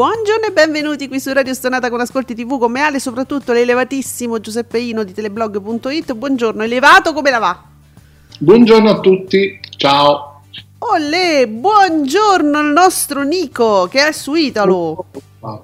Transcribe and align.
Buongiorno 0.00 0.46
e 0.46 0.52
benvenuti 0.52 1.08
qui 1.08 1.20
su 1.20 1.30
Radio 1.30 1.52
Stonata 1.52 1.90
con 1.90 2.00
Ascolti 2.00 2.34
TV 2.34 2.58
come 2.58 2.80
Ale, 2.80 2.98
soprattutto 2.98 3.52
l'elevatissimo 3.52 4.40
Giuseppe 4.40 4.78
Ino 4.78 5.04
di 5.04 5.12
teleblog.it. 5.12 6.14
Buongiorno, 6.14 6.62
elevato 6.62 7.12
come 7.12 7.28
la 7.28 7.38
va? 7.38 7.62
Buongiorno 8.38 8.88
a 8.88 8.98
tutti, 9.00 9.60
ciao. 9.76 10.40
Olè, 10.78 11.46
buongiorno 11.46 12.56
al 12.56 12.72
nostro 12.72 13.24
Nico 13.24 13.88
che 13.90 14.08
è 14.08 14.12
su 14.12 14.32
Italo. 14.32 15.04
Ah, 15.40 15.60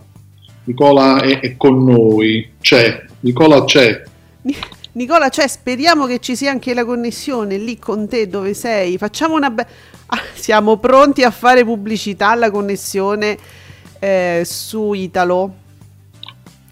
Nicola 0.65 1.23
è, 1.23 1.41
è 1.41 1.57
con 1.57 1.83
noi, 1.83 2.57
c'è, 2.61 3.07
Nicola 3.21 3.65
c'è. 3.65 4.03
Ni- 4.43 4.55
Nicola, 4.93 5.31
cioè, 5.31 5.49
speriamo 5.49 6.05
che 6.05 6.19
ci 6.19 6.37
sia 6.37 6.51
anche 6.51 6.75
la 6.75 6.85
connessione 6.85 7.57
lì 7.57 7.79
con 7.79 8.07
te 8.07 8.29
dove 8.29 8.53
sei. 8.53 8.99
Facciamo 8.99 9.35
una 9.35 9.49
bella... 9.49 9.69
siamo 10.35 10.77
pronti 10.77 11.23
a 11.23 11.31
fare 11.31 11.65
pubblicità 11.65 12.29
alla 12.33 12.51
connessione 12.51 13.65
eh, 13.99 14.43
su 14.45 14.93
Italo. 14.93 15.55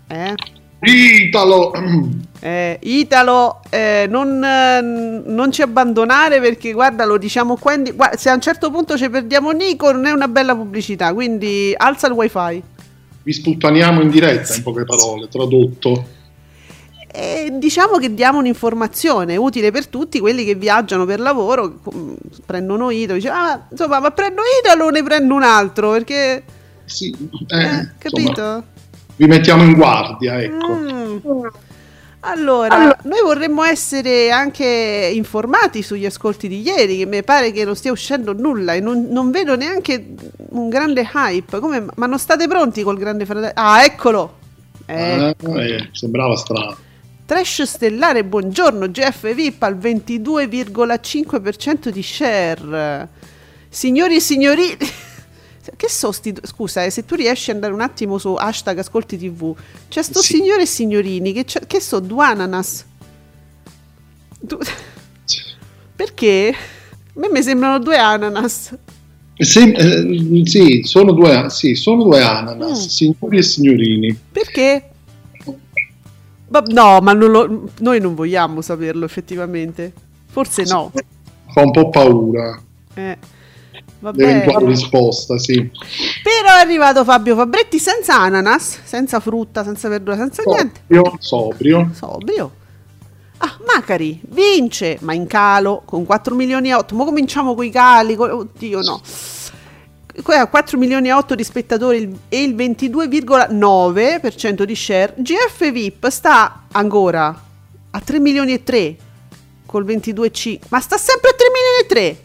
Eh? 0.09 0.35
Italo! 0.81 1.73
Eh, 2.45 2.79
Italo, 2.83 3.63
eh, 3.71 4.05
non, 4.07 4.45
eh, 4.45 4.83
non 4.83 5.51
ci 5.51 5.63
abbandonare 5.63 6.43
perché 6.43 6.73
guarda, 6.73 7.07
lo 7.07 7.17
diciamo 7.17 7.57
qua. 7.57 7.75
di- 7.79 7.93
guarda, 7.93 8.19
se 8.19 8.29
a 8.29 8.35
un 8.35 8.43
certo 8.43 8.71
punto 8.71 8.99
ci 8.99 9.09
perdiamo 9.09 9.51
Nico, 9.53 9.91
non 9.93 10.05
è 10.05 10.11
una 10.11 10.29
bella 10.29 10.55
pubblicità. 10.55 11.15
Quindi 11.15 11.73
alza 11.75 12.07
il 12.09 12.13
wifi. 12.13 12.63
Vi 13.23 13.33
sputtaniamo 13.33 14.03
in 14.03 14.11
diretta, 14.11 14.55
in 14.55 14.63
poche 14.63 14.85
parole, 14.85 15.27
tradotto. 15.29 16.05
E 17.11 17.49
diciamo 17.55 17.97
che 17.97 18.13
diamo 18.13 18.41
un'informazione 18.41 19.37
utile 19.37 19.71
per 19.71 19.87
tutti 19.87 20.21
quelli 20.21 20.45
che 20.45 20.55
viaggiano 20.55 21.07
per 21.07 21.21
lavoro. 21.21 21.79
mm, 21.95 22.15
Prendono 22.45 22.91
Italo, 22.91 23.15
dice, 23.19 23.31
ah, 23.31 23.69
insomma, 23.71 24.01
ma 24.01 24.11
prendo 24.11 24.43
Italo 24.63 24.85
o 24.85 24.91
ne 24.91 25.03
prendo 25.03 25.35
un 25.35 25.45
altro? 25.45 25.93
Perché, 25.93 26.43
Sì, 26.85 27.15
eh, 27.49 27.59
eh, 27.59 27.89
capito? 27.99 28.31
insomma, 28.31 28.65
vi 29.17 29.27
mettiamo 29.27 29.63
in 29.63 29.75
guardia, 29.75 30.41
ecco. 30.41 30.75
Mm. 30.75 31.47
Allora, 32.27 32.99
noi 33.03 33.21
vorremmo 33.23 33.63
essere 33.65 34.31
anche 34.31 35.13
informati 35.15 35.83
sugli 35.83 36.07
ascolti 36.07 36.49
di 36.49 36.63
ieri, 36.63 36.97
che 36.97 37.05
mi 37.07 37.23
pare 37.23 37.53
che 37.53 37.67
non 37.67 37.77
stia 37.77 37.93
uscendo 37.93 38.33
nulla 38.33 38.73
e 38.73 38.81
non, 38.81 39.09
non 39.11 39.31
vedo 39.31 39.57
neanche 39.57 40.15
un 40.51 40.71
grande 40.71 41.07
hype. 41.13 41.61
Come, 41.61 41.85
ma 41.95 42.07
non 42.07 42.19
state 42.19 42.49
pronti 42.49 42.83
col 42.83 42.97
grande 42.97 43.27
fratello? 43.27 43.53
Ah, 43.55 43.85
eccolo! 43.85 44.39
Eh, 44.87 45.37
eh, 45.39 45.89
sembrava 45.93 46.35
strano. 46.37 46.77
Trash 47.27 47.63
stellare, 47.63 48.23
buongiorno, 48.25 48.91
GF 48.91 49.35
VIP 49.35 49.63
al 49.63 49.77
22,5% 49.77 51.89
di 51.89 52.03
share. 52.03 53.09
Signori 53.69 54.17
e 54.17 54.21
signori... 54.21 54.77
Che 55.77 55.89
so 55.89 56.13
sti... 56.13 56.35
Scusa, 56.43 56.85
eh, 56.85 56.91
se 56.91 57.05
tu 57.05 57.15
riesci 57.15 57.51
ad 57.51 57.57
andare 57.57 57.73
un 57.73 57.81
attimo 57.81 58.19
su 58.19 58.35
hashtag 58.35 58.79
ascolti 58.79 59.17
tv, 59.17 59.55
c'è 59.89 60.03
sto 60.03 60.21
Sì. 60.21 60.35
signore 60.37 60.63
e 60.63 60.67
signorini 60.67 61.33
che, 61.33 61.45
che 61.67 61.81
so, 61.81 62.01
due 62.01 62.25
ananas. 62.25 62.85
Du- 64.41 64.59
Perché? 65.97 66.55
A 66.55 67.21
me 67.21 67.29
mi 67.31 67.43
sembrano 67.43 67.79
due 67.79 67.97
ananas. 67.97 68.77
Sì, 69.37 69.73
eh, 69.73 70.43
sì, 70.45 70.83
sono 70.85 71.13
due, 71.13 71.47
sì, 71.51 71.75
sono 71.75 72.05
due 72.05 72.23
ananas, 72.23 72.85
Mm. 72.85 72.89
signori 72.89 73.39
e 73.39 73.43
signorini. 73.43 74.19
Perché? 74.33 74.89
No, 76.69 77.01
ma 77.01 77.13
non 77.15 77.31
lo- 77.31 77.69
noi 77.81 78.01
non 78.01 78.15
vogliamo 78.15 78.61
saperlo 78.61 79.05
effettivamente. 79.05 79.93
Forse 80.27 80.63
no. 80.65 80.93
Fa 81.53 81.63
un 81.63 81.71
po' 81.73 81.89
paura 81.91 82.61
Eh, 82.95 83.19
vabbè. 84.05 84.25
l'eventuale 84.25 84.67
risposta, 84.67 85.39
sì. 85.39 85.71
Però 86.23 86.57
è 86.57 86.61
arrivato 86.61 87.05
Fabio 87.05 87.35
Fabretti 87.35 87.79
senza 87.79 88.19
ananas, 88.21 88.81
senza 88.85 89.21
frutta, 89.21 89.65
senza 89.65 89.89
verdura, 89.89 90.17
senza 90.17 90.43
niente. 90.47 90.81
Sobrio, 90.87 91.17
sobrio. 91.21 91.91
Sobrio. 91.93 92.51
Ah, 93.39 93.59
Macari 93.67 94.21
vince, 94.29 94.99
ma 95.01 95.13
in 95.13 95.27
calo 95.27 95.83
con 95.85 96.05
4 96.05 96.35
milioni 96.35 96.69
e 96.69 96.75
8. 96.75 96.95
Ma 96.95 97.05
cominciamo 97.05 97.55
con 97.55 97.65
i 97.65 97.71
cali. 97.71 98.15
co- 98.15 98.37
Oddio, 98.37 98.81
no. 98.83 99.01
Qui 100.23 100.35
ha 100.35 100.47
4 100.47 100.79
milioni 100.79 101.09
e 101.09 101.13
8 101.13 101.35
di 101.35 101.43
spettatori 101.43 102.17
e 102.29 102.43
il 102.43 102.55
22,9% 102.55 104.63
di 104.63 104.77
share. 104.77 105.15
GF 105.17 105.73
VIP 105.73 106.09
sta 106.09 106.65
ancora 106.73 107.43
a 107.91 108.01
3 108.01 108.21
milioni 108.21 108.53
e 108.53 108.63
3 108.63 108.97
col 109.67 109.85
22,5. 109.85 110.61
Ma 110.69 110.79
sta 110.81 110.97
sempre 110.99 111.31
a 111.31 111.35
3 111.35 111.47
milioni 111.53 111.83
e 111.83 111.87
3. 111.87 112.17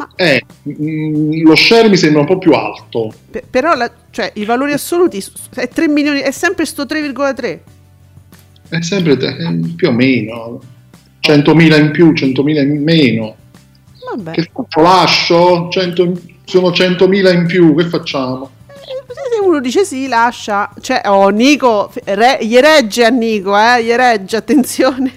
Ma 0.00 0.08
Eh, 0.16 0.42
mm, 0.66 1.42
lo 1.44 1.54
share 1.54 1.90
mi 1.90 1.96
sembra 1.98 2.20
un 2.22 2.26
po' 2.26 2.38
più 2.38 2.52
alto. 2.52 3.12
Pe- 3.30 3.44
però 3.48 3.74
la- 3.74 3.90
cioè, 4.10 4.30
i 4.36 4.46
valori 4.46 4.72
assoluti 4.72 5.22
è 5.54 5.68
3 5.68 5.88
milioni, 5.88 6.20
è 6.20 6.30
sempre 6.30 6.64
sto 6.64 6.86
3,3. 6.86 7.60
È 8.70 8.80
sempre 8.80 9.12
eh, 9.12 9.60
più 9.76 9.88
o 9.88 9.92
meno 9.92 10.60
100.000 11.20 11.78
in 11.78 11.90
più, 11.90 12.12
100.000 12.12 12.62
in 12.62 12.82
meno. 12.82 13.36
Vabbè. 14.14 14.30
Che 14.32 14.48
faccio? 14.50 14.80
Lascio? 14.80 15.68
100 15.70 16.12
sono 16.44 16.70
100.000 16.70 17.32
in 17.34 17.44
più, 17.46 17.74
che 17.76 17.84
facciamo? 17.84 18.50
Eh, 18.68 18.74
Se 19.12 19.44
uno 19.44 19.60
dice 19.60 19.84
sì, 19.84 20.08
lascia. 20.08 20.72
Cioè, 20.80 21.02
oh, 21.04 21.28
Nico, 21.28 21.92
re- 22.04 22.38
gli 22.40 22.56
regge 22.56 23.04
a 23.04 23.10
Nico, 23.10 23.54
eh, 23.58 23.84
gli 23.84 23.92
regge, 23.92 24.36
attenzione. 24.38 25.12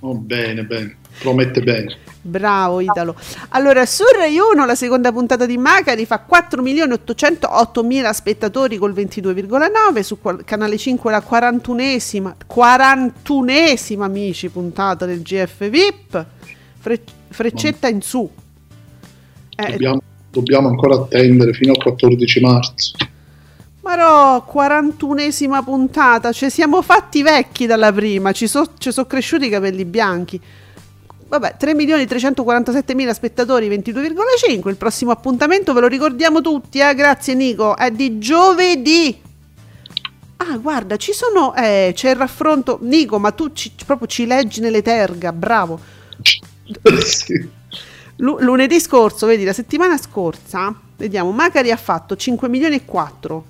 Oh, 0.00 0.14
bene, 0.14 0.64
bene, 0.64 0.96
promette 1.20 1.60
bene. 1.62 1.96
Bravo 2.28 2.80
Italo. 2.80 3.14
Allora, 3.50 3.86
su 3.86 4.04
Rai 4.16 4.36
1 4.38 4.66
la 4.66 4.74
seconda 4.74 5.10
puntata 5.10 5.46
di 5.46 5.56
Macari 5.56 6.04
fa 6.04 6.24
4.808.000 6.28 8.10
spettatori 8.12 8.76
col 8.76 8.92
22,9, 8.92 10.00
su 10.00 10.18
Canale 10.44 10.76
5 10.76 11.10
la 11.10 11.24
41esima, 11.28 12.34
41esima 12.48 14.02
amici 14.02 14.48
puntata 14.50 15.06
del 15.06 15.22
GF 15.22 15.68
VIP, 15.68 16.26
Fre- 16.78 17.02
freccetta 17.30 17.88
in 17.88 18.02
su. 18.02 18.30
Eh, 19.56 19.70
Dobbiamo, 19.72 20.00
dobbiamo 20.30 20.68
ancora 20.68 20.94
attendere 20.96 21.52
fino 21.54 21.72
al 21.72 21.82
14 21.82 22.40
marzo. 22.40 22.92
Ma 23.80 23.94
no, 23.96 24.46
41esima 24.52 25.64
puntata, 25.64 26.30
ci 26.32 26.50
siamo 26.50 26.82
fatti 26.82 27.22
vecchi 27.22 27.64
dalla 27.64 27.90
prima, 27.90 28.32
ci 28.32 28.46
sono 28.46 28.68
cresciuti 29.06 29.46
i 29.46 29.48
capelli 29.48 29.86
bianchi. 29.86 30.38
Vabbè, 31.28 31.56
3.347.000 31.60 33.10
spettatori, 33.12 33.68
22,5. 33.68 34.68
Il 34.68 34.76
prossimo 34.76 35.10
appuntamento 35.10 35.74
ve 35.74 35.80
lo 35.80 35.86
ricordiamo 35.86 36.40
tutti, 36.40 36.78
eh? 36.78 36.94
Grazie 36.94 37.34
Nico, 37.34 37.76
è 37.76 37.90
di 37.90 38.18
giovedì. 38.18 39.20
Ah, 40.38 40.56
guarda, 40.56 40.96
ci 40.96 41.12
sono 41.12 41.54
eh, 41.54 41.92
c'è 41.94 42.10
il 42.10 42.16
raffronto 42.16 42.78
Nico, 42.82 43.18
ma 43.18 43.32
tu 43.32 43.52
ci- 43.52 43.72
proprio 43.84 44.06
ci 44.08 44.24
leggi 44.26 44.60
nelle 44.60 44.80
terga, 44.82 45.32
bravo. 45.32 45.78
Sì. 47.04 47.56
Lu- 48.16 48.38
lunedì 48.40 48.80
scorso, 48.80 49.26
vedi, 49.26 49.44
la 49.44 49.52
settimana 49.52 49.98
scorsa, 49.98 50.74
vediamo, 50.96 51.30
Macari 51.32 51.70
ha 51.70 51.76
fatto 51.76 52.16
5 52.16 52.48
milioni 52.48 52.76
e 52.76 52.84
4, 52.84 53.44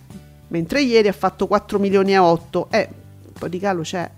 mentre 0.49 0.83
ieri 0.83 1.09
ha 1.09 1.13
fatto 1.13 1.47
4 1.47 1.79
milioni 1.79 2.13
e 2.13 2.19
8. 2.19 2.69
Eh, 2.71 2.89
un 3.27 3.33
po' 3.39 3.49
di 3.49 3.59
calo 3.61 3.83
c'è. 3.83 4.11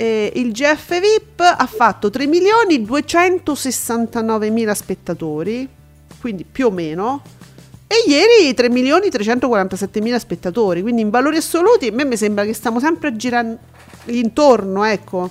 E 0.00 0.32
il 0.36 0.52
GF 0.52 0.98
VIP 0.98 1.40
ha 1.40 1.66
fatto 1.66 2.08
3 2.08 2.26
milioni 2.26 2.82
269 2.82 4.48
mila 4.48 4.72
spettatori, 4.72 5.68
quindi 6.18 6.46
più 6.50 6.68
o 6.68 6.70
meno. 6.70 7.22
E 7.86 8.10
ieri 8.10 8.54
3 8.54 8.70
milioni 8.70 9.10
347 9.10 10.00
mila 10.00 10.18
spettatori, 10.18 10.80
quindi 10.80 11.02
in 11.02 11.10
valori 11.10 11.36
assoluti 11.36 11.88
a 11.88 11.92
me 11.92 12.06
mi 12.06 12.16
sembra 12.16 12.46
che 12.46 12.54
stiamo 12.54 12.80
sempre 12.80 13.08
a 13.08 13.16
girare 13.16 13.58
intorno, 14.06 14.84
ecco. 14.84 15.30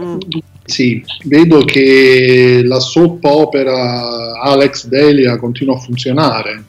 Mm. 0.00 0.18
Sì, 0.64 1.04
vedo 1.24 1.64
che 1.64 2.62
la 2.64 2.78
soap 2.78 3.24
opera 3.24 4.40
Alex 4.40 4.86
Delia 4.86 5.36
continua 5.38 5.74
a 5.74 5.80
funzionare. 5.80 6.64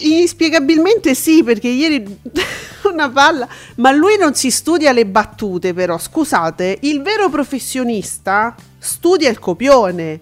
Inspiegabilmente 0.00 1.14
sì, 1.14 1.42
perché 1.42 1.68
ieri 1.68 2.04
una 3.04 3.10
palla, 3.10 3.48
ma 3.76 3.90
lui 3.92 4.16
non 4.18 4.34
si 4.34 4.50
studia 4.50 4.92
le 4.92 5.06
battute, 5.06 5.72
però 5.74 5.98
scusate, 5.98 6.78
il 6.82 7.02
vero 7.02 7.28
professionista 7.30 8.54
studia 8.78 9.30
il 9.30 9.38
copione. 9.38 10.20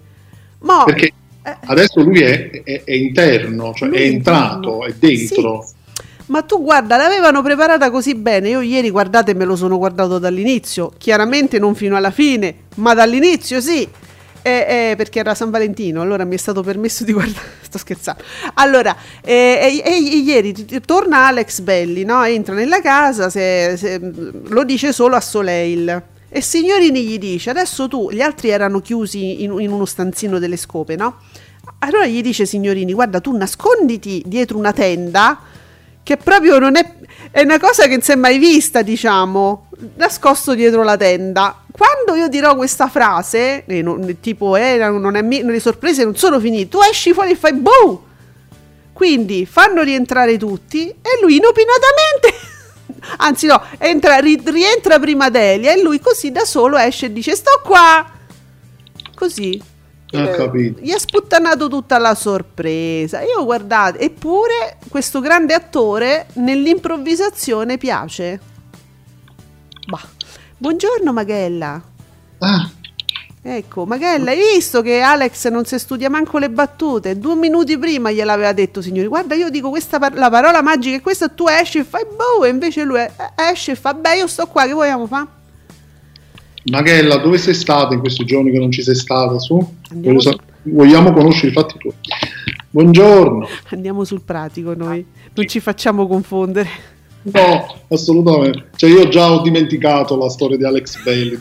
Ma 0.59 0.83
Perché 0.83 1.11
eh, 1.43 1.57
adesso 1.65 2.01
lui 2.01 2.21
è, 2.21 2.49
è- 2.63 2.83
è 2.83 2.93
interno, 2.93 3.73
cioè 3.73 3.89
Lui 3.89 3.99
è 3.99 4.01
è 4.01 4.05
entrato, 4.05 4.79
interno. 4.79 4.85
è 4.85 4.93
dentro. 4.93 5.65
Sì. 5.65 5.75
Ma 6.27 6.43
tu 6.43 6.61
guarda, 6.61 6.97
l'avevano 6.97 7.41
preparata 7.41 7.89
così 7.89 8.13
bene. 8.15 8.49
Io 8.49 8.61
ieri, 8.61 8.89
guardate, 8.89 9.33
me 9.33 9.45
lo 9.45 9.55
sono 9.55 9.77
guardato 9.77 10.19
dall'inizio. 10.19 10.91
Chiaramente 10.97 11.57
non 11.59 11.73
fino 11.73 11.95
alla 11.95 12.11
fine, 12.11 12.65
ma 12.75 12.93
dall'inizio 12.93 13.61
sì. 13.61 13.87
Eh, 14.47 14.91
eh, 14.91 14.95
perché 14.95 15.19
era 15.19 15.35
San 15.35 15.49
Valentino, 15.49 16.01
allora 16.01 16.23
mi 16.23 16.35
è 16.35 16.37
stato 16.37 16.63
permesso 16.63 17.03
di 17.03 17.11
guardare. 17.11 17.45
Sto 17.61 17.77
scherzando. 17.77 18.23
Allora, 18.53 18.95
eh, 19.21 19.81
ieri 20.23 20.53
torna 20.85 21.27
Alex 21.27 21.59
Belli, 21.59 22.05
no? 22.05 22.23
Entra 22.23 22.55
nella 22.55 22.81
casa, 22.81 23.29
se- 23.29 23.75
se- 23.75 23.99
lo 24.01 24.63
dice 24.63 24.93
solo 24.93 25.15
a 25.15 25.21
Soleil. 25.21 26.01
E 26.29 26.41
Signorini 26.41 27.03
gli 27.03 27.17
dice: 27.17 27.49
Adesso 27.49 27.87
tu, 27.87 28.09
gli 28.09 28.21
altri 28.21 28.49
erano 28.49 28.79
chiusi 28.79 29.43
in, 29.43 29.59
in 29.59 29.71
uno 29.71 29.85
stanzino 29.85 30.39
delle 30.39 30.57
scope, 30.57 30.95
no? 30.95 31.17
Allora 31.79 32.05
gli 32.05 32.21
dice 32.21 32.45
Signorini: 32.45 32.93
Guarda, 32.93 33.19
tu 33.19 33.35
nasconditi 33.35 34.23
dietro 34.25 34.57
una 34.57 34.71
tenda 34.71 35.39
che 36.07 36.15
proprio 36.15 36.57
non 36.57 36.77
è, 36.77 36.93
è 37.31 37.41
una 37.41 37.59
cosa 37.59 37.83
che 37.83 37.89
non 37.89 38.01
si 38.01 38.13
è 38.13 38.15
mai 38.15 38.37
vista, 38.37 38.81
diciamo, 38.81 39.67
nascosto 39.97 40.53
dietro 40.53 40.81
la 40.83 40.95
tenda. 40.95 41.63
Quando 41.69 42.15
io 42.17 42.29
dirò 42.29 42.55
questa 42.55 42.87
frase, 42.87 43.65
eh, 43.65 43.81
non- 43.81 44.19
tipo, 44.21 44.55
eh, 44.55 44.77
non 44.77 45.17
è 45.17 45.21
mi- 45.21 45.43
le 45.43 45.59
sorprese 45.59 46.05
non 46.05 46.15
sono 46.15 46.39
finite, 46.39 46.69
tu 46.69 46.79
esci 46.81 47.11
fuori 47.11 47.31
e 47.31 47.35
fai 47.35 47.51
boh! 47.55 48.05
Quindi 48.93 49.45
fanno 49.45 49.81
rientrare 49.81 50.37
tutti 50.37 50.87
e 50.87 51.19
lui 51.21 51.35
inopinatamente, 51.35 52.33
anzi 53.17 53.45
no, 53.47 53.61
entra- 53.77 54.19
ri- 54.19 54.41
rientra 54.45 54.97
prima 54.99 55.29
Delia 55.29 55.73
e 55.73 55.81
lui 55.81 55.99
così 55.99 56.31
da 56.31 56.45
solo 56.45 56.77
esce 56.77 57.07
e 57.07 57.11
dice 57.11 57.35
sto 57.35 57.59
qua. 57.65 58.09
Così. 59.13 59.61
Eh. 60.09 60.75
Gli 60.79 60.91
ha 60.91 60.99
sputtanato 60.99 61.67
tutta 61.67 61.97
la 61.97 62.15
sorpresa. 62.15 63.21
Io 63.21 63.43
guardate, 63.43 63.99
eppure 63.99 64.77
questo 64.89 65.19
grande 65.19 65.53
attore 65.53 66.27
nell'improvvisazione 66.33 67.77
piace. 67.77 68.39
Bah. 69.87 70.01
Buongiorno 70.57 71.11
Magella. 71.13 71.81
Ah, 72.39 72.69
Ecco, 73.49 73.85
Magella, 73.85 74.31
hai 74.31 74.37
visto 74.55 74.81
che 74.81 74.99
Alex 74.99 75.47
non 75.47 75.63
si 75.63 75.79
studia 75.79 76.09
manco 76.09 76.37
le 76.37 76.49
battute? 76.49 77.17
Due 77.17 77.35
minuti 77.35 77.77
prima 77.77 78.11
gliel'aveva 78.11 78.51
detto, 78.51 78.81
signori. 78.81 79.07
Guarda, 79.07 79.35
io 79.35 79.49
dico 79.49 79.69
questa 79.69 79.99
par- 79.99 80.15
la 80.15 80.29
parola 80.29 80.61
magica 80.61 80.97
è 80.97 81.01
questa, 81.01 81.29
tu 81.29 81.47
esci 81.47 81.77
e 81.77 81.85
fai 81.85 82.03
boh, 82.05 82.43
e 82.43 82.49
invece 82.49 82.83
lui 82.83 82.99
eh, 82.99 83.11
esce 83.35 83.71
e 83.71 83.75
fa, 83.75 83.93
beh, 83.93 84.17
io 84.17 84.27
sto 84.27 84.47
qua, 84.47 84.65
che 84.65 84.73
vogliamo 84.73 85.07
fare? 85.07 85.27
Maghella, 86.71 87.17
dove 87.17 87.37
sei 87.37 87.53
stata 87.53 87.93
in 87.93 87.99
questi 87.99 88.25
giorni 88.25 88.51
che 88.51 88.59
non 88.59 88.71
ci 88.71 88.81
sei 88.83 88.95
stata? 88.95 89.39
Su? 89.39 89.57
Voglio 89.93 90.19
su- 90.19 90.35
Vogliamo 90.63 91.13
conoscere 91.13 91.47
i 91.49 91.53
fatti 91.53 91.77
tuoi. 91.77 91.93
Buongiorno. 92.69 93.47
Andiamo 93.69 94.03
sul 94.03 94.21
pratico 94.21 94.73
noi, 94.75 95.05
non 95.33 95.47
ci 95.47 95.59
facciamo 95.61 96.07
confondere. 96.07 96.67
No, 97.21 97.73
assolutamente. 97.89 98.69
Cioè, 98.75 98.89
io 98.89 99.07
già 99.07 99.31
ho 99.31 99.41
dimenticato 99.41 100.17
la 100.17 100.29
storia 100.29 100.57
di 100.57 100.65
Alex 100.65 101.01
Bailey. 101.03 101.39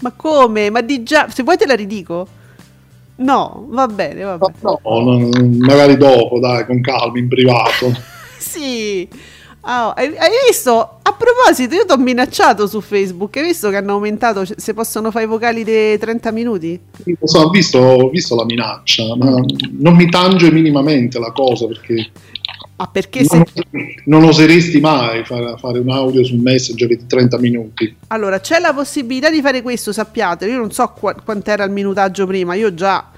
Ma 0.00 0.12
come? 0.12 0.70
Ma 0.70 0.80
di 0.80 1.02
già, 1.02 1.28
se 1.28 1.42
vuoi 1.42 1.58
te 1.58 1.66
la 1.66 1.74
ridico? 1.74 2.26
No, 3.16 3.66
va 3.68 3.86
bene, 3.86 4.22
va 4.22 4.38
bene. 4.38 4.54
No, 4.62 4.80
no, 4.82 5.28
magari 5.58 5.98
dopo, 5.98 6.40
dai, 6.40 6.64
con 6.64 6.80
calma, 6.80 7.18
in 7.18 7.28
privato. 7.28 7.92
Sì. 8.40 9.06
Ah, 9.62 9.92
hai, 9.94 10.06
hai 10.16 10.30
visto? 10.48 10.70
A 11.02 11.12
proposito, 11.12 11.74
io 11.74 11.84
ti 11.84 11.92
ho 11.92 11.98
minacciato 11.98 12.66
su 12.66 12.80
Facebook. 12.80 13.36
Hai 13.36 13.42
visto 13.44 13.68
che 13.68 13.76
hanno 13.76 13.92
aumentato? 13.92 14.44
Se 14.56 14.72
possono 14.74 15.10
fare 15.10 15.24
i 15.24 15.28
vocali 15.28 15.64
dei 15.64 15.98
30 15.98 16.30
minuti? 16.30 16.80
Lo 17.04 17.26
so, 17.26 17.40
ho, 17.40 17.50
visto, 17.50 17.78
ho 17.78 18.08
visto 18.08 18.34
la 18.36 18.44
minaccia, 18.44 19.14
ma 19.16 19.36
non 19.72 19.94
mi 19.96 20.08
tange 20.08 20.50
minimamente 20.50 21.18
la 21.18 21.30
cosa 21.32 21.66
perché 21.66 22.10
Ah, 22.76 22.86
perché 22.86 23.24
se. 23.24 23.36
non, 23.36 23.44
non 24.06 24.24
oseresti 24.24 24.80
mai 24.80 25.22
fare, 25.26 25.54
fare 25.58 25.78
un 25.80 25.90
audio 25.90 26.24
su 26.24 26.36
Messenger 26.36 26.88
di 26.88 27.06
30 27.06 27.36
minuti. 27.38 27.94
Allora, 28.06 28.40
c'è 28.40 28.58
la 28.58 28.72
possibilità 28.72 29.28
di 29.28 29.42
fare 29.42 29.60
questo, 29.60 29.92
sappiate. 29.92 30.46
Io 30.46 30.56
non 30.56 30.72
so 30.72 30.90
qua- 30.98 31.14
quant'era 31.22 31.64
il 31.64 31.70
minutaggio 31.72 32.26
prima. 32.26 32.54
Io 32.54 32.72
già. 32.72 33.09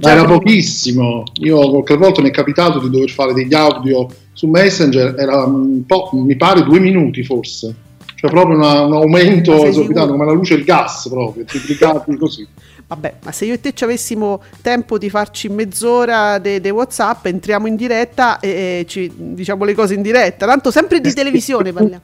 Ma 0.00 0.10
era 0.10 0.24
pochissimo. 0.24 1.22
Io 1.40 1.70
qualche 1.70 1.96
volta 1.96 2.20
mi 2.22 2.28
è 2.28 2.32
capitato 2.32 2.78
di 2.80 2.90
dover 2.90 3.10
fare 3.10 3.32
degli 3.34 3.54
audio 3.54 4.06
su 4.32 4.46
Messenger, 4.46 5.14
era 5.18 5.44
un 5.44 5.84
po', 5.86 6.10
mi 6.12 6.36
pare 6.36 6.62
due 6.62 6.78
minuti 6.78 7.24
forse. 7.24 7.74
Cioè 8.14 8.30
proprio 8.30 8.56
una- 8.56 8.82
un 8.82 8.94
aumento 8.94 9.64
esorbitante, 9.64 10.10
come 10.10 10.24
la 10.24 10.32
luce 10.32 10.54
e 10.54 10.56
il 10.58 10.64
gas 10.64 11.06
proprio, 11.08 11.44
triplicati 11.44 12.16
così. 12.18 12.46
Vabbè, 12.88 13.14
ma 13.22 13.32
se 13.32 13.44
io 13.44 13.54
e 13.54 13.60
te 13.60 13.72
ci 13.74 13.84
avessimo 13.84 14.40
tempo 14.62 14.96
di 14.98 15.10
farci 15.10 15.48
mezz'ora 15.48 16.38
di 16.38 16.58
WhatsApp, 16.70 17.26
entriamo 17.26 17.66
in 17.66 17.76
diretta 17.76 18.40
e, 18.40 18.48
e 18.48 18.84
ci 18.88 19.12
diciamo 19.14 19.64
le 19.64 19.74
cose 19.74 19.94
in 19.94 20.02
diretta. 20.02 20.46
Tanto 20.46 20.70
sempre 20.70 21.00
di 21.00 21.12
televisione 21.12 21.72
parliamo. 21.72 22.02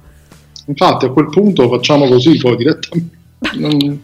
Infatti 0.66 1.04
a 1.06 1.10
quel 1.10 1.26
punto 1.30 1.68
facciamo 1.68 2.06
così 2.06 2.36
poi 2.38 2.56
direttamente. 2.56 3.16
Non- 3.54 4.00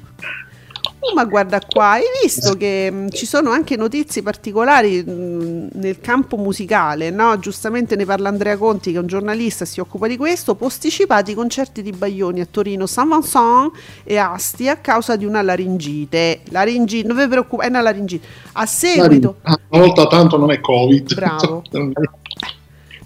ma 1.15 1.25
guarda 1.25 1.61
qua, 1.61 1.93
hai 1.93 2.03
visto 2.23 2.55
che 2.57 2.91
mh, 2.91 3.11
ci 3.11 3.27
sono 3.27 3.51
anche 3.51 3.77
notizie 3.77 4.23
particolari 4.23 5.03
mh, 5.03 5.69
nel 5.75 6.01
campo 6.01 6.37
musicale, 6.37 7.11
no? 7.11 7.39
Giustamente 7.39 7.97
ne 7.97 8.05
parla 8.05 8.29
Andrea 8.29 8.57
Conti, 8.57 8.93
che 8.93 8.99
è 8.99 9.01
un 9.01 9.07
giornalista, 9.07 9.65
si 9.65 9.81
occupa 9.81 10.07
di 10.07 10.17
questo. 10.17 10.55
Posticipati 10.55 11.33
i 11.33 11.35
concerti 11.35 11.83
di 11.83 11.93
Baglioni 11.93 12.41
a 12.41 12.47
Torino, 12.51 12.87
San 12.87 13.09
Vincent 13.09 13.73
e 14.05 14.17
Asti 14.19 14.69
a 14.69 14.77
causa 14.77 15.17
di 15.17 15.25
una 15.25 15.43
laringite. 15.43 16.41
Laringite, 16.51 17.07
non 17.07 17.17
vi 17.17 17.27
preoccupate, 17.27 17.69
è 17.69 17.71
una 17.71 17.81
laringite. 17.81 18.27
A 18.53 18.67
seguito. 18.67 19.37
Ah, 19.43 19.59
Una 19.71 19.83
volta 19.83 20.07
tanto 20.07 20.37
non 20.37 20.51
è 20.51 20.61
Covid. 20.61 21.15
Bravo. 21.15 21.63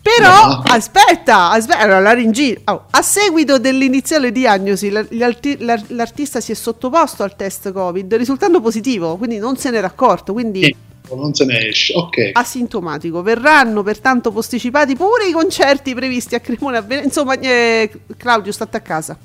Però, 0.04 0.46
No. 0.48 0.62
aspetta, 0.66 1.50
aspetta, 1.52 1.78
allora, 1.78 1.98
laringite. 2.00 2.60
Oh, 2.66 2.84
a 2.90 3.00
seguito 3.00 3.58
dell'iniziale 3.58 4.32
diagnosi, 4.32 4.90
la- 4.90 5.00
gli 5.08 5.22
arti- 5.22 5.56
l'ar- 5.60 5.82
l'artista 5.88 6.42
si 6.42 6.52
è 6.52 6.54
sottoposto 6.54 7.22
al 7.22 7.34
test 7.36 7.72
Covid, 7.72 8.14
risultando 8.16 8.60
positivo, 8.60 9.16
quindi 9.16 9.38
non 9.38 9.56
se 9.56 9.70
n'era 9.70 9.86
accorto, 9.86 10.34
quindi 10.34 10.76
non 11.10 11.32
se 11.32 11.46
ne 11.46 11.68
esce. 11.68 11.94
Ok. 11.96 12.30
asintomatico. 12.34 13.22
Verranno 13.22 13.82
pertanto 13.82 14.30
posticipati 14.30 14.94
pure 14.94 15.26
i 15.26 15.32
concerti 15.32 15.94
previsti 15.94 16.34
a 16.34 16.40
Cremona. 16.40 16.82
Ven- 16.82 17.04
Insomma, 17.04 17.38
eh, 17.40 17.90
Claudio, 18.18 18.52
state 18.52 18.76
a 18.76 18.80
casa. 18.80 19.16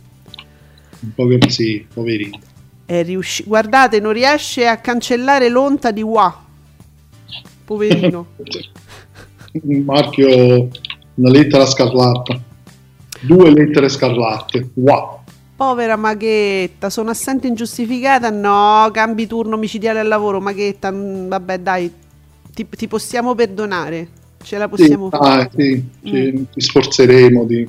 Un 1.02 1.14
po' 1.14 1.28
che 1.28 1.40
sì, 1.50 1.86
poverino. 1.94 2.40
È 2.86 3.04
riusci- 3.04 3.44
Guardate, 3.46 4.00
non 4.00 4.14
riesce 4.14 4.66
a 4.66 4.78
cancellare 4.78 5.50
l'onta 5.50 5.92
di 5.92 6.02
Wa. 6.02 6.42
Poverino. 7.66 8.28
Un 9.54 9.84
marchio, 9.84 10.68
una 11.16 11.30
lettera 11.30 11.66
scarlatta. 11.66 12.40
Due 13.22 13.52
lettere 13.52 13.90
scarlatte. 13.90 14.70
Wow. 14.76 15.18
Povera 15.56 15.98
Maghetta, 15.98 16.90
sono 16.90 17.10
assente 17.10 17.48
ingiustificata? 17.48 18.30
No, 18.30 18.90
cambi 18.94 19.28
turno 19.28 19.58
micidiale 19.58 20.00
al 20.00 20.08
lavoro, 20.08 20.40
Maghetta, 20.40 20.90
mm, 20.92 21.28
vabbè 21.28 21.60
dai, 21.60 21.92
ti, 22.54 22.66
ti 22.70 22.88
possiamo 22.88 23.36
perdonare, 23.36 24.08
ce 24.42 24.58
la 24.58 24.66
Sì, 24.66 24.70
possiamo 24.70 25.10
fare. 25.10 25.50
dai, 25.54 25.66
sì, 25.66 25.86
ci, 26.10 26.32
Mm. 26.32 26.44
ci 26.54 26.62
sforzeremo 26.62 27.44
di... 27.44 27.66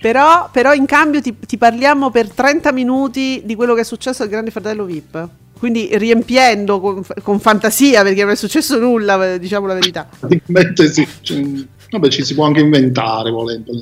Però, 0.00 0.48
però 0.50 0.72
in 0.72 0.86
cambio 0.86 1.20
ti, 1.20 1.36
ti 1.38 1.58
parliamo 1.58 2.10
per 2.10 2.30
30 2.30 2.72
minuti 2.72 3.42
di 3.44 3.54
quello 3.54 3.74
che 3.74 3.80
è 3.80 3.84
successo 3.84 4.22
al 4.22 4.28
Grande 4.30 4.50
Fratello 4.50 4.84
VIP. 4.84 5.28
Quindi 5.58 5.88
riempiendo 5.92 6.80
con, 6.80 7.02
con 7.22 7.40
fantasia, 7.40 8.02
perché 8.02 8.22
non 8.22 8.32
è 8.32 8.36
successo 8.36 8.78
nulla, 8.78 9.38
diciamo 9.38 9.66
la 9.66 9.74
verità. 9.74 10.08
Sì. 10.28 11.08
ci- 11.22 11.68
vabbè, 11.90 12.08
ci 12.08 12.24
si 12.24 12.34
può 12.34 12.44
anche 12.44 12.60
inventare 12.60 13.30
volendo. 13.30 13.72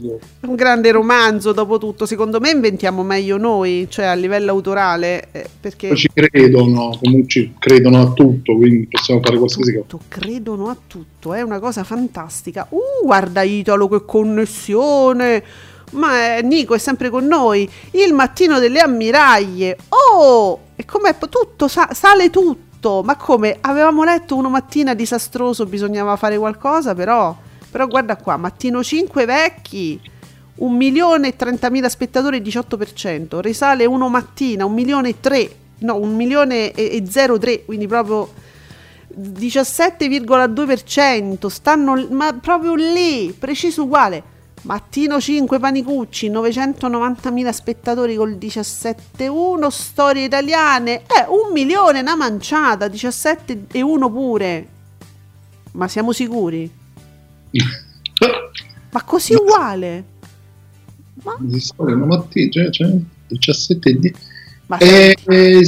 È 0.40 0.46
un 0.46 0.54
grande 0.54 0.92
romanzo, 0.92 1.52
dopo 1.52 1.78
tutto. 1.78 2.06
Secondo 2.06 2.38
me 2.40 2.50
inventiamo 2.50 3.02
meglio 3.02 3.36
noi, 3.36 3.86
cioè 3.88 4.06
a 4.06 4.14
livello 4.14 4.52
autorale, 4.52 5.28
eh, 5.32 5.46
perché... 5.60 5.94
Ci 5.96 6.08
credono, 6.12 6.96
comunque 7.02 7.28
ci 7.28 7.54
credono 7.58 8.00
a 8.00 8.12
tutto, 8.12 8.56
quindi 8.56 8.86
possiamo 8.88 9.20
fare 9.22 9.36
qualsiasi 9.36 9.72
cosa. 9.72 9.98
credono 10.08 10.68
a 10.68 10.76
tutto, 10.86 11.34
è 11.34 11.42
una 11.42 11.58
cosa 11.58 11.82
fantastica. 11.82 12.66
Uh, 12.70 13.04
guarda 13.04 13.42
Italo 13.42 13.88
che 13.88 14.04
connessione! 14.04 15.72
Ma 15.94 16.36
eh, 16.36 16.42
Nico 16.42 16.74
è 16.74 16.78
sempre 16.78 17.10
con 17.10 17.26
noi. 17.26 17.68
Il 17.92 18.12
mattino 18.12 18.58
delle 18.58 18.80
ammiraglie. 18.80 19.76
Oh! 19.88 20.60
E 20.76 20.84
com'è? 20.84 21.16
Tutto, 21.16 21.68
sa- 21.68 21.90
sale 21.92 22.30
tutto. 22.30 23.02
Ma 23.02 23.16
come? 23.16 23.58
Avevamo 23.60 24.04
letto 24.04 24.36
una 24.36 24.48
mattina 24.48 24.94
disastroso, 24.94 25.66
bisognava 25.66 26.16
fare 26.16 26.38
qualcosa, 26.38 26.94
però... 26.94 27.36
Però 27.70 27.86
guarda 27.88 28.16
qua, 28.16 28.36
mattino 28.36 28.84
5 28.84 29.24
vecchi, 29.24 30.00
1 30.56 30.76
milione 30.76 31.28
e 31.28 31.36
30 31.36 31.88
spettatori, 31.88 32.40
18%. 32.40 33.40
Risale 33.40 33.84
uno 33.84 34.08
mattina, 34.08 34.64
1 34.64 34.72
milione 34.72 35.08
e 35.08 35.16
3, 35.18 35.50
no, 35.78 35.96
1 35.96 36.14
milione 36.14 36.70
e, 36.70 36.96
e 36.96 37.02
0,3, 37.02 37.64
quindi 37.64 37.88
proprio 37.88 38.32
17,2%. 39.18 41.48
Stanno, 41.48 42.06
ma 42.10 42.32
proprio 42.34 42.76
lì, 42.76 43.34
preciso 43.36 43.82
uguale. 43.82 44.33
Mattino 44.64 45.20
5 45.20 45.58
Panicucci, 45.58 46.30
990.000 46.30 47.50
spettatori 47.50 48.16
col 48.16 48.36
17,1, 48.36 49.68
storie 49.68 50.24
italiane, 50.24 51.02
eh, 51.02 51.26
un 51.28 51.52
milione, 51.52 52.00
una 52.00 52.16
manciata, 52.16 52.86
17,1 52.86 54.10
pure. 54.10 54.68
Ma 55.72 55.86
siamo 55.88 56.12
sicuri? 56.12 56.70
Ma 58.90 59.02
così 59.02 59.34
uguale? 59.34 60.04
Ma... 61.24 61.36
Di 61.40 61.60
storia 61.60 61.96
cioè, 62.48 62.70
cioè 62.70 62.96
17 63.26 63.98
di... 63.98 64.14
Ma, 64.66 64.78
eh, 64.78 65.14
eh, 65.26 65.60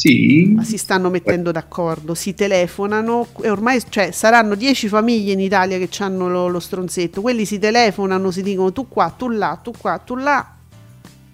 sì. 0.00 0.52
ma 0.54 0.64
si 0.64 0.78
stanno 0.78 1.10
mettendo 1.10 1.52
d'accordo, 1.52 2.14
si 2.14 2.32
telefonano 2.32 3.26
e 3.42 3.50
ormai 3.50 3.82
cioè, 3.86 4.12
saranno 4.12 4.54
10 4.54 4.88
famiglie 4.88 5.32
in 5.32 5.40
Italia 5.40 5.76
che 5.76 5.90
hanno 5.98 6.30
lo, 6.30 6.48
lo 6.48 6.58
stronzetto, 6.58 7.20
quelli 7.20 7.44
si 7.44 7.58
telefonano, 7.58 8.30
si 8.30 8.42
dicono 8.42 8.72
tu 8.72 8.88
qua, 8.88 9.14
tu 9.14 9.28
là, 9.28 9.60
tu 9.62 9.72
qua, 9.76 9.98
tu 9.98 10.16
là. 10.16 10.56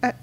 Eh. 0.00 0.14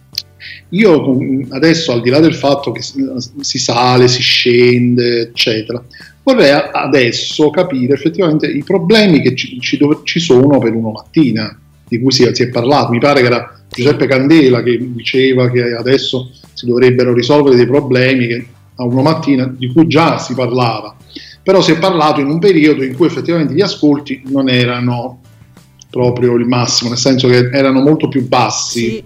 Io 0.70 1.18
adesso, 1.52 1.94
al 1.94 2.02
di 2.02 2.10
là 2.10 2.20
del 2.20 2.36
fatto 2.36 2.74
che 2.74 2.82
si 2.82 3.60
sale, 3.60 4.10
si 4.10 4.22
scende, 4.22 5.22
eccetera, 5.22 5.82
vorrei 6.24 6.52
adesso 6.52 7.50
capire 7.50 7.94
effettivamente 7.94 8.48
i 8.48 8.64
problemi 8.64 9.22
che 9.22 9.36
ci, 9.36 9.58
ci, 9.62 9.80
ci 10.04 10.20
sono 10.20 10.58
per 10.58 10.74
una 10.74 10.92
mattina, 10.92 11.58
di 11.88 11.98
cui 12.02 12.12
si, 12.12 12.28
si, 12.34 12.44
è 12.44 12.50
parlato. 12.50 12.92
Mi 12.92 13.00
pare 13.00 13.22
che 13.22 13.28
era 13.28 13.64
Giuseppe 13.70 14.06
Candela 14.06 14.62
che 14.62 14.78
diceva 14.82 15.50
che 15.50 15.76
adesso 15.76 16.30
si 16.54 16.66
dovrebbero 16.66 17.14
risolvere 17.14 17.56
dei 17.56 17.68
problemi 17.68 18.28
che 18.28 18.48
a 18.76 18.84
una 18.86 19.02
mattina 19.02 19.46
di 19.46 19.72
cui 19.72 19.88
già 19.88 20.18
si 20.18 20.34
parlava. 20.34 20.96
Però 21.44 21.62
si 21.62 21.72
è 21.72 21.78
parlato 21.78 22.22
in 22.22 22.28
un 22.28 22.40
periodo 22.40 22.84
in 22.84 22.96
cui 22.96 23.08
effettivamente 23.08 23.54
gli 23.54 23.62
ascolti 23.62 24.22
non 24.28 24.50
erano 24.50 25.20
proprio 25.90 26.36
il 26.36 26.46
massimo, 26.46 26.90
nel 26.90 26.98
senso 26.98 27.28
che 27.28 27.50
erano 27.52 27.82
molto 27.82 28.08
più 28.08 28.28
bassi. 28.28 28.80
Sì. 28.80 29.04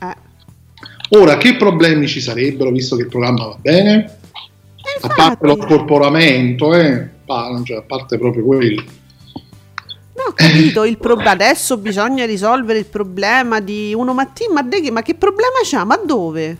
Eh. 0.00 1.16
Ora, 1.16 1.36
che 1.36 1.56
problemi 1.56 2.06
ci 2.06 2.20
sarebbero 2.20 2.70
visto 2.70 2.96
che 2.96 3.02
il 3.02 3.08
programma 3.08 3.46
va 3.46 3.58
bene? 3.60 4.18
a 5.00 5.08
parte 5.08 5.46
lo 5.46 5.58
scorporamento, 5.60 6.74
eh, 6.74 7.08
cioè, 7.64 7.76
a 7.76 7.82
parte 7.82 8.18
proprio 8.18 8.44
quello. 8.44 8.82
No, 10.16 10.24
ho 10.28 10.32
capito, 10.32 10.84
il 10.84 10.98
pro- 10.98 11.14
adesso 11.14 11.76
bisogna 11.76 12.26
risolvere 12.26 12.80
il 12.80 12.86
problema 12.86 13.60
di 13.60 13.94
uno 13.94 14.14
mattina, 14.14 14.54
ma, 14.54 14.62
de- 14.62 14.90
ma 14.90 15.02
che 15.02 15.14
problema 15.14 15.58
c'ha? 15.62 15.84
Ma 15.84 15.96
dove? 15.96 16.58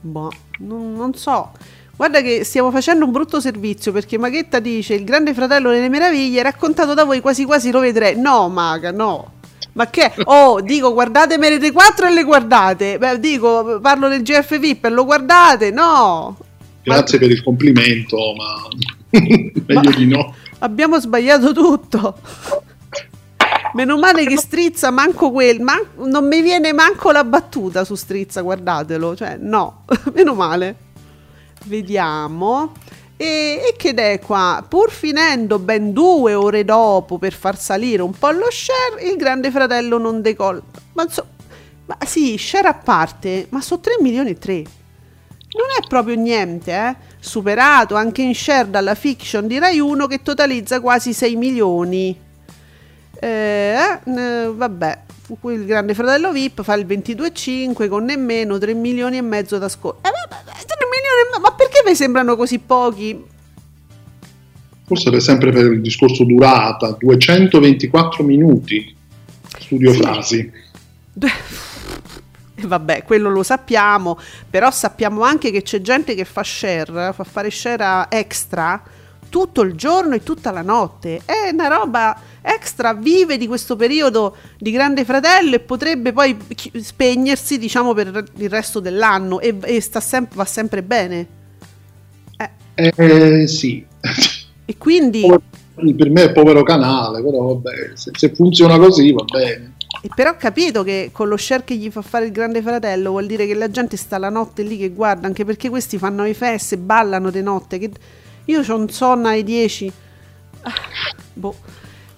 Boh, 0.00 0.30
non, 0.58 0.94
non, 0.94 1.14
so. 1.14 1.52
Guarda 1.96 2.20
che 2.20 2.44
stiamo 2.44 2.70
facendo 2.70 3.04
un 3.04 3.10
brutto 3.10 3.40
servizio 3.40 3.90
perché 3.90 4.18
Maghetta 4.18 4.60
dice 4.60 4.94
il 4.94 5.04
grande 5.04 5.34
fratello 5.34 5.70
delle 5.70 5.88
meraviglie 5.88 6.42
raccontato 6.42 6.94
da 6.94 7.04
voi 7.04 7.20
quasi 7.20 7.44
quasi 7.44 7.70
lo 7.70 7.80
vedrei. 7.80 8.18
No, 8.18 8.48
Maga, 8.48 8.92
no. 8.92 9.32
Ma 9.72 9.88
che? 9.88 10.12
Oh, 10.24 10.60
dico, 10.60 10.92
guardate 10.92 11.38
Merete 11.38 11.72
4 11.72 12.06
e 12.06 12.12
le 12.12 12.24
guardate. 12.24 12.98
Beh, 12.98 13.18
dico, 13.18 13.80
parlo 13.80 14.08
del 14.08 14.22
GF 14.22 14.58
VIP 14.58 14.84
e 14.86 14.90
lo 14.90 15.04
guardate. 15.04 15.70
No, 15.70 16.36
Grazie 16.82 17.18
ma... 17.18 17.26
per 17.26 17.34
il 17.34 17.42
complimento, 17.42 18.16
ma 18.36 18.68
meglio 19.20 19.90
ma... 19.90 19.96
di 19.96 20.06
no. 20.06 20.34
Abbiamo 20.60 20.98
sbagliato 20.98 21.52
tutto. 21.52 22.18
Meno 23.74 23.98
male 23.98 24.24
che 24.24 24.36
strizza 24.38 24.90
manco 24.90 25.30
quel, 25.30 25.60
man- 25.60 25.86
non 25.96 26.26
mi 26.26 26.40
viene 26.42 26.72
manco 26.72 27.10
la 27.10 27.24
battuta 27.24 27.84
su 27.84 27.94
strizza, 27.94 28.40
guardatelo, 28.40 29.14
cioè 29.14 29.36
no, 29.38 29.84
meno 30.14 30.34
male. 30.34 30.76
Vediamo. 31.64 32.72
E, 33.16 33.60
e 33.68 33.74
che 33.76 33.90
è 33.90 34.20
qua? 34.20 34.64
Pur 34.66 34.90
finendo 34.90 35.58
ben 35.58 35.92
due 35.92 36.34
ore 36.34 36.64
dopo 36.64 37.18
per 37.18 37.32
far 37.32 37.58
salire 37.58 38.02
un 38.02 38.12
po' 38.12 38.30
lo 38.30 38.48
share, 38.50 39.02
il 39.10 39.16
grande 39.16 39.50
fratello 39.50 39.98
non 39.98 40.22
decolla. 40.22 40.62
Ma, 40.92 41.06
so, 41.08 41.26
ma 41.86 41.96
sì, 42.06 42.38
share 42.38 42.68
a 42.68 42.74
parte, 42.74 43.46
ma 43.50 43.60
sono 43.60 43.80
3 43.80 43.96
milioni 44.00 44.30
e 44.30 44.38
3 44.38 44.64
non 45.58 45.66
è 45.76 45.86
proprio 45.88 46.14
niente, 46.14 46.72
eh? 46.72 46.96
superato 47.18 47.96
anche 47.96 48.22
in 48.22 48.34
share 48.34 48.70
dalla 48.70 48.94
fiction 48.94 49.46
di 49.46 49.58
Rai 49.58 49.80
1 49.80 50.06
che 50.06 50.22
totalizza 50.22 50.80
quasi 50.80 51.12
6 51.12 51.36
milioni. 51.36 52.26
Eh, 53.20 53.98
eh, 54.04 54.52
vabbè, 54.54 54.98
il 55.42 55.66
grande 55.66 55.94
fratello 55.94 56.32
VIP 56.32 56.62
fa 56.62 56.74
il 56.74 56.86
22,5 56.86 57.88
con 57.88 58.04
nemmeno 58.04 58.58
3 58.58 58.74
milioni 58.74 59.16
e 59.16 59.22
mezzo 59.22 59.58
da 59.58 59.68
scorso. 59.68 60.00
Eh, 60.02 60.10
ma 61.40 61.52
perché 61.52 61.82
mi 61.86 61.94
sembrano 61.94 62.36
così 62.36 62.58
pochi? 62.58 63.24
Forse 64.86 65.10
per 65.10 65.20
sempre 65.20 65.50
per 65.50 65.72
il 65.72 65.80
discorso 65.80 66.24
durata, 66.24 66.96
224 66.98 68.24
minuti, 68.24 68.94
studio 69.58 69.92
sì. 69.92 69.98
frasi. 69.98 70.52
Vabbè, 72.60 73.04
quello 73.04 73.30
lo 73.30 73.42
sappiamo, 73.42 74.18
però 74.50 74.70
sappiamo 74.70 75.22
anche 75.22 75.50
che 75.50 75.62
c'è 75.62 75.80
gente 75.80 76.14
che 76.14 76.24
fa 76.24 76.42
share, 76.42 77.12
fa 77.12 77.24
fare 77.24 77.50
share 77.50 78.06
extra 78.08 78.82
tutto 79.28 79.60
il 79.60 79.74
giorno 79.74 80.14
e 80.14 80.22
tutta 80.22 80.50
la 80.50 80.62
notte. 80.62 81.20
È 81.24 81.50
una 81.52 81.68
roba 81.68 82.18
extra, 82.54 82.94
vive 82.94 83.36
di 83.36 83.46
questo 83.46 83.76
periodo 83.76 84.36
di 84.58 84.70
Grande 84.70 85.04
Fratello 85.04 85.54
e 85.54 85.60
potrebbe 85.60 86.12
poi 86.12 86.36
spegnersi, 86.80 87.58
diciamo, 87.58 87.94
per 87.94 88.24
il 88.36 88.48
resto 88.48 88.80
dell'anno 88.80 89.40
e, 89.40 89.56
e 89.62 89.80
sem- 89.80 90.28
va 90.34 90.44
sempre 90.44 90.82
bene. 90.82 91.26
Eh, 92.74 92.92
eh 92.96 93.46
sì. 93.46 93.84
E 94.64 94.76
quindi... 94.76 95.26
Per 95.78 96.10
me 96.10 96.24
è 96.24 96.32
povero 96.32 96.64
canale, 96.64 97.22
però 97.22 97.54
vabbè, 97.54 97.92
se, 97.94 98.10
se 98.12 98.34
funziona 98.34 98.78
così 98.78 99.12
va 99.12 99.22
bene. 99.22 99.76
E 100.00 100.10
però 100.14 100.30
ho 100.30 100.36
capito 100.36 100.82
che 100.82 101.10
con 101.12 101.28
lo 101.28 101.36
share 101.36 101.64
che 101.64 101.76
gli 101.76 101.90
fa 101.90 102.02
fare 102.02 102.26
il 102.26 102.32
grande 102.32 102.62
fratello 102.62 103.10
vuol 103.10 103.26
dire 103.26 103.46
che 103.46 103.54
la 103.54 103.70
gente 103.70 103.96
sta 103.96 104.18
la 104.18 104.28
notte 104.28 104.62
lì 104.62 104.76
che 104.76 104.90
guarda, 104.90 105.26
anche 105.26 105.44
perché 105.44 105.68
questi 105.68 105.98
fanno 105.98 106.24
i 106.24 106.34
feste, 106.34 106.78
ballano 106.78 107.30
di 107.30 107.42
notte. 107.42 107.78
Che... 107.78 107.90
Io 108.46 108.62
ho 108.66 108.76
un 108.76 108.88
sonno 108.88 109.28
alle 109.28 109.42
10. 109.42 109.92
Ah, 110.62 110.72
boh. 111.32 111.54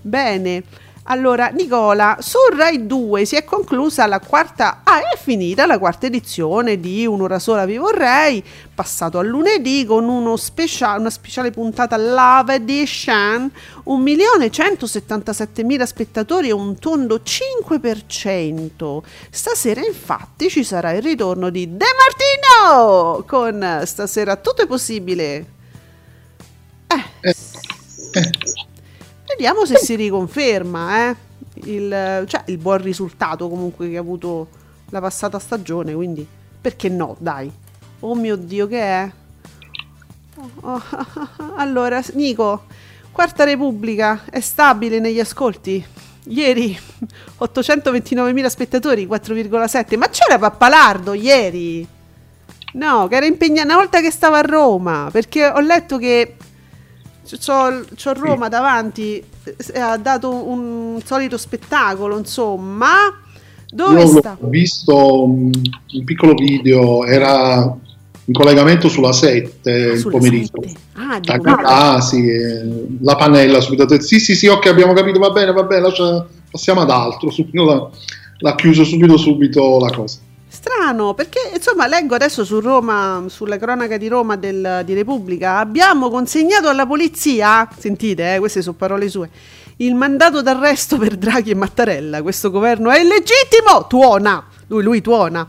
Bene. 0.01 0.65
Allora, 1.05 1.49
Nicola, 1.49 2.19
su 2.21 2.39
Rai 2.55 2.87
2 2.87 3.25
si 3.25 3.35
è 3.35 3.43
conclusa 3.43 4.07
la 4.07 4.21
quarta, 4.21 4.83
ah, 4.85 5.01
è 5.01 5.17
finita 5.17 5.67
la 5.67 5.79
quarta 5.79 6.07
edizione 6.07 6.79
di 6.79 7.05
Un'ora 7.05 7.41
sola 7.41 7.65
vi 7.65 7.79
vorrei, 7.79 8.45
passato 8.73 9.19
a 9.19 9.23
lunedì 9.23 9.85
con 9.87 10.39
speciale, 10.39 11.01
una 11.01 11.11
speciale 11.11 11.51
puntata 11.51 11.97
Love 11.97 12.55
Edition, 12.55 13.51
1.177.000 13.87 15.83
spettatori 15.83 16.51
e 16.51 16.53
un 16.53 16.79
tondo 16.79 17.23
5%. 17.25 19.03
Stasera 19.31 19.81
infatti 19.85 20.49
ci 20.49 20.63
sarà 20.63 20.93
il 20.93 21.03
ritorno 21.03 21.51
di 21.51 21.77
De 21.77 21.87
Martino 21.97 23.25
con 23.27 23.83
Stasera 23.85 24.37
tutto 24.37 24.63
è 24.63 24.67
possibile. 24.67 25.47
Eh. 26.87 27.05
eh. 27.23 27.35
eh. 28.13 28.69
Vediamo 29.31 29.65
se 29.65 29.77
si 29.77 29.95
riconferma 29.95 31.09
eh? 31.09 31.17
il, 31.65 32.25
cioè, 32.27 32.43
il 32.47 32.59
buon 32.59 32.83
risultato 32.83 33.49
comunque 33.49 33.89
che 33.89 33.97
ha 33.97 34.01
avuto 34.01 34.49
la 34.91 35.01
passata 35.01 35.39
stagione, 35.39 35.95
quindi 35.95 36.27
perché 36.61 36.89
no, 36.89 37.17
dai. 37.19 37.51
Oh 38.01 38.15
mio 38.15 38.37
Dio, 38.37 38.67
che 38.67 38.81
è? 38.81 39.11
Oh, 40.61 40.83
allora, 41.57 42.03
Nico, 42.15 42.65
Quarta 43.13 43.45
Repubblica 43.45 44.25
è 44.31 44.41
stabile 44.41 44.99
negli 44.99 45.21
ascolti? 45.21 45.85
Ieri 46.25 46.77
829.000 47.41 48.47
spettatori, 48.47 49.07
4,7. 49.07 49.97
Ma 49.97 50.09
c'era 50.09 50.39
Pappalardo 50.39 51.15
ieri? 51.15 51.87
No, 52.73 53.09
che 53.09 53.17
era 53.17 53.27
impegnato 53.27 53.69
una 53.69 53.77
volta 53.77 54.01
che 54.01 54.11
stava 54.11 54.39
a 54.39 54.43
Roma, 54.43 55.09
perché 55.11 55.47
ho 55.47 55.61
letto 55.61 55.99
che 55.99 56.37
c'ho, 57.39 57.85
c'ho 57.95 58.13
Roma 58.15 58.49
davanti, 58.49 59.23
eh, 59.45 59.79
ha 59.79 59.97
dato 59.97 60.33
un 60.49 61.01
solito 61.05 61.37
spettacolo, 61.37 62.19
insomma. 62.19 62.95
Dove 63.69 64.01
Io 64.01 64.07
sta? 64.07 64.37
Ho 64.41 64.49
visto 64.49 65.25
un, 65.25 65.51
un 65.93 66.05
piccolo 66.05 66.35
video, 66.35 67.05
era 67.05 67.77
in 68.25 68.33
collegamento 68.33 68.89
sulla 68.89 69.13
7 69.13 69.71
ah, 69.71 69.93
il 69.93 70.09
pomeriggio. 70.09 70.63
Ah, 70.95 71.95
ah 71.95 72.01
sì, 72.01 72.29
eh, 72.29 72.87
la 73.01 73.17
pannella 73.17 73.61
subito. 73.61 74.01
Sì, 74.01 74.21
sì, 74.21 74.35
sì, 74.35 74.47
ok, 74.47 74.67
abbiamo 74.67 74.93
capito, 74.93 75.19
va 75.19 75.31
bene, 75.31 75.53
va 75.53 75.65
bene, 75.65 75.83
lascia, 75.83 76.27
passiamo 76.51 76.81
ad 76.81 76.91
altro. 76.91 77.31
Subito 77.31 77.93
l'ha 78.39 78.55
chiuso 78.55 78.85
subito 78.85 79.17
subito 79.17 79.79
la 79.79 79.91
cosa. 79.91 80.19
Strano, 80.61 81.15
perché 81.15 81.53
insomma 81.55 81.87
leggo 81.87 82.15
adesso 82.15 82.45
su 82.45 82.61
Roma, 82.61 83.25
sulla 83.29 83.57
cronaca 83.57 83.97
di 83.97 84.09
Roma 84.09 84.37
del, 84.37 84.83
di 84.85 84.93
Repubblica, 84.93 85.57
abbiamo 85.57 86.11
consegnato 86.11 86.69
alla 86.69 86.87
polizia, 86.87 87.67
sentite, 87.79 88.35
eh, 88.35 88.39
queste 88.39 88.61
sono 88.61 88.77
parole 88.77 89.09
sue, 89.09 89.31
il 89.77 89.95
mandato 89.95 90.43
d'arresto 90.43 90.99
per 90.99 91.17
Draghi 91.17 91.53
e 91.53 91.55
Mattarella. 91.55 92.21
Questo 92.21 92.51
governo 92.51 92.91
è 92.91 93.01
illegittimo, 93.01 93.87
tuona, 93.89 94.45
lui, 94.67 94.83
lui 94.83 95.01
tuona. 95.01 95.49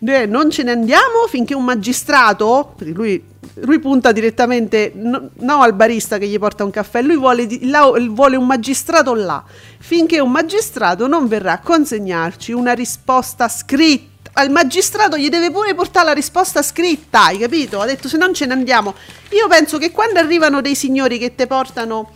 Noi 0.00 0.28
non 0.28 0.50
ce 0.50 0.64
ne 0.64 0.72
andiamo 0.72 1.28
finché 1.28 1.54
un 1.54 1.64
magistrato, 1.64 2.74
lui, 2.94 3.22
lui 3.60 3.78
punta 3.78 4.10
direttamente 4.10 4.90
no, 4.92 5.30
no 5.34 5.62
al 5.62 5.74
barista 5.74 6.18
che 6.18 6.26
gli 6.26 6.38
porta 6.38 6.64
un 6.64 6.70
caffè, 6.70 7.00
lui 7.00 7.16
vuole, 7.16 7.46
là- 7.62 7.92
vuole 8.08 8.34
un 8.34 8.46
magistrato 8.46 9.14
là, 9.14 9.44
finché 9.78 10.18
un 10.18 10.32
magistrato 10.32 11.06
non 11.06 11.28
verrà 11.28 11.52
a 11.52 11.60
consegnarci 11.60 12.50
una 12.50 12.72
risposta 12.72 13.48
scritta. 13.48 14.16
Al 14.38 14.50
magistrato 14.50 15.16
gli 15.16 15.28
deve 15.30 15.50
pure 15.50 15.74
portare 15.74 16.06
la 16.06 16.12
risposta 16.12 16.62
scritta, 16.62 17.24
hai 17.24 17.38
capito? 17.38 17.80
Ha 17.80 17.86
detto 17.86 18.06
se 18.06 18.16
non 18.16 18.32
ce 18.32 18.46
ne 18.46 18.52
andiamo. 18.52 18.94
Io 19.30 19.48
penso 19.48 19.78
che 19.78 19.90
quando 19.90 20.20
arrivano 20.20 20.60
dei 20.60 20.76
signori 20.76 21.18
che 21.18 21.34
te 21.34 21.48
portano 21.48 22.12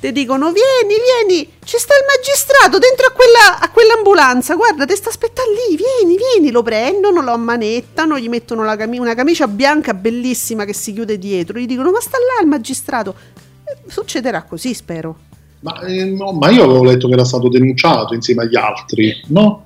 ti 0.00 0.10
dicono 0.10 0.50
vieni, 0.50 1.00
vieni, 1.28 1.48
ci 1.62 1.78
sta 1.78 1.94
il 1.94 2.04
magistrato 2.08 2.78
dentro 2.78 3.06
a, 3.06 3.12
quella, 3.12 3.60
a 3.60 3.70
quell'ambulanza, 3.70 4.56
guarda, 4.56 4.84
ti 4.84 4.96
sta 4.96 5.10
aspettando 5.10 5.52
lì, 5.68 5.76
vieni, 5.76 6.16
vieni, 6.16 6.50
lo 6.50 6.64
prendono, 6.64 7.20
lo 7.20 7.30
ammanettano, 7.30 8.18
gli 8.18 8.28
mettono 8.28 8.64
la 8.64 8.74
cami- 8.74 8.98
una 8.98 9.14
camicia 9.14 9.46
bianca 9.46 9.94
bellissima 9.94 10.64
che 10.64 10.74
si 10.74 10.92
chiude 10.92 11.18
dietro, 11.18 11.56
gli 11.56 11.66
dicono 11.66 11.92
ma 11.92 12.00
sta 12.00 12.18
là 12.18 12.42
il 12.42 12.48
magistrato. 12.48 13.14
Eh, 13.62 13.76
Succederà 13.88 14.42
così, 14.42 14.74
spero. 14.74 15.18
Ma, 15.60 15.78
eh, 15.82 16.04
no, 16.06 16.32
ma 16.32 16.50
io 16.50 16.64
avevo 16.64 16.82
letto 16.82 17.06
che 17.06 17.12
era 17.12 17.24
stato 17.24 17.48
denunciato 17.48 18.14
insieme 18.14 18.42
agli 18.42 18.56
altri, 18.56 19.22
no? 19.28 19.62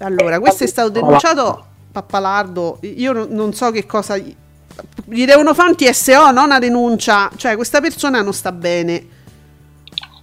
Eh, 0.00 0.04
allora, 0.04 0.40
questo 0.40 0.64
è 0.64 0.66
stato 0.66 0.88
denunciato, 0.88 1.62
Pappalardo, 1.92 2.78
io 2.80 3.26
non, 3.26 3.52
so 3.52 3.70
che 3.70 3.84
cosa... 3.84 4.16
Gli, 4.16 5.26
devono 5.26 5.52
fare 5.52 5.68
un 5.68 5.76
TSO, 5.76 6.30
non 6.30 6.44
una 6.44 6.58
denuncia, 6.58 7.30
cioè 7.36 7.54
questa 7.54 7.82
persona 7.82 8.22
non 8.22 8.32
sta 8.32 8.50
bene. 8.50 9.06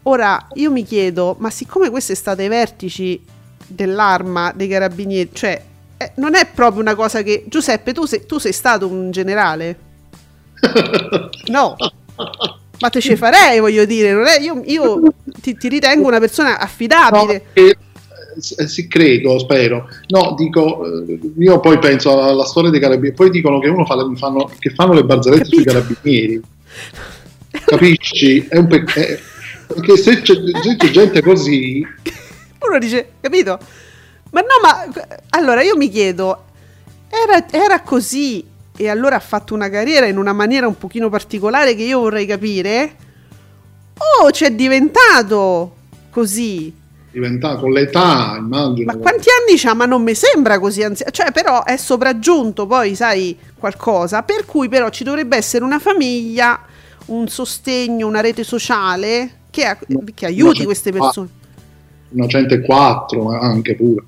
Ora, 0.04 0.48
io 0.56 0.72
mi 0.72 0.84
chiedo, 0.84 1.36
ma 1.38 1.52
siccome 1.52 1.92
questo 1.92 2.14
è 2.14 2.16
stato 2.16 2.42
ai 2.42 2.48
vertici 2.48 3.24
dell'arma 3.68 4.52
dei 4.56 4.68
carabinieri, 4.68 5.30
cioè, 5.34 5.62
eh, 5.98 6.12
non 6.16 6.34
è 6.34 6.48
proprio 6.48 6.82
una 6.82 6.96
cosa 6.96 7.22
che... 7.22 7.46
Giuseppe, 7.48 7.94
tu 7.94 8.06
sei, 8.06 8.26
tu 8.26 8.40
sei 8.40 8.54
stato 8.54 8.88
un 8.88 9.12
generale? 9.12 9.78
No. 11.50 11.76
Ma 12.80 12.90
te 12.90 13.00
ce 13.00 13.16
farei, 13.16 13.60
voglio 13.60 13.86
dire, 13.86 14.12
non 14.12 14.26
è- 14.26 14.40
io, 14.40 14.62
io 14.66 15.02
ti, 15.40 15.56
ti 15.56 15.68
ritengo 15.68 16.08
una 16.08 16.20
persona 16.20 16.50
No, 16.52 16.58
affidabile. 16.58 17.46
eh, 17.54 17.62
eh, 17.64 17.78
sì, 18.40 18.88
credo, 18.88 19.38
spero. 19.40 19.88
No, 20.08 20.34
dico, 20.38 20.86
eh, 21.08 21.20
io 21.38 21.60
poi 21.60 21.80
penso 21.80 22.22
alla 22.22 22.46
storia 22.46 22.70
dei 22.70 22.80
carabinieri, 22.80 23.16
poi 23.16 23.30
dicono 23.30 23.60
che 23.60 23.68
uno 23.70 23.86
fa 23.86 23.96
le- 23.96 24.16
fanno, 24.16 24.50
che 24.60 24.70
fanno 24.72 24.94
le 24.94 25.04
barzellette 25.04 25.46
sui 25.46 25.64
Capito. 25.64 25.74
carabinieri. 25.86 26.42
Capisci? 27.66 28.46
È 28.48 28.58
un 28.58 28.68
peccato. 28.68 29.00
Perché 29.68 29.98
se 29.98 30.22
c'è, 30.22 30.34
se 30.64 30.76
c'è 30.78 30.90
gente 30.92 31.22
così, 31.22 31.86
Uno 32.60 32.80
dice, 32.80 33.10
capito? 33.20 33.60
Ma 34.32 34.42
no, 34.42 34.48
ma 34.62 34.88
allora 35.30 35.62
io 35.62 35.76
mi 35.76 35.90
chiedo, 35.90 36.44
era, 37.10 37.46
era 37.52 37.82
così 37.82 38.46
e 38.76 38.90
allora 38.90 39.16
ha 39.18 39.20
fatto 39.22 39.54
una 39.54 39.70
carriera 39.70 40.06
in 40.06 40.18
una 40.18 40.34
maniera 40.34 40.68
un 40.68 40.78
pochino 40.78 41.10
particolare 41.10 41.76
che 41.76 41.84
io 41.84 42.00
vorrei 42.00 42.26
capire? 42.26 42.96
O 44.22 44.30
c'è 44.32 44.52
diventato 44.52 45.76
così? 46.12 46.74
Diventa 47.20 47.56
con 47.56 47.72
l'età, 47.72 48.36
immagino. 48.38 48.92
Ma 48.92 48.98
quanti 48.98 49.30
anni 49.30 49.58
c'ha? 49.58 49.74
Ma 49.74 49.86
non 49.86 50.04
mi 50.04 50.14
sembra 50.14 50.60
così 50.60 50.84
anziano. 50.84 51.12
Cioè, 51.12 51.32
però 51.32 51.64
è 51.64 51.76
sopraggiunto 51.78 52.68
poi, 52.68 52.96
sai, 52.96 53.38
qualcosa. 53.58 54.22
Per 54.24 54.46
cui 54.46 54.70
però 54.70 54.90
ci 54.90 55.04
dovrebbe 55.04 55.36
essere 55.36 55.64
una 55.64 55.80
famiglia, 55.80 56.60
un 57.08 57.28
sostegno, 57.28 58.08
una 58.08 58.22
rete 58.22 58.44
sociale 58.44 59.40
che, 59.50 59.78
che 60.14 60.26
aiuti 60.26 60.64
queste 60.64 60.92
persone. 60.92 61.30
Una 62.10 62.28
104, 62.28 63.24
ma 63.24 63.40
anche 63.40 63.76
pure. 63.76 64.04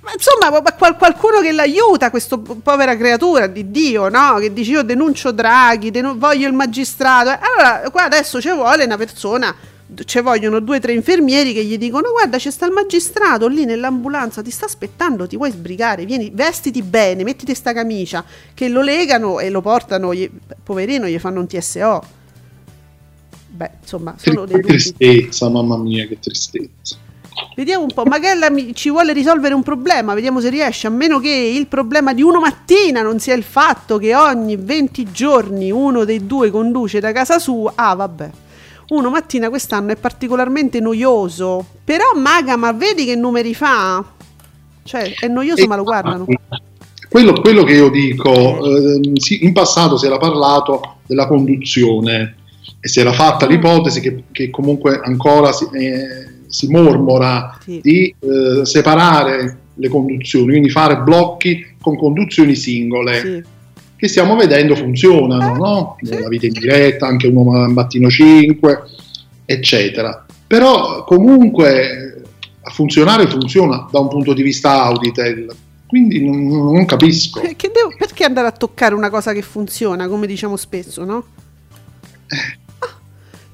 Ma 0.00 0.10
insomma, 0.14 0.60
ma 0.62 0.72
qual- 0.72 0.96
qualcuno 0.96 1.40
che 1.40 1.52
l'aiuta, 1.52 2.10
questa 2.10 2.38
povera 2.38 2.96
creatura 2.96 3.46
di 3.46 3.70
Dio, 3.70 4.08
no? 4.08 4.36
Che 4.38 4.52
dice 4.54 4.70
io 4.72 4.82
denuncio 4.82 5.32
Draghi, 5.32 5.90
denu- 5.90 6.16
voglio 6.16 6.46
il 6.48 6.54
magistrato. 6.54 7.30
Eh, 7.30 7.38
Allora, 7.40 7.90
qua 7.90 8.04
adesso 8.04 8.40
ci 8.40 8.50
vuole 8.50 8.84
una 8.84 8.96
persona, 8.96 9.54
ci 10.04 10.20
vogliono 10.20 10.60
due 10.60 10.76
o 10.76 10.80
tre 10.80 10.92
infermieri 10.92 11.52
che 11.54 11.64
gli 11.64 11.78
dicono 11.78 12.10
guarda 12.10 12.36
c'è 12.36 12.50
sta 12.50 12.66
il 12.66 12.72
magistrato 12.72 13.46
lì 13.48 13.64
nell'ambulanza, 13.64 14.42
ti 14.42 14.50
sta 14.50 14.66
aspettando, 14.66 15.26
ti 15.26 15.36
vuoi 15.36 15.50
sbrigare, 15.50 16.04
vieni, 16.04 16.30
vestiti 16.32 16.82
bene, 16.82 17.22
mettiti 17.24 17.54
sta 17.54 17.72
camicia, 17.72 18.24
che 18.54 18.68
lo 18.68 18.82
legano 18.82 19.38
e 19.40 19.48
lo 19.50 19.60
portano, 19.62 20.12
gli- 20.14 20.30
poverino, 20.62 21.06
gli 21.06 21.18
fanno 21.18 21.40
un 21.40 21.46
TSO. 21.46 22.02
Beh, 23.50 23.70
insomma, 23.80 24.14
sono 24.18 24.44
dei 24.44 24.56
Che 24.56 24.60
dubbi. 24.60 24.66
tristezza, 24.74 25.48
mamma 25.48 25.78
mia, 25.78 26.06
che 26.06 26.18
tristezza. 26.20 26.96
Vediamo 27.56 27.84
un 27.84 27.92
po', 27.92 28.04
Magella 28.04 28.50
mi- 28.50 28.74
ci 28.74 28.90
vuole 28.90 29.12
risolvere 29.12 29.54
un 29.54 29.62
problema, 29.62 30.12
vediamo 30.14 30.40
se 30.40 30.50
riesce, 30.50 30.86
a 30.86 30.90
meno 30.90 31.18
che 31.18 31.30
il 31.30 31.66
problema 31.66 32.12
di 32.12 32.22
uno 32.22 32.40
mattina 32.40 33.00
non 33.00 33.18
sia 33.20 33.34
il 33.34 33.42
fatto 33.42 33.96
che 33.98 34.14
ogni 34.14 34.56
20 34.56 35.10
giorni 35.12 35.70
uno 35.70 36.04
dei 36.04 36.26
due 36.26 36.50
conduce 36.50 37.00
da 37.00 37.10
casa 37.12 37.38
sua. 37.38 37.72
Ah, 37.74 37.94
vabbè. 37.94 38.30
Uno 38.90 39.10
mattina 39.10 39.50
quest'anno 39.50 39.92
è 39.92 39.96
particolarmente 39.96 40.80
noioso, 40.80 41.64
però 41.84 42.06
Maga, 42.16 42.56
ma 42.56 42.72
vedi 42.72 43.04
che 43.04 43.16
numeri 43.16 43.54
fa? 43.54 44.02
Cioè, 44.82 45.14
è 45.20 45.28
noioso 45.28 45.66
ma 45.66 45.76
lo 45.76 45.82
guardano. 45.82 46.24
Quello, 47.08 47.32
quello 47.40 47.64
che 47.64 47.74
io 47.74 47.90
dico, 47.90 48.32
ehm, 48.32 49.14
sì, 49.16 49.44
in 49.44 49.52
passato 49.52 49.98
si 49.98 50.06
era 50.06 50.16
parlato 50.16 50.96
della 51.06 51.26
conduzione 51.26 52.36
e 52.80 52.88
si 52.88 53.00
era 53.00 53.12
fatta 53.12 53.46
l'ipotesi 53.46 54.00
che, 54.00 54.24
che 54.32 54.50
comunque 54.50 55.00
ancora 55.02 55.52
si, 55.52 55.66
eh, 55.72 56.44
si 56.46 56.68
mormora 56.68 57.58
Sì. 57.62 57.80
di 57.82 58.14
eh, 58.18 58.64
separare 58.64 59.58
le 59.74 59.88
conduzioni, 59.88 60.46
quindi 60.48 60.70
fare 60.70 60.98
blocchi 60.98 61.76
con 61.80 61.96
conduzioni 61.96 62.54
singole 62.54 63.20
Sì. 63.20 63.56
Che 63.98 64.06
stiamo 64.08 64.36
vedendo 64.36 64.76
funzionano, 64.76 65.54
Eh, 65.54 65.58
no? 65.58 65.96
La 66.20 66.28
vita 66.28 66.46
in 66.46 66.52
diretta, 66.52 67.06
anche 67.06 67.26
uno 67.26 67.60
al 67.62 67.72
mattino 67.72 68.08
5, 68.08 68.82
eccetera. 69.44 70.24
Però 70.46 71.02
comunque 71.04 72.22
a 72.62 72.70
funzionare 72.70 73.26
funziona 73.26 73.88
da 73.90 73.98
un 73.98 74.08
punto 74.08 74.32
di 74.34 74.42
vista 74.42 74.84
Auditel, 74.84 75.52
quindi 75.88 76.24
non, 76.24 76.46
non 76.46 76.84
capisco. 76.86 77.40
Eh, 77.42 77.56
Che 77.56 77.70
devo- 77.74 77.92
perché 77.98 78.24
andare 78.24 78.46
a 78.46 78.52
toccare 78.52 78.94
una 78.94 79.10
cosa 79.10 79.32
che 79.32 79.42
funziona, 79.42 80.06
come 80.06 80.26
diciamo 80.28 80.56
spesso, 80.56 81.04
no? 81.04 81.24
Ah, 82.28 82.94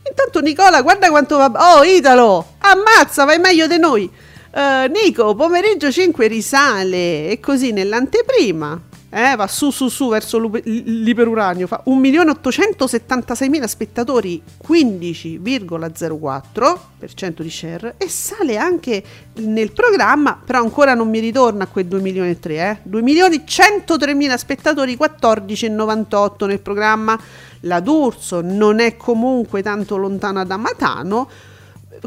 intanto 0.08 0.40
Nicola, 0.40 0.82
guarda 0.82 1.08
quanto 1.08 1.36
va... 1.38 1.50
Oh, 1.78 1.82
Italo! 1.84 2.54
Ammazza, 2.58 3.24
vai 3.24 3.38
meglio 3.38 3.66
di 3.66 3.78
noi! 3.78 4.10
Eh, 4.56 4.88
Nico, 4.92 5.34
pomeriggio 5.34 5.90
5 5.90 6.26
risale 6.26 7.30
e 7.30 7.40
così 7.40 7.72
nell'anteprima 7.72 8.80
eh, 9.16 9.36
va 9.36 9.46
su 9.46 9.70
su 9.70 9.88
su 9.88 10.08
verso 10.08 10.40
l'iperuranio, 10.40 11.68
fa 11.68 11.84
1.876.000 11.86 13.64
spettatori, 13.64 14.42
15,04% 14.66 17.42
di 17.42 17.50
share 17.50 17.94
e 17.96 18.08
sale 18.08 18.56
anche 18.56 19.04
nel 19.34 19.70
programma, 19.70 20.36
però 20.44 20.58
ancora 20.58 20.94
non 20.94 21.10
mi 21.10 21.20
ritorna 21.20 21.62
a 21.62 21.68
quei 21.68 21.86
2 21.86 22.00
milioni 22.00 22.30
e 22.30 22.40
3, 22.40 22.56
eh. 22.56 22.78
2 22.82 23.02
milioni 23.02 23.44
103.000 23.46 24.34
spettatori, 24.34 24.96
14,98 24.96 26.46
nel 26.46 26.60
programma. 26.60 27.16
La 27.60 27.78
D'Urso 27.78 28.40
non 28.40 28.80
è 28.80 28.96
comunque 28.96 29.62
tanto 29.62 29.96
lontana 29.96 30.42
da 30.42 30.56
Matano, 30.56 31.28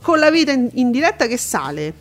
con 0.01 0.19
la 0.19 0.29
vita 0.29 0.51
in, 0.51 0.67
in 0.73 0.91
diretta 0.91 1.25
che 1.25 1.37
sale 1.37 1.93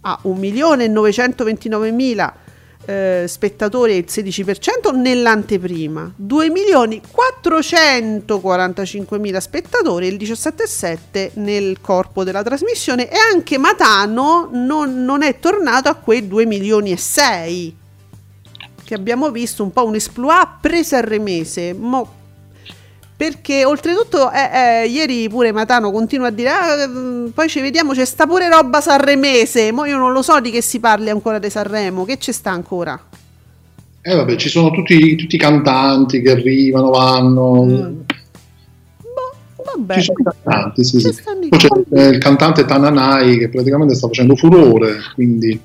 a 0.00 0.18
1.929.000 0.24 2.43
eh, 2.86 3.24
spettatori 3.26 3.96
il 3.96 4.04
16% 4.08 4.94
nell'anteprima. 4.94 6.12
2 6.16 6.50
milioni 6.50 7.00
445.000 7.00 9.38
spettatori 9.38 10.06
il 10.06 10.16
17,7% 10.16 11.30
nel 11.34 11.80
corpo 11.80 12.24
della 12.24 12.42
trasmissione. 12.42 13.10
E 13.10 13.16
anche 13.32 13.56
Matano 13.58 14.48
non, 14.52 15.04
non 15.04 15.22
è 15.22 15.38
tornato 15.38 15.88
a 15.88 15.94
quei 15.94 16.26
2 16.26 16.46
milioni 16.46 16.90
e 16.92 16.96
6 16.96 17.76
che 18.84 18.94
abbiamo 18.94 19.30
visto 19.30 19.62
un 19.62 19.72
po' 19.72 19.86
un 19.86 19.94
esploit 19.94 20.58
pre-Sanremese 20.60 21.72
mo 21.72 22.22
perché 23.16 23.64
oltretutto 23.64 24.30
eh, 24.32 24.82
eh, 24.82 24.86
ieri 24.88 25.28
pure 25.28 25.52
Matano 25.52 25.92
continua 25.92 26.28
a 26.28 26.30
dire 26.30 26.48
"Ah, 26.50 26.86
mm, 26.88 27.26
poi 27.28 27.48
ci 27.48 27.60
vediamo 27.60 27.92
c'è 27.92 28.04
sta 28.04 28.26
pure 28.26 28.48
roba 28.48 28.80
sanremese 28.80 29.70
mo 29.70 29.84
io 29.84 29.96
non 29.96 30.12
lo 30.12 30.20
so 30.22 30.40
di 30.40 30.50
che 30.50 30.60
si 30.60 30.80
parli 30.80 31.10
ancora 31.10 31.38
di 31.38 31.48
Sanremo 31.48 32.04
che 32.04 32.18
ci 32.18 32.32
sta 32.32 32.50
ancora 32.50 33.00
Eh 34.02 34.14
vabbè, 34.16 34.36
ci 34.36 34.48
sono 34.48 34.70
tutti, 34.70 35.14
tutti 35.16 35.36
i 35.36 35.38
cantanti 35.38 36.20
che 36.20 36.32
arrivano, 36.32 36.90
vanno. 36.90 37.64
Mm. 37.64 38.00
boh, 39.00 39.62
vabbè 39.64 39.94
Ci 39.94 40.02
sono 40.02 40.18
i 40.18 40.24
cantanti, 40.24 40.84
sì, 40.84 40.98
sì. 41.00 41.14
Poi 41.48 41.58
c'è 41.58 41.68
il 42.10 42.18
cantante 42.18 42.64
Tananai 42.66 43.38
che 43.38 43.48
praticamente 43.48 43.94
sta 43.94 44.08
facendo 44.08 44.34
furore, 44.36 44.96
quindi 45.14 45.58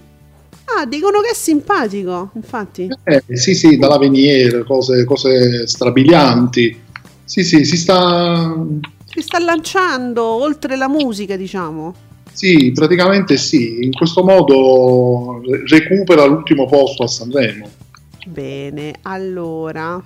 Ah, 0.78 0.86
dicono 0.86 1.20
che 1.20 1.32
è 1.32 1.34
simpatico, 1.34 2.30
infatti. 2.36 2.88
Eh, 3.04 3.24
sì, 3.36 3.56
sì, 3.56 3.78
dalla 3.78 3.98
Venier, 3.98 4.64
cose, 4.66 5.04
cose 5.04 5.66
strabilianti. 5.68 6.88
Sì, 7.30 7.44
sì, 7.44 7.64
si 7.64 7.78
sta... 7.78 8.56
Si 9.06 9.22
sta 9.22 9.38
lanciando 9.38 10.24
oltre 10.24 10.76
la 10.76 10.88
musica, 10.88 11.36
diciamo. 11.36 11.94
Sì, 12.32 12.72
praticamente 12.72 13.38
sì. 13.38 13.84
In 13.84 13.92
questo 13.92 14.24
modo 14.24 15.40
re- 15.46 15.62
recupera 15.68 16.26
l'ultimo 16.26 16.66
posto 16.66 17.04
a 17.04 17.08
Sanremo. 17.08 17.70
Bene, 18.26 18.96
allora. 19.04 20.04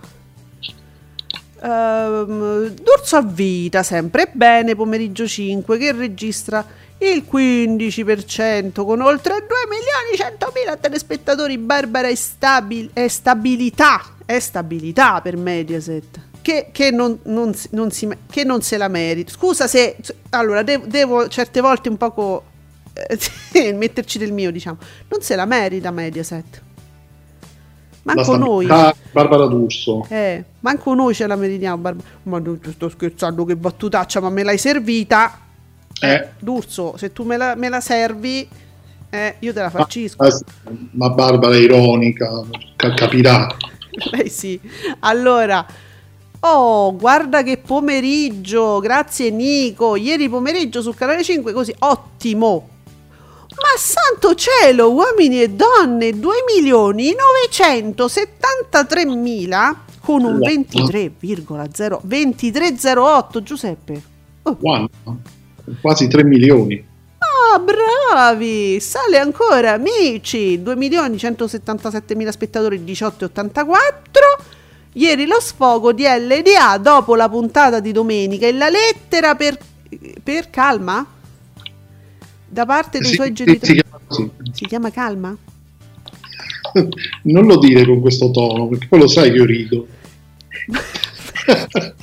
Ehm, 1.64 2.68
D'Urso 2.68 3.16
a 3.16 3.22
vita, 3.22 3.84
sempre 3.84 4.30
bene, 4.34 4.76
pomeriggio 4.76 5.26
5, 5.26 5.78
che 5.78 5.94
registra 5.94 6.66
il 6.98 7.24
15% 7.32 8.84
con 8.84 9.00
oltre 9.00 9.36
2 9.36 9.48
milioni 9.70 10.18
100 10.18 10.52
mila 10.54 10.76
telespettatori. 10.76 11.58
Barbara 11.58 12.10
è, 12.10 12.16
stabil- 12.16 12.90
è 12.92 13.08
stabilità, 13.08 14.02
è 14.26 14.40
stabilità 14.40 15.22
per 15.22 15.38
Mediaset. 15.38 16.32
Che, 16.44 16.68
che 16.74 16.92
non, 16.92 17.20
non 17.24 17.54
non 17.72 17.90
si, 17.90 18.08
che 18.30 18.44
non 18.44 18.62
se 18.62 18.78
la 18.78 18.90
merita. 18.90 19.32
Scusa 19.32 19.66
se. 19.66 19.96
Allora, 20.32 20.62
devo, 20.62 20.86
devo 20.86 21.28
certe 21.30 21.62
volte 21.62 21.88
un 21.88 21.98
poco 21.98 22.44
eh, 23.54 23.72
metterci 23.74 24.18
del 24.18 24.34
mio, 24.34 24.52
diciamo. 24.52 24.78
Non 25.08 25.22
se 25.22 25.36
la 25.36 25.46
merita 25.46 25.90
Mediaset. 25.90 26.62
Manco 28.04 28.36
noi. 28.36 28.66
stabilità 28.66 28.96
Barbara 29.12 29.46
D'Urso. 29.46 30.06
Eh, 30.10 30.44
manco 30.60 30.94
noi 30.94 31.14
ce 31.14 31.26
la 31.28 31.36
meritiamo, 31.36 31.78
Barba. 31.78 32.04
Ma 32.24 32.40
non 32.40 32.60
ti 32.60 32.72
sto 32.72 32.90
scherzando, 32.90 33.46
che 33.46 33.56
battutaccia, 33.56 34.20
ma 34.20 34.30
me 34.30 34.44
l'hai 34.44 34.58
servita. 34.58 35.40
Eh. 36.02 36.28
D'Urso, 36.40 36.98
se 36.98 37.14
tu 37.14 37.24
me 37.24 37.38
la, 37.38 37.56
me 37.56 37.70
la 37.70 37.80
servi, 37.80 38.46
eh, 39.10 39.36
io 39.40 39.54
te 39.54 39.62
la 39.62 39.70
faccisco. 39.70 40.22
Ma, 40.22 40.30
ma 40.92 41.10
Barbara 41.12 41.56
è 41.56 41.60
ironica, 41.60 42.30
ca- 42.76 42.94
capirà. 42.94 43.48
Lei 44.12 44.30
sì. 44.30 44.60
Allora, 45.00 45.66
oh, 46.46 46.96
guarda 46.96 47.44
che 47.44 47.58
pomeriggio. 47.58 48.80
Grazie 48.80 49.30
Nico. 49.30 49.96
Ieri 49.96 50.30
pomeriggio 50.30 50.82
sul 50.82 50.96
canale 50.96 51.24
5, 51.24 51.52
così 51.54 51.74
ottimo. 51.80 52.70
Ma 53.56 53.78
santo 53.78 54.34
cielo, 54.36 54.92
uomini 54.92 55.42
e 55.42 55.50
donne, 55.50 56.18
2 56.18 56.36
milioni 56.54 57.14
973 57.14 59.06
mila 59.06 59.84
con 60.00 60.24
un 60.24 60.40
Wow. 60.40 60.50
23,0 60.50 62.00
2308 62.02 63.44
Giuseppe. 63.44 64.02
Oh, 64.44 64.58
Quanto? 64.58 65.18
Quasi 65.80 66.08
3 66.08 66.24
milioni. 66.24 66.92
Ah, 67.20 67.60
bravi! 67.60 68.80
Sale 68.82 69.18
ancora, 69.18 69.74
amici! 69.74 70.62
2 70.62 70.76
milioni 70.76 71.18
177 71.18 72.16
mila 72.16 72.32
spettatori, 72.32 72.80
18,84. 72.80 73.72
Ieri 74.94 75.26
lo 75.26 75.40
sfogo 75.40 75.92
di 75.92 76.04
LDA 76.04 76.78
dopo 76.78 77.16
la 77.16 77.28
puntata 77.30 77.80
di 77.80 77.92
domenica 77.92 78.46
e 78.48 78.52
la 78.54 78.70
lettera 78.70 79.36
per, 79.36 79.58
per 80.22 80.50
calma? 80.50 81.06
Da 82.48 82.66
parte 82.66 83.00
dei 83.00 83.10
Sì, 83.10 83.16
suoi 83.16 83.28
sì, 83.28 83.34
genitori. 83.34 83.66
si 83.66 83.74
chiama 83.82 84.00
così. 84.06 84.32
Si 84.54 84.66
chiama 84.68 84.92
calma? 84.92 85.36
Non 87.24 87.46
lo 87.46 87.58
dire 87.58 87.86
con 87.86 88.02
questo 88.02 88.30
tono, 88.32 88.68
perché 88.68 88.88
poi 88.88 89.00
lo 89.00 89.08
sai 89.08 89.32
che 89.32 89.38
io 89.38 89.46
rido. 89.46 89.88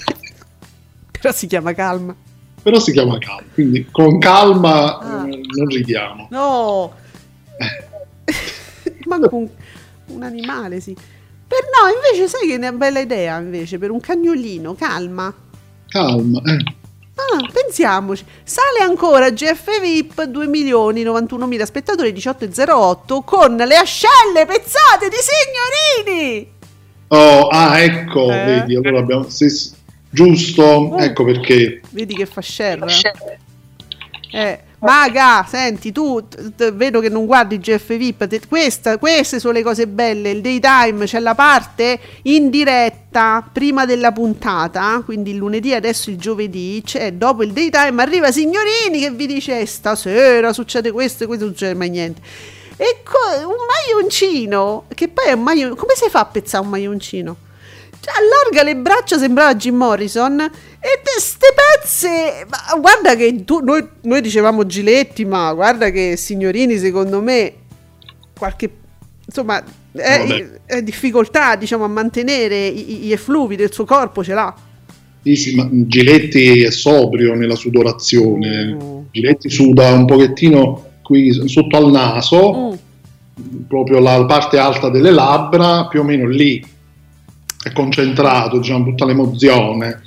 Però 1.20 1.32
si 1.32 1.46
chiama 1.46 1.72
calma. 1.74 2.14
Però 2.62 2.78
si 2.78 2.92
chiama 2.92 3.18
calma, 3.18 3.42
quindi 3.54 3.86
con 3.90 4.18
calma 4.18 4.98
Ah. 4.98 5.26
eh, 5.28 5.40
non 5.56 5.66
ridiamo. 5.66 6.28
No! 6.30 6.92
Manco 9.06 9.36
un, 9.36 9.48
un 10.06 10.22
animale, 10.22 10.80
sì. 10.80 10.94
Per 11.50 11.64
no, 11.64 11.92
invece 11.92 12.28
sai 12.28 12.46
che 12.46 12.54
è 12.54 12.58
una 12.58 12.70
bella 12.70 13.00
idea, 13.00 13.36
invece, 13.40 13.76
per 13.76 13.90
un 13.90 13.98
cagnolino, 13.98 14.76
calma. 14.76 15.34
Calma, 15.88 16.40
eh. 16.44 16.74
Ah, 17.16 17.50
pensiamoci. 17.52 18.24
Sale 18.44 18.78
ancora 18.88 19.30
GF 19.30 19.80
VIP 19.80 20.22
2 20.26 20.46
milioni 20.46 21.02
91 21.02 21.48
mila 21.48 21.66
spettatori 21.66 22.12
18,08 22.12 23.24
con 23.24 23.56
le 23.56 23.74
ascelle 23.74 24.46
pezzate 24.46 25.08
di 25.08 25.16
signorini. 26.04 26.52
Oh, 27.08 27.48
ah, 27.48 27.80
ecco, 27.80 28.30
Eh? 28.30 28.44
vedi, 28.44 28.76
allora 28.76 29.00
abbiamo... 29.00 29.28
sì, 29.28 29.50
sì, 29.50 29.72
giusto, 30.08 30.96
ecco 30.98 31.24
perché. 31.24 31.80
Vedi 31.90 32.14
che 32.14 32.26
fa 32.26 32.40
share. 32.40 32.86
Eh, 34.30 34.60
Maga, 34.82 35.44
senti, 35.46 35.92
tu 35.92 36.26
t- 36.26 36.54
t- 36.54 36.72
vedo 36.72 37.00
che 37.00 37.10
non 37.10 37.26
guardi 37.26 37.58
GF 37.58 37.96
VIP. 37.98 38.26
te- 38.26 38.40
questa- 38.48 38.96
queste 38.96 39.38
sono 39.38 39.52
le 39.52 39.62
cose 39.62 39.86
belle. 39.86 40.30
Il 40.30 40.40
daytime 40.40 41.04
c'è 41.04 41.20
la 41.20 41.34
parte 41.34 42.00
in 42.22 42.48
diretta 42.48 43.46
prima 43.52 43.84
della 43.84 44.10
puntata. 44.10 45.02
Quindi 45.04 45.32
il 45.32 45.36
lunedì, 45.36 45.74
adesso 45.74 46.08
il 46.08 46.16
giovedì. 46.16 46.80
C'è 46.82 47.12
dopo 47.12 47.42
il 47.42 47.52
daytime. 47.52 48.00
Arriva 48.02 48.32
Signorini 48.32 49.00
che 49.00 49.10
vi 49.10 49.26
dice: 49.26 49.60
"Eh, 49.60 49.66
Stasera 49.66 50.54
succede 50.54 50.90
questo 50.92 51.24
e 51.24 51.26
questo, 51.26 51.44
non 51.44 51.52
succede 51.54 51.74
mai 51.74 51.90
niente. 51.90 52.22
E 52.78 53.02
co- 53.04 53.46
un 53.46 53.56
maglioncino, 53.68 54.84
che 54.94 55.08
poi 55.08 55.26
è 55.26 55.32
un 55.32 55.42
maglioncino. 55.42 55.74
Come 55.78 55.92
si 55.94 56.08
fa 56.08 56.20
a 56.20 56.24
pezzare 56.24 56.64
un 56.64 56.70
maglioncino? 56.70 57.36
Cioè, 58.00 58.14
allarga 58.14 58.62
le 58.62 58.76
braccia, 58.76 59.18
sembrava 59.18 59.54
Jim 59.54 59.76
Morrison. 59.76 60.40
E 60.40 61.00
te- 61.02 61.20
ste 61.20 61.48
pezze. 61.54 62.46
Ma 62.48 62.78
guarda 62.80 63.14
che 63.14 63.44
tu, 63.44 63.60
noi, 63.60 63.86
noi 64.02 64.20
dicevamo 64.22 64.64
Giletti, 64.64 65.24
ma 65.24 65.52
guarda 65.52 65.90
che 65.90 66.16
signorini, 66.16 66.78
secondo 66.78 67.20
me, 67.20 67.52
qualche. 68.38 68.70
Insomma, 69.26 69.62
è, 69.92 70.48
è 70.64 70.82
difficoltà, 70.82 71.56
diciamo, 71.56 71.84
a 71.84 71.88
mantenere 71.88 72.66
i, 72.66 73.06
i 73.06 73.12
effluvi 73.12 73.56
del 73.56 73.72
suo 73.72 73.84
corpo, 73.84 74.24
ce 74.24 74.34
l'ha. 74.34 74.54
Sì, 75.22 75.36
sì, 75.36 75.54
ma 75.54 75.68
Giletti 75.70 76.62
è 76.62 76.70
sobrio 76.70 77.34
nella 77.34 77.54
sudorazione. 77.54 78.74
Mm. 78.74 78.98
Giletti 79.10 79.50
suda 79.50 79.92
un 79.92 80.06
pochettino 80.06 80.86
qui 81.02 81.30
sotto 81.48 81.76
al 81.76 81.90
naso, 81.90 82.78
Mm. 83.40 83.62
proprio 83.68 84.00
la 84.00 84.24
parte 84.26 84.58
alta 84.58 84.88
delle 84.90 85.10
labbra, 85.10 85.86
più 85.88 86.00
o 86.00 86.04
meno 86.04 86.26
lì. 86.26 86.62
È 87.62 87.72
concentrato, 87.72 88.58
diciamo, 88.58 88.84
tutta 88.84 89.04
l'emozione. 89.04 90.00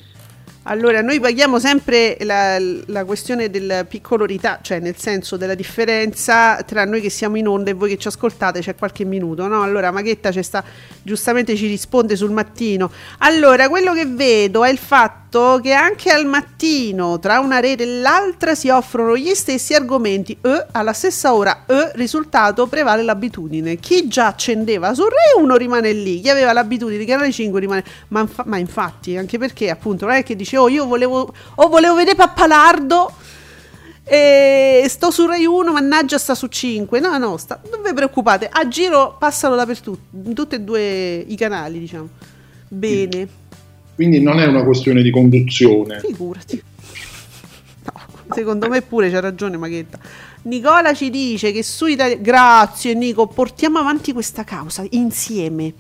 Allora, 0.65 1.01
noi 1.01 1.19
paghiamo 1.19 1.59
sempre 1.59 2.15
la, 2.21 2.57
la 2.85 3.03
questione 3.03 3.49
del 3.49 3.85
piccolo 3.89 4.23
ritardo, 4.23 4.63
cioè 4.63 4.79
nel 4.79 4.95
senso 4.97 5.35
della 5.35 5.55
differenza 5.55 6.63
tra 6.65 6.85
noi 6.85 7.01
che 7.01 7.09
siamo 7.09 7.35
in 7.35 7.49
onda 7.49 7.71
e 7.71 7.73
voi 7.73 7.89
che 7.89 7.97
ci 7.97 8.07
ascoltate, 8.07 8.61
c'è 8.61 8.73
qualche 8.73 9.03
minuto, 9.03 9.45
no? 9.47 9.61
Allora, 9.61 9.91
Maghetta 9.91 10.31
ci 10.31 10.41
sta, 10.41 10.63
giustamente 11.01 11.57
ci 11.57 11.67
risponde 11.67 12.15
sul 12.15 12.31
mattino. 12.31 12.89
Allora, 13.19 13.67
quello 13.67 13.93
che 13.93 14.05
vedo 14.05 14.63
è 14.63 14.69
il 14.69 14.77
fatto 14.77 15.59
che 15.61 15.73
anche 15.73 16.11
al 16.11 16.25
mattino, 16.27 17.19
tra 17.19 17.39
una 17.39 17.59
rete 17.59 17.83
e 17.83 17.99
l'altra, 17.99 18.55
si 18.55 18.69
offrono 18.69 19.17
gli 19.17 19.33
stessi 19.33 19.73
argomenti, 19.73 20.37
e 20.41 20.67
alla 20.71 20.93
stessa 20.93 21.33
ora, 21.33 21.65
e 21.65 21.91
risultato 21.95 22.67
prevale 22.67 23.03
l'abitudine. 23.03 23.77
Chi 23.77 24.07
già 24.07 24.27
accendeva 24.27 24.93
su 24.93 25.01
Rai 25.01 25.43
1 25.43 25.55
rimane 25.57 25.91
lì, 25.91 26.21
chi 26.21 26.29
aveva 26.29 26.53
l'abitudine 26.53 26.99
di 26.99 27.05
Canale 27.05 27.31
5 27.31 27.59
rimane... 27.59 27.83
Ma, 28.09 28.27
ma 28.45 28.57
infatti, 28.57 29.17
anche 29.17 29.37
perché 29.37 29.69
appunto 29.69 30.05
non 30.05 30.15
è 30.15 30.23
che 30.23 30.35
dice, 30.35 30.52
oh 30.57 30.69
io 30.69 30.85
volevo, 30.85 31.33
oh, 31.55 31.67
volevo 31.67 31.95
vedere 31.95 32.15
Pappalardo 32.15 33.11
e 34.05 34.85
sto 34.89 35.11
su 35.11 35.25
Rai 35.25 35.45
1, 35.45 35.71
mannaggia 35.71 36.17
sta 36.17 36.35
su 36.35 36.47
5. 36.47 36.99
No, 36.99 37.17
no, 37.17 37.37
sta, 37.37 37.61
non 37.71 37.81
vi 37.81 37.93
preoccupate, 37.93 38.49
a 38.51 38.67
giro 38.67 39.15
passano 39.17 39.55
dappertutto, 39.55 39.99
in 40.25 40.33
tutti 40.33 40.55
e 40.55 40.61
due 40.61 41.23
i 41.25 41.35
canali, 41.35 41.79
diciamo. 41.79 42.09
Bene, 42.67 43.27
Quindi 43.95 44.21
non 44.21 44.39
è 44.39 44.45
una 44.45 44.63
questione 44.63 45.01
di 45.01 45.11
conduzione. 45.11 45.99
figurati. 45.99 46.61
No, 47.83 48.33
secondo 48.33 48.67
me 48.67 48.81
pure 48.81 49.09
c'ha 49.09 49.19
ragione 49.19 49.57
Maghetta. 49.57 49.99
Nicola 50.43 50.93
ci 50.93 51.09
dice 51.09 51.51
che 51.51 51.63
su 51.63 51.85
Italia... 51.85 52.17
Grazie 52.17 52.93
Nico, 52.95 53.27
portiamo 53.27 53.79
avanti 53.79 54.11
questa 54.11 54.43
causa 54.43 54.85
insieme. 54.89 55.73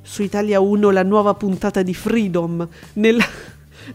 Su 0.00 0.22
Italia 0.22 0.60
1 0.60 0.90
la 0.90 1.02
nuova 1.02 1.34
puntata 1.34 1.82
di 1.82 1.92
Freedom. 1.92 2.66
Nella... 2.94 3.24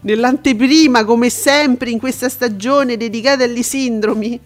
Nell'anteprima, 0.01 1.05
come 1.05 1.29
sempre, 1.29 1.89
in 1.89 1.99
questa 1.99 2.29
stagione 2.29 2.97
dedicata 2.97 3.43
agli 3.43 3.63
sindromi. 3.63 4.39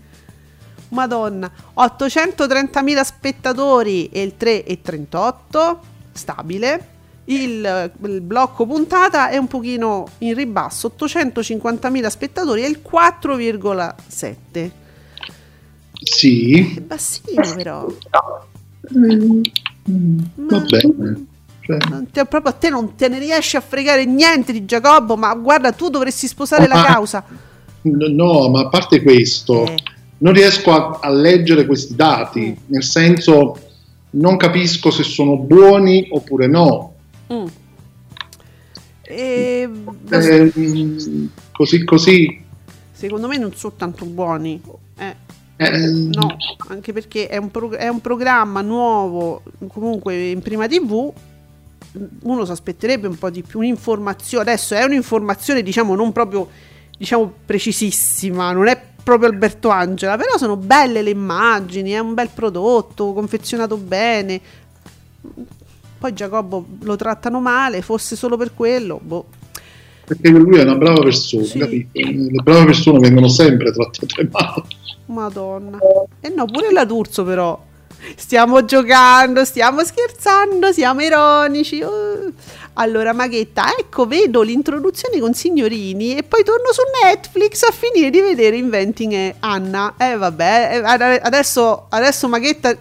Madonna, 0.89 1.51
830.000 1.75 3.01
spettatori 3.03 4.07
e 4.09 4.21
il 4.21 4.33
3,38, 4.39 5.77
stabile. 6.13 6.87
Il, 7.25 7.91
il 8.03 8.21
blocco 8.21 8.65
puntata 8.65 9.29
è 9.29 9.35
un 9.37 9.47
pochino 9.47 10.07
in 10.19 10.33
ribasso, 10.33 10.93
850.000 10.97 12.07
spettatori 12.07 12.63
e 12.63 12.67
il 12.69 12.81
4,7. 12.89 14.71
Sì, 16.01 16.75
È 16.75 16.79
bassino 16.81 17.53
però. 17.53 17.85
va 20.35 20.59
bene. 20.59 21.25
Te- 22.11 22.25
proprio 22.25 22.51
a 22.51 22.55
te 22.55 22.69
non 22.69 22.95
te 22.95 23.07
ne 23.09 23.19
riesci 23.19 23.57
a 23.57 23.61
fregare 23.61 24.05
niente 24.05 24.51
di 24.53 24.63
Giacobbo, 24.65 25.17
ma 25.17 25.33
guarda, 25.35 25.71
tu 25.73 25.89
dovresti 25.89 26.27
sposare 26.27 26.67
la 26.67 26.75
Ma- 26.75 26.85
causa. 26.85 27.23
no, 27.81 28.49
ma 28.49 28.61
a 28.61 28.69
parte 28.69 29.01
questo, 29.03 29.65
Eh. 29.65 29.75
non 30.19 30.33
riesco 30.33 30.71
a, 30.71 30.99
a 31.01 31.09
leggere 31.09 31.65
questi 31.65 31.95
dati, 31.95 32.39
Mm. 32.57 32.63
nel 32.67 32.83
senso 32.83 33.59
non 34.11 34.37
capisco 34.37 34.89
se 34.91 35.03
sono 35.03 35.37
buoni 35.37 36.07
oppure 36.11 36.47
no. 36.47 36.93
Mm. 37.33 37.45
E, 39.01 39.69
Eh, 40.09 40.51
mm, 40.57 41.25
così 41.51 41.83
così. 41.85 42.41
secondo 42.91 43.27
me 43.27 43.37
non 43.37 43.53
sono 43.55 43.73
tanto 43.77 44.05
buoni. 44.05 44.61
Eh, 44.97 45.15
eh, 45.57 45.77
no, 45.87 46.35
anche 46.69 46.91
perché 46.93 47.27
è 47.27 47.37
un, 47.37 47.49
pro- 47.51 47.71
è 47.71 47.87
un 47.87 48.01
programma 48.01 48.61
nuovo, 48.61 49.43
comunque 49.67 50.29
in 50.29 50.41
prima 50.41 50.67
TV. 50.67 51.11
Uno 52.21 52.45
si 52.45 52.51
aspetterebbe 52.51 53.07
un 53.07 53.17
po' 53.17 53.29
di 53.29 53.41
più 53.43 53.59
un'informazione. 53.59 54.51
Adesso 54.51 54.75
è 54.75 54.83
un'informazione, 54.83 55.63
diciamo, 55.63 55.95
non 55.95 56.11
proprio 56.11 56.47
diciamo 56.97 57.31
precisissima, 57.45 58.51
non 58.51 58.67
è 58.67 58.79
proprio 59.03 59.29
Alberto 59.29 59.69
Angela, 59.69 60.17
però 60.17 60.37
sono 60.37 60.57
belle 60.57 61.01
le 61.01 61.11
immagini, 61.11 61.91
è 61.91 61.99
un 61.99 62.13
bel 62.13 62.29
prodotto, 62.33 63.13
confezionato 63.13 63.77
bene. 63.77 64.41
Poi 65.99 66.13
Giacobbo 66.13 66.65
lo 66.81 66.95
trattano 66.95 67.39
male, 67.39 67.81
fosse 67.81 68.15
solo 68.15 68.37
per 68.37 68.53
quello, 68.53 68.99
boh. 69.01 69.25
Perché 70.05 70.29
lui 70.29 70.57
è 70.57 70.63
una 70.63 70.75
brava 70.75 71.01
persona, 71.01 71.43
Sì. 71.43 71.57
capito? 71.59 71.89
Le 71.99 72.41
brave 72.43 72.65
persone 72.65 72.99
vengono 72.99 73.27
sempre 73.27 73.71
trattate 73.71 74.29
male. 74.31 74.63
Madonna. 75.07 75.77
E 76.19 76.29
no, 76.29 76.45
pure 76.45 76.71
la 76.71 76.85
D'Urso 76.85 77.23
però. 77.23 77.65
Stiamo 78.15 78.63
giocando, 78.65 79.43
stiamo 79.45 79.83
scherzando, 79.83 80.71
siamo 80.71 81.01
ironici. 81.01 81.81
uh. 81.81 82.33
Allora, 82.79 83.11
Maghetta, 83.11 83.75
ecco, 83.77 84.05
vedo 84.05 84.43
l'introduzione 84.43 85.19
con 85.19 85.33
signorini 85.33 86.15
e 86.15 86.23
poi 86.23 86.43
torno 86.43 86.71
su 86.71 86.81
Netflix 87.03 87.63
a 87.63 87.71
finire 87.71 88.11
di 88.11 88.21
vedere 88.21 88.55
Inventing 88.55 89.35
Anna. 89.39 89.95
Eh, 89.97 90.15
vabbè, 90.15 90.69
eh, 90.73 90.77
ad- 90.83 91.19
adesso, 91.23 91.87
adesso 91.89 92.27
Maghetta 92.27 92.77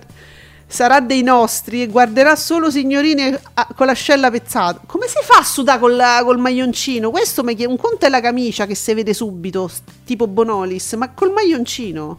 sarà 0.68 1.00
dei 1.00 1.22
nostri 1.22 1.82
e 1.82 1.86
guarderà 1.86 2.36
solo 2.36 2.70
signorine 2.70 3.40
ah, 3.54 3.68
con 3.74 3.86
l'ascella 3.86 4.30
pezzata. 4.30 4.80
Come 4.84 5.06
si 5.06 5.16
fa 5.22 5.38
a 5.38 5.44
sudare 5.44 5.78
col, 5.78 6.02
col 6.24 6.38
maglioncino? 6.38 7.10
Questo 7.10 7.42
mi 7.42 7.54
chiede, 7.54 7.70
un 7.70 7.78
conto 7.78 8.04
è 8.04 8.10
la 8.10 8.20
camicia 8.20 8.66
che 8.66 8.74
si 8.74 8.92
vede 8.92 9.14
subito, 9.14 9.70
tipo 10.04 10.26
Bonolis, 10.26 10.92
ma 10.92 11.10
col 11.12 11.32
maglioncino? 11.32 12.18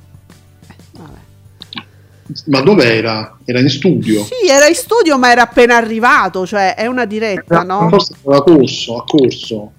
Ma 2.46 2.62
dov'era? 2.62 3.38
Era 3.46 3.60
in 3.60 3.70
studio. 3.70 4.24
Sì, 4.24 4.50
era 4.50 4.68
in 4.68 4.76
studio, 4.76 5.18
ma 5.18 5.32
era 5.32 5.44
appena 5.44 5.76
arrivato, 5.76 6.46
cioè 6.46 6.76
è 6.76 6.86
una 6.86 7.06
diretta, 7.06 7.64
no? 7.64 7.88
Forse 7.90 8.16
aveva 8.24 8.44
corso, 8.44 8.98
ha 8.98 9.04
corso. 9.06 9.72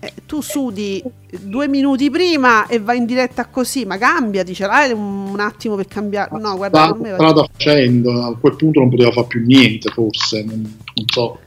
Eh, 0.00 0.12
tu 0.26 0.40
sudi 0.40 1.02
due 1.40 1.66
minuti 1.66 2.08
prima 2.08 2.68
e 2.68 2.78
vai 2.78 2.98
in 2.98 3.04
diretta 3.04 3.46
così, 3.46 3.84
ma 3.84 3.98
cambiati, 3.98 4.54
ce 4.54 4.66
l'hai 4.66 4.92
un, 4.92 5.36
attimo 5.40 5.74
per 5.74 5.88
cambiare. 5.88 6.38
No, 6.38 6.56
guarda, 6.56 6.78
Strada, 6.78 6.92
non 6.92 7.00
me 7.00 7.14
strada 7.14 7.48
facendo, 7.52 8.22
a 8.22 8.36
quel 8.38 8.54
punto 8.54 8.78
non 8.78 8.90
poteva 8.90 9.10
fare 9.10 9.26
più 9.26 9.44
niente, 9.44 9.90
forse, 9.90 10.44
non, 10.44 10.60
non 10.60 11.04
so. 11.12 11.38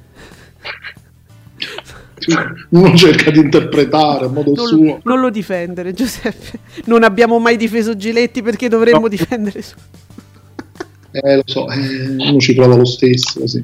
Uno 2.69 2.95
cerca 2.95 3.31
di 3.31 3.39
interpretare 3.39 4.25
a 4.25 4.27
modo 4.29 4.53
non, 4.53 4.67
suo. 4.67 4.99
non 5.03 5.19
lo 5.19 5.29
difendere, 5.29 5.93
Giuseppe. 5.93 6.59
Non 6.85 7.03
abbiamo 7.03 7.39
mai 7.39 7.57
difeso 7.57 7.95
Giletti 7.95 8.41
perché 8.41 8.69
dovremmo 8.69 9.01
No. 9.01 9.07
difendere 9.07 9.61
su. 9.61 9.75
Eh, 11.13 11.35
lo 11.35 11.41
so, 11.45 11.69
eh, 11.69 12.07
uno 12.29 12.39
ci 12.39 12.53
prova 12.55 12.75
lo 12.75 12.85
stesso, 12.85 13.45
sì. 13.45 13.61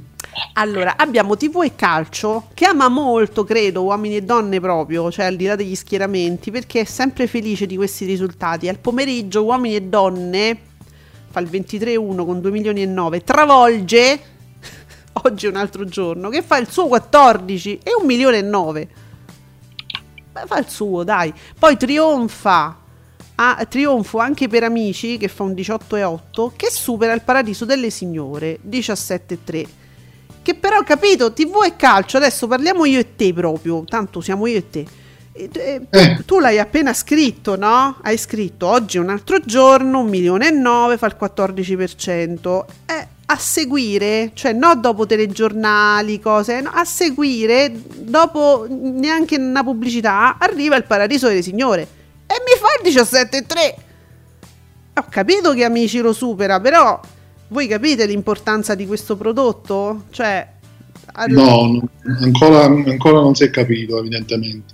Allora, 0.54 0.98
abbiamo 0.98 1.36
TV 1.38 1.64
e 1.64 1.72
calcio 1.76 2.48
che 2.54 2.66
ama 2.66 2.90
molto, 2.90 3.44
credo, 3.44 3.84
uomini 3.84 4.18
e 4.18 4.22
donne 4.22 4.60
proprio, 4.60 5.10
cioè 5.12 5.26
al 5.26 5.36
di 5.36 5.46
là 5.46 5.56
degli 5.56 5.74
schieramenti, 5.74 6.52
perché 6.52 6.82
è 6.82 6.84
sempre 6.84 7.26
felice 7.26 7.66
di 7.66 7.76
questi 7.76 8.06
risultati. 8.06 8.68
Al 8.68 8.80
pomeriggio 8.80 9.44
uomini 9.44 9.76
e 9.76 9.82
donne 9.84 10.58
fa 11.30 11.40
il 11.40 11.48
23-1 11.48 12.26
con 12.26 12.42
2 12.42 12.52
milioni 12.52 12.82
e 12.82 12.86
9, 12.86 13.24
travolge 13.24 14.20
oggi 15.24 15.46
è 15.46 15.50
un 15.50 15.56
altro 15.56 15.86
giorno 15.86 16.30
che 16.30 16.42
fa 16.42 16.58
il 16.58 16.70
suo 16.70 16.88
14 16.88 17.80
e 17.84 17.92
1 17.98 18.06
milione 18.06 18.38
e 18.38 18.42
9. 18.42 18.90
Beh, 20.32 20.44
fa 20.46 20.58
il 20.60 20.68
suo, 20.70 21.04
dai. 21.04 21.34
Poi 21.58 21.78
trionfa 21.78 22.78
a 23.40 23.66
trionfo 23.70 24.18
anche 24.18 24.48
per 24.48 24.64
amici 24.64 25.18
che 25.18 25.28
fa 25.28 25.44
un 25.44 25.54
18 25.54 25.96
e 25.96 26.04
8 26.04 26.54
che 26.56 26.70
supera 26.72 27.14
il 27.14 27.22
paradiso 27.22 27.66
delle 27.66 27.92
signore 27.92 28.58
17 28.62 29.34
e 29.36 29.44
3 29.44 29.66
che 30.42 30.56
però 30.56 30.82
capito 30.82 31.32
tv 31.32 31.62
e 31.64 31.76
calcio 31.76 32.18
adesso 32.18 32.48
parliamo 32.48 32.86
io 32.86 32.98
e 32.98 33.16
te 33.16 33.34
proprio 33.34 33.84
tanto 33.84 34.22
siamo 34.22 34.48
io 34.48 34.58
e 34.58 34.70
te 34.72 34.86
E- 35.34 35.50
e- 35.54 35.82
Eh. 35.88 36.24
tu 36.26 36.40
l'hai 36.40 36.58
appena 36.58 36.96
scritto 36.96 37.56
no? 37.56 37.98
hai 38.02 38.18
scritto 38.18 38.66
oggi 38.66 38.98
è 38.98 39.00
un 39.00 39.10
altro 39.10 39.38
giorno 39.40 40.00
un 40.00 40.08
milione 40.08 40.48
e 40.48 40.52
nove 40.52 40.98
fa 40.98 41.06
il 41.06 41.16
14% 41.20 42.66
eh, 42.88 43.08
a 43.30 43.38
seguire 43.38 44.32
cioè 44.34 44.54
no 44.54 44.76
dopo 44.76 45.06
telegiornali 45.06 46.20
cose 46.20 46.62
no, 46.62 46.72
a 46.74 46.86
seguire 46.86 47.72
dopo 47.98 48.66
neanche 48.70 49.38
una 49.38 49.64
pubblicità 49.64 50.38
arriva 50.40 50.76
il 50.76 50.86
paradiso 50.86 51.28
delle 51.28 51.42
signore 51.42 51.82
e 52.26 52.36
mi 52.46 52.58
fa 52.58 52.68
il 52.82 52.94
17,3 52.94 53.74
ho 54.96 55.06
capito 55.10 55.54
che 55.54 55.64
amici 55.64 56.00
lo 56.00 56.14
supera 56.14 56.60
però 56.60 57.00
voi 57.50 57.68
capite 57.68 58.06
l'importanza 58.06 58.76
di 58.76 58.86
questo 58.86 59.16
prodotto? 59.16 60.04
Cioè, 60.10 60.46
al- 61.14 61.32
No, 61.32 61.82
ancora, 62.20 62.66
ancora 62.66 63.22
non 63.22 63.36
si 63.36 63.46
è 63.46 63.50
capito, 63.50 63.98
evidentemente. 64.00 64.74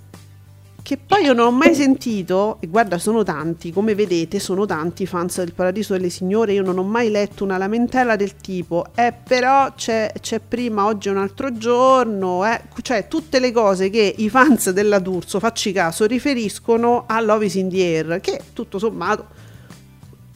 Che 0.84 0.98
poi 0.98 1.22
io 1.24 1.32
non 1.32 1.46
ho 1.46 1.50
mai 1.50 1.74
sentito, 1.74 2.58
e 2.60 2.66
guarda, 2.66 2.98
sono 2.98 3.22
tanti, 3.22 3.72
come 3.72 3.94
vedete, 3.94 4.38
sono 4.38 4.66
tanti 4.66 5.04
i 5.04 5.06
fans 5.06 5.38
del 5.38 5.54
Paradiso 5.54 5.94
delle 5.94 6.10
Signore. 6.10 6.52
Io 6.52 6.62
non 6.62 6.76
ho 6.76 6.82
mai 6.82 7.10
letto 7.10 7.42
una 7.42 7.56
lamentela 7.56 8.16
del 8.16 8.36
tipo, 8.36 8.84
eh, 8.94 9.14
però 9.26 9.72
c'è, 9.72 10.12
c'è 10.20 10.40
prima, 10.40 10.84
oggi 10.84 11.08
è 11.08 11.10
un 11.10 11.16
altro 11.16 11.56
giorno, 11.56 12.44
eh. 12.44 12.64
cioè 12.82 13.08
tutte 13.08 13.38
le 13.38 13.50
cose 13.50 13.88
che 13.88 14.14
i 14.18 14.28
fans 14.28 14.72
della 14.72 14.98
D'Urso, 14.98 15.38
facci 15.38 15.72
caso, 15.72 16.04
riferiscono 16.04 17.04
a 17.06 17.18
Love 17.22 17.46
is 17.46 17.54
in 17.54 17.70
the 17.70 17.82
Air, 17.82 18.20
che 18.20 18.42
tutto 18.52 18.78
sommato 18.78 19.26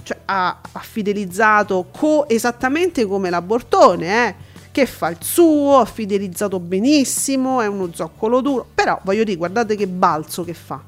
cioè, 0.03 0.17
ha, 0.25 0.61
ha 0.73 0.81
fidelizzato 0.81 1.89
co- 1.93 2.27
esattamente 2.27 3.05
come 3.05 3.29
la 3.29 3.43
Bortone, 3.43 4.29
eh, 4.29 4.35
che 4.79 4.87
fa 4.87 5.09
il 5.09 5.17
suo, 5.19 5.81
ha 5.81 5.85
fidelizzato 5.85 6.61
benissimo, 6.61 7.61
è 7.61 7.67
uno 7.67 7.91
zoccolo 7.93 8.41
duro, 8.41 8.65
però 8.73 9.01
voglio 9.03 9.25
dire, 9.25 9.37
guardate 9.37 9.75
che 9.75 9.89
balzo 9.89 10.45
che 10.45 10.55
fa. 10.55 10.81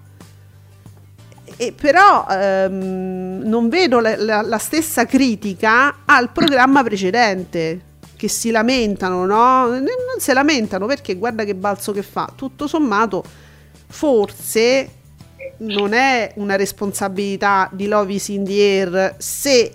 E 1.57 1.73
però 1.73 2.25
ehm, 2.31 3.43
non 3.45 3.69
vedo 3.69 3.99
la, 3.99 4.15
la- 4.17 4.43
la 4.43 4.59
stessa 4.59 5.07
critica 5.07 6.03
al 6.05 6.31
programma 6.31 6.85
precedente, 6.85 7.81
che 8.15 8.29
si 8.29 8.53
lamentano, 8.53 9.27
no? 9.27 9.67
Non 9.67 10.19
si 10.19 10.33
lamentano 10.33 10.87
perché 10.87 11.17
guarda 11.17 11.43
che 11.43 11.57
balzo 11.57 11.91
che 11.91 12.03
fa. 12.03 12.31
Tutto 12.33 12.69
sommato, 12.69 13.25
forse 13.89 14.89
non 15.59 15.95
è 15.95 16.31
una 16.37 16.55
responsabilità 16.55 17.69
di 17.73 17.89
Love 17.89 18.13
is 18.13 18.29
in 18.29 18.45
the 18.45 18.53
air 18.53 19.17
se 19.19 19.73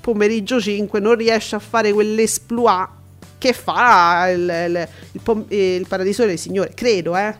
pomeriggio 0.00 0.58
5 0.60 0.98
non 0.98 1.14
riesce 1.14 1.54
a 1.54 1.58
fare 1.58 1.92
quell'esploit 1.92 3.02
che 3.44 3.52
fa 3.52 4.28
il, 4.30 4.40
il- 4.68 4.88
il 5.12 5.20
pom- 5.22 5.44
eh, 5.48 5.74
il 5.76 5.86
Paradiso 5.86 6.22
delle 6.24 6.36
Signore, 6.38 6.72
credo, 6.74 7.16
eh. 7.16 7.34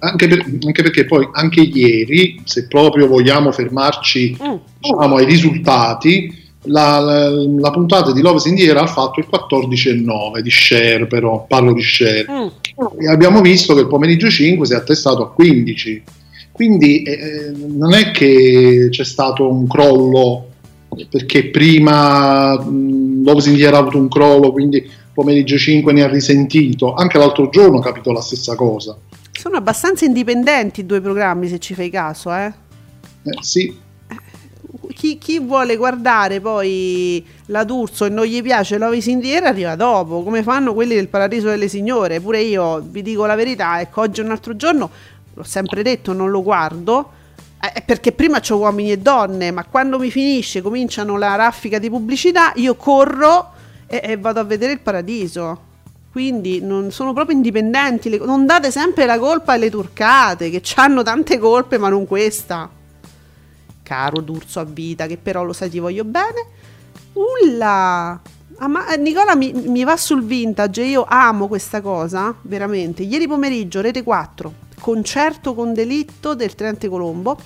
Anche, 0.00 0.28
per- 0.28 0.44
anche 0.66 0.82
perché 0.82 1.04
poi, 1.06 1.26
anche 1.32 1.60
ieri, 1.62 2.40
se 2.44 2.66
proprio 2.68 3.06
vogliamo 3.08 3.50
fermarci 3.52 4.36
Mm. 4.40 4.54
diciamo, 4.78 5.16
ai 5.16 5.24
risultati, 5.24 6.40
la, 6.66 7.00
la- 7.00 7.28
la 7.30 7.70
puntata 7.70 8.12
di 8.12 8.20
Love 8.20 8.38
Sindiera 8.38 8.82
ha 8.82 8.86
fatto 8.86 9.18
il 9.18 9.26
14,9 9.28 10.40
di 10.40 10.50
share, 10.50 11.06
però 11.06 11.44
parlo 11.48 11.72
di 11.72 11.82
share. 11.82 12.24
Mm. 12.30 12.46
E 13.00 13.08
abbiamo 13.08 13.40
visto 13.40 13.74
che 13.74 13.80
il 13.80 13.88
pomeriggio 13.88 14.28
5 14.30 14.66
si 14.66 14.72
è 14.74 14.76
attestato 14.76 15.22
a 15.22 15.32
15. 15.32 16.02
Quindi 16.52 17.02
eh, 17.02 17.50
non 17.56 17.94
è 17.94 18.10
che 18.10 18.88
c'è 18.90 19.04
stato 19.04 19.50
un 19.50 19.66
crollo 19.66 20.48
perché 21.08 21.46
prima 21.46 22.60
mh, 22.62 23.24
Love 23.24 23.40
Sindiera 23.40 23.78
ha 23.78 23.80
avuto 23.80 23.96
un 23.96 24.08
crollo, 24.08 24.52
quindi 24.52 24.86
pomeriggio 25.12 25.56
5 25.56 25.92
ne 25.92 26.02
ha 26.02 26.08
risentito. 26.08 26.94
Anche 26.94 27.18
l'altro 27.18 27.48
giorno 27.48 27.78
capito 27.78 28.12
la 28.12 28.20
stessa 28.20 28.54
cosa. 28.54 28.96
Sono 29.32 29.56
abbastanza 29.56 30.04
indipendenti 30.04 30.80
i 30.80 30.86
due 30.86 31.00
programmi, 31.00 31.48
se 31.48 31.58
ci 31.58 31.74
fai 31.74 31.90
caso, 31.90 32.32
eh. 32.32 32.52
Eh, 33.24 33.38
sì, 33.40 33.76
Chi, 34.94 35.16
chi 35.18 35.38
vuole 35.38 35.76
guardare 35.76 36.40
poi 36.40 37.24
la 37.46 37.64
D'Urso 37.64 38.04
e 38.04 38.08
non 38.08 38.24
gli 38.24 38.42
piace 38.42 38.78
Love 38.78 38.96
is 38.96 39.06
in 39.06 39.20
the 39.20 39.32
Air 39.34 39.44
arriva 39.44 39.74
dopo, 39.76 40.22
come 40.22 40.42
fanno 40.42 40.74
quelli 40.74 40.94
del 40.94 41.08
Paradiso 41.08 41.48
delle 41.48 41.68
Signore. 41.68 42.20
Pure 42.20 42.40
io 42.40 42.80
vi 42.80 43.02
dico 43.02 43.24
la 43.26 43.34
verità, 43.34 43.80
ecco, 43.80 44.00
oggi 44.02 44.20
è 44.20 44.24
un 44.24 44.30
altro 44.30 44.56
giorno, 44.56 44.90
l'ho 45.34 45.42
sempre 45.44 45.82
detto, 45.82 46.12
non 46.12 46.30
lo 46.30 46.42
guardo. 46.42 47.10
eh, 47.60 47.82
perché 47.82 48.12
prima 48.12 48.40
c'ho 48.40 48.56
uomini 48.56 48.92
e 48.92 48.98
donne, 48.98 49.50
ma 49.50 49.64
quando 49.64 49.98
mi 49.98 50.10
finisce, 50.10 50.62
cominciano 50.62 51.16
la 51.16 51.36
raffica 51.36 51.78
di 51.78 51.88
pubblicità, 51.88 52.52
io 52.56 52.74
corro 52.74 53.50
e, 53.92 54.00
e 54.02 54.16
vado 54.16 54.40
a 54.40 54.44
vedere 54.44 54.72
il 54.72 54.80
paradiso. 54.80 55.70
Quindi 56.10 56.62
non 56.62 56.90
sono 56.90 57.12
proprio 57.12 57.36
indipendenti. 57.36 58.08
le- 58.08 58.18
non 58.18 58.46
date 58.46 58.70
sempre 58.70 59.04
la 59.04 59.18
colpa 59.18 59.52
alle 59.52 59.68
turcate, 59.68 60.48
che 60.48 60.62
hanno 60.76 61.02
tante 61.02 61.38
colpe, 61.38 61.76
ma 61.76 61.90
non 61.90 62.06
questa. 62.06 62.70
Caro 63.82 64.20
D'Urso 64.20 64.60
a 64.60 64.64
vita, 64.64 65.06
che 65.06 65.18
però 65.18 65.44
lo 65.44 65.52
sai 65.52 65.68
ti 65.68 65.78
voglio 65.78 66.04
bene. 66.04 66.46
Ulla! 67.12 68.18
Ah, 68.56 68.68
ma 68.68 68.88
eh, 68.88 68.96
Nicola 68.96 69.34
mi, 69.34 69.52
mi 69.52 69.84
va 69.84 69.96
sul 69.98 70.24
vintage, 70.24 70.82
io 70.82 71.04
amo 71.06 71.46
questa 71.48 71.82
cosa, 71.82 72.34
veramente. 72.42 73.02
Ieri 73.02 73.26
pomeriggio, 73.26 73.80
Rete 73.82 74.02
4, 74.02 74.52
concerto 74.80 75.52
con 75.54 75.74
delitto 75.74 76.34
del 76.34 76.54
Tenente 76.54 76.88
Colombo. 76.88 77.38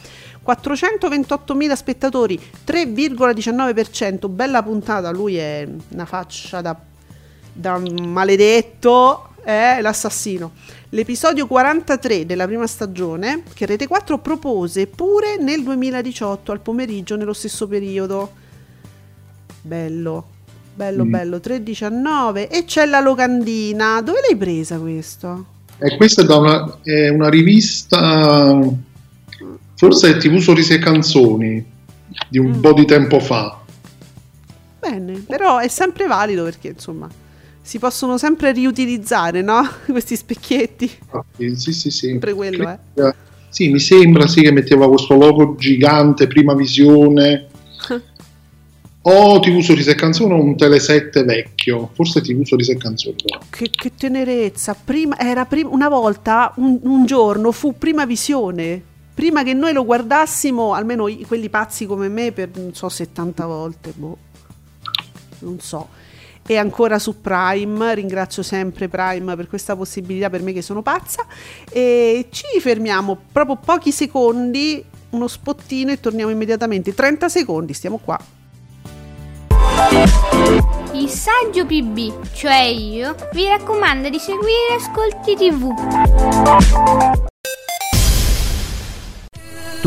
428.000 0.46 1.72
spettatori, 1.74 2.40
3,19%, 2.66 4.28
bella 4.28 4.62
puntata, 4.62 5.10
lui 5.10 5.36
è 5.36 5.66
una 5.88 6.04
faccia 6.04 6.60
da, 6.60 6.76
da 7.52 7.78
maledetto, 7.78 9.30
è 9.42 9.78
l'assassino. 9.80 10.52
L'episodio 10.90 11.46
43 11.46 12.26
della 12.26 12.46
prima 12.46 12.66
stagione, 12.66 13.42
che 13.54 13.66
Rete 13.66 13.86
4 13.86 14.18
propose 14.18 14.86
pure 14.86 15.36
nel 15.38 15.62
2018 15.62 16.52
al 16.52 16.60
pomeriggio, 16.60 17.16
nello 17.16 17.32
stesso 17.32 17.66
periodo. 17.66 18.30
Bello, 19.62 20.26
bello, 20.74 21.04
Mm. 21.04 21.10
bello, 21.10 21.36
3,19 21.38 22.48
e 22.48 22.64
c'è 22.64 22.86
la 22.86 23.00
locandina. 23.00 24.00
Dove 24.00 24.20
l'hai 24.26 24.36
presa 24.36 24.78
questo? 24.78 25.46
E 25.78 25.96
questa 25.96 26.22
è 26.22 26.24
da 26.24 26.36
una, 26.36 26.78
è 26.82 27.08
una 27.08 27.28
rivista, 27.28 28.58
forse 29.76 30.10
è 30.10 30.16
TV 30.18 30.38
Sorrisi 30.38 30.72
e 30.74 30.78
Canzoni, 30.78 31.64
di 32.28 32.38
un 32.38 32.48
Mm. 32.56 32.60
po' 32.60 32.72
di 32.72 32.84
tempo 32.84 33.20
fa. 33.20 33.60
Bene, 34.80 35.14
però 35.26 35.58
è 35.58 35.68
sempre 35.68 36.06
valido 36.06 36.44
perché 36.44 36.68
insomma 36.68 37.08
si 37.60 37.78
possono 37.78 38.16
sempre 38.18 38.52
riutilizzare, 38.52 39.42
no? 39.42 39.66
Questi 39.86 40.16
specchietti. 40.16 40.84
Infatti, 41.02 41.56
Sì, 41.56 41.72
sì, 41.72 41.90
sì. 41.90 42.06
Sempre 42.08 42.32
quello, 42.32 42.68
eh. 42.68 42.78
Eh, 43.02 43.14
Sì, 43.48 43.70
mi 43.70 43.80
sembra 43.80 44.26
sì 44.28 44.42
che 44.42 44.52
metteva 44.52 44.88
questo 44.88 45.16
logo 45.16 45.56
gigante, 45.58 46.26
prima 46.26 46.54
visione. 46.54 47.46
O 49.08 49.38
TV 49.38 49.60
Sorrisi 49.60 49.90
e 49.90 49.94
Canzoni 49.94 50.32
o 50.32 50.42
un 50.42 50.56
Telesette 50.56 51.22
vecchio, 51.22 51.90
forse 51.94 52.20
TV 52.20 52.42
Sorrisi 52.44 52.72
e 52.72 52.76
Canzoni. 52.76 53.14
però. 53.24 53.38
Che, 53.48 53.70
che 53.70 53.92
tenerezza. 53.96 54.74
Prima, 54.74 55.16
era 55.18 55.44
prim- 55.44 55.70
una 55.72 55.88
volta, 55.88 56.52
un, 56.56 56.78
un 56.82 57.06
giorno, 57.06 57.52
fu 57.52 57.76
prima 57.78 58.04
visione. 58.04 58.82
Prima 59.16 59.42
che 59.42 59.54
noi 59.54 59.72
lo 59.72 59.82
guardassimo, 59.86 60.74
almeno 60.74 61.08
i- 61.08 61.24
quelli 61.26 61.48
pazzi 61.48 61.86
come 61.86 62.08
me, 62.08 62.32
per 62.32 62.50
non 62.54 62.74
so 62.74 62.90
70 62.90 63.46
volte. 63.46 63.92
Boh. 63.96 64.18
Non 65.38 65.58
so. 65.58 65.88
E 66.46 66.58
ancora 66.58 66.98
su 66.98 67.22
Prime, 67.22 67.94
ringrazio 67.94 68.42
sempre 68.42 68.88
Prime 68.88 69.34
per 69.34 69.48
questa 69.48 69.74
possibilità 69.74 70.28
per 70.28 70.42
me 70.42 70.52
che 70.52 70.60
sono 70.60 70.82
pazza. 70.82 71.24
E 71.70 72.26
ci 72.30 72.60
fermiamo 72.60 73.16
proprio 73.32 73.56
pochi 73.56 73.90
secondi, 73.90 74.84
uno 75.10 75.28
spottino 75.28 75.92
e 75.92 75.98
torniamo 75.98 76.30
immediatamente. 76.30 76.92
30 76.92 77.30
secondi, 77.30 77.72
stiamo 77.72 77.96
qua. 77.96 78.20
Il 80.92 81.08
saggio 81.08 81.64
PB, 81.64 82.32
cioè 82.34 82.64
io, 82.64 83.14
vi 83.32 83.46
raccomanda 83.48 84.10
di 84.10 84.18
seguire 84.18 84.74
Ascolti 84.78 85.34
TV. 85.36 87.34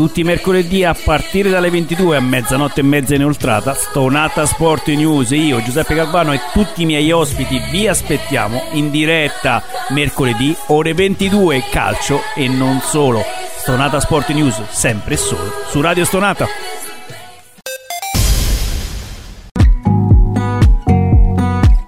Tutti 0.00 0.20
i 0.20 0.24
mercoledì 0.24 0.82
a 0.82 0.94
partire 0.94 1.50
dalle 1.50 1.68
22 1.68 2.16
a 2.16 2.20
mezzanotte 2.20 2.80
e 2.80 2.82
mezza 2.82 3.14
inoltrata, 3.14 3.74
Stonata 3.74 4.46
Sport 4.46 4.88
News, 4.88 5.32
io 5.32 5.62
Giuseppe 5.62 5.94
Calvano 5.94 6.32
e 6.32 6.40
tutti 6.54 6.80
i 6.80 6.86
miei 6.86 7.12
ospiti 7.12 7.60
vi 7.70 7.86
aspettiamo 7.86 8.62
in 8.72 8.90
diretta 8.90 9.62
mercoledì 9.90 10.56
ore 10.68 10.94
22 10.94 11.64
calcio 11.70 12.22
e 12.34 12.48
non 12.48 12.80
solo. 12.80 13.22
Stonata 13.58 14.00
Sport 14.00 14.30
News, 14.30 14.62
sempre 14.70 15.14
e 15.14 15.18
solo 15.18 15.52
su 15.68 15.82
Radio 15.82 16.06
Stonata. 16.06 16.46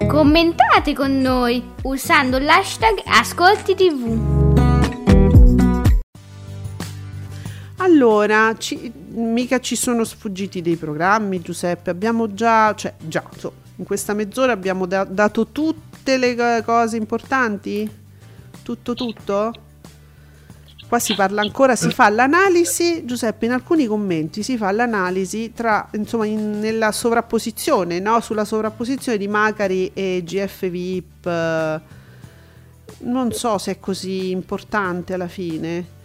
Commentate 0.07 0.93
con 0.93 1.19
noi 1.19 1.65
usando 1.85 2.39
l'hashtag 2.39 3.01
Ascolti 3.07 3.75
TV. 3.75 4.42
Allora, 7.83 8.55
ci- 8.59 8.93
mica 9.15 9.59
ci 9.59 9.75
sono 9.75 10.05
sfuggiti 10.05 10.63
dei 10.63 10.77
programmi, 10.77 11.41
Giuseppe. 11.41 11.91
Abbiamo 11.91 12.33
già, 12.33 12.73
cioè, 12.77 12.95
già, 13.01 13.25
so, 13.37 13.53
in 13.77 13.85
questa 13.85 14.15
mezz'ora 14.15 14.53
abbiamo 14.53 14.87
da- 14.87 15.03
dato 15.05 15.49
tutte 15.49 16.17
le 16.17 16.37
co- 16.37 16.63
cose 16.65 16.97
importanti? 16.97 17.91
Tutto, 18.63 18.95
tutto? 18.95 19.53
Qua 20.87 20.99
si 21.01 21.15
parla 21.15 21.41
ancora, 21.41 21.75
si 21.75 21.91
fa 21.91 22.09
l'analisi, 22.11 23.05
Giuseppe, 23.05 23.47
in 23.47 23.53
alcuni 23.53 23.87
commenti 23.87 24.43
si 24.45 24.57
fa 24.59 24.71
l'analisi 24.71 25.53
tra, 25.53 25.89
insomma, 25.95 26.27
in- 26.27 26.61
nella 26.61 26.93
sovrapposizione, 26.93 27.99
no? 27.99 28.21
Sulla 28.21 28.45
sovrapposizione 28.45 29.19
di 29.19 29.27
Macari 29.27 29.91
e 29.93 30.23
GF 30.25 30.69
VIP. 30.69 31.81
Non 33.05 33.33
so 33.33 33.59
se 33.59 33.73
è 33.73 33.81
così 33.81 34.31
importante 34.31 35.15
alla 35.15 35.29
fine. 35.29 36.01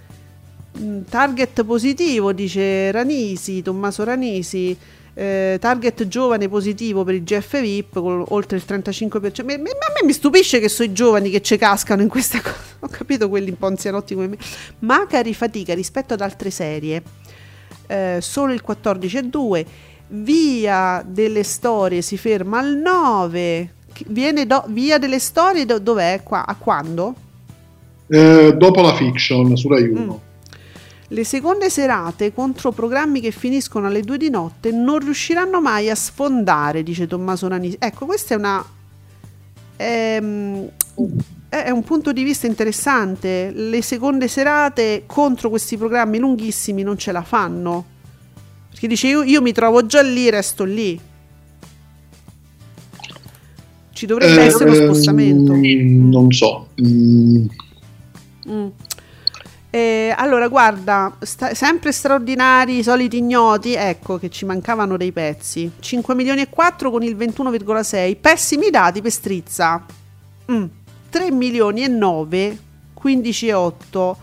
Mm, 0.80 1.02
Target 1.10 1.64
positivo, 1.64 2.32
dice 2.34 2.92
Ranisi, 2.92 3.62
Tommaso 3.62 4.04
Ranisi. 4.04 4.78
eh, 5.20 5.58
target 5.60 6.08
giovane 6.08 6.48
positivo 6.48 7.04
per 7.04 7.16
il 7.16 7.24
GF 7.24 7.60
VIP 7.60 7.94
con 8.00 8.24
oltre 8.28 8.56
il 8.58 8.64
35%. 8.68 9.44
Me- 9.44 9.58
me- 9.58 9.72
a 9.72 9.92
me 10.00 10.06
mi 10.06 10.14
stupisce 10.14 10.60
che 10.60 10.70
sono 10.70 10.90
i 10.90 10.94
giovani 10.94 11.32
che 11.32 11.42
ci 11.42 11.58
cascano 11.58 12.04
in 12.04 12.08
questa 12.08 12.38
cosa. 12.44 12.54
Ho 12.82 12.88
capito 12.88 13.28
quelli 13.28 13.50
un 13.50 13.58
po' 13.58 13.66
anzianotti 13.66 14.14
come 14.14 14.28
me. 14.28 14.38
Macari 14.80 15.34
fatica 15.34 15.74
rispetto 15.74 16.14
ad 16.14 16.22
altre 16.22 16.52
serie. 16.52 17.02
Eh, 17.88 18.20
solo 18.22 18.54
il 18.54 18.62
14,2. 18.64 19.66
Via 20.10 21.04
delle 21.04 21.42
storie 21.44 22.04
si 22.04 22.16
ferma 22.16 22.60
al 22.60 22.76
9. 22.78 23.74
Chi- 23.94 24.06
Viene 24.10 24.46
do- 24.46 24.66
via 24.68 25.00
delle 25.00 25.18
storie 25.20 25.66
do- 25.66 25.80
dov'è? 25.80 26.22
Qua, 26.22 26.46
a 26.46 26.54
quando? 26.56 27.16
Eh, 28.08 28.54
dopo 28.56 28.82
la 28.82 28.94
fiction 28.94 29.58
su 29.58 29.68
Rai 29.68 29.88
1. 29.90 30.22
Le 31.10 31.24
seconde 31.24 31.70
serate 31.70 32.34
contro 32.34 32.72
programmi 32.74 33.22
che 33.22 33.32
finiscono 33.32 33.88
alle 33.88 34.02
due 34.02 34.18
di 34.18 34.30
notte 34.30 34.72
non 34.72 35.00
riusciranno 35.00 35.62
mai 35.62 35.90
a 35.90 35.96
sfondare, 35.96 36.84
dice 36.84 37.08
Tommaso 37.08 37.48
Nanisi. 37.48 37.78
Ecco, 37.80 38.06
questo 38.06 38.34
è 38.34 38.36
una. 38.36 38.66
ehm, 39.78 40.70
è 41.50 41.70
un 41.70 41.84
punto 41.84 42.12
di 42.12 42.24
vista 42.24 42.46
interessante. 42.46 43.52
Le 43.52 43.82
seconde 43.82 44.28
serate 44.28 45.04
contro 45.06 45.50
questi 45.50 45.78
programmi 45.78 46.18
lunghissimi 46.20 46.84
non 46.84 46.98
ce 46.98 47.14
la 47.14 47.24
fanno. 47.24 47.86
Perché 48.70 48.88
dice 48.88 49.08
io, 49.08 49.24
io 49.24 49.42
mi 49.42 49.54
trovo 49.54 49.86
già 49.86 50.02
lì, 50.02 50.30
resto 50.30 50.66
lì. 50.66 51.00
Ci 53.94 54.06
dovrebbe 54.06 54.42
Eh, 54.42 54.46
essere 54.48 54.66
uno 54.72 54.84
spostamento. 54.94 55.54
mm, 55.54 56.10
non 56.12 56.32
so. 56.34 56.68
Mm, 56.82 57.46
Mm. 58.50 58.68
Eh, 59.78 60.12
allora, 60.18 60.48
guarda, 60.48 61.16
sta- 61.22 61.54
sempre 61.54 61.92
straordinari, 61.92 62.82
soliti 62.82 63.18
ignoti, 63.18 63.74
ecco 63.76 64.18
che 64.18 64.32
ci 64.32 64.44
mancavano 64.44 64.98
dei 64.98 65.12
pezzi. 65.12 65.70
5 65.80 66.16
milioni 66.16 66.42
e 66.42 66.50
4 66.50 66.90
con 66.90 67.04
il 67.04 67.16
21,6. 67.16 68.16
Pessimi 68.20 68.72
dati 68.72 69.04
per 69.04 69.12
Strizza. 69.12 69.86
Mm. 70.52 70.64
3 71.10 71.32
milioni 71.32 71.84
e 71.84 71.88
9, 71.90 72.58
15 72.94 73.48
e 73.50 73.54
8. 73.54 74.18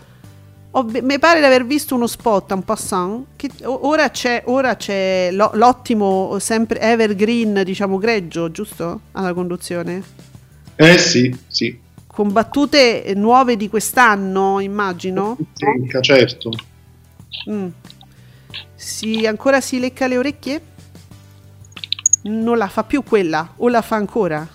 Ho 0.71 0.83
ve- 0.83 1.01
mi 1.01 1.17
pare 1.19 1.39
di 1.39 1.45
aver 1.45 1.65
visto 1.65 1.95
uno 1.95 2.05
spot 2.07 2.51
un 2.51 2.63
passant 2.65 3.25
che 3.37 3.49
ora 3.63 4.09
c'è, 4.09 4.41
ora 4.47 4.75
c'è 4.75 5.29
lo- 5.31 5.51
l'ottimo 5.53 6.37
sempre 6.39 6.81
evergreen 6.81 7.61
diciamo 7.63 7.97
greggio 7.97 8.51
giusto 8.51 8.99
alla 9.13 9.33
conduzione 9.33 10.03
eh 10.75 10.97
sì, 10.97 11.33
sì. 11.47 11.79
Con 12.15 12.31
battute 12.31 13.11
nuove 13.13 13.57
di 13.57 13.67
quest'anno, 13.67 14.61
immagino. 14.61 15.35
Secca, 15.51 15.99
certo. 15.99 16.49
Mm. 17.51 17.67
Si, 18.73 19.27
ancora 19.27 19.59
si 19.59 19.79
lecca 19.79 20.07
le 20.07 20.17
orecchie? 20.17 20.61
Non 22.23 22.57
la 22.57 22.69
fa 22.69 22.85
più 22.85 23.03
quella, 23.03 23.55
o 23.57 23.67
la 23.67 23.81
fa 23.81 23.97
ancora? 23.97 24.47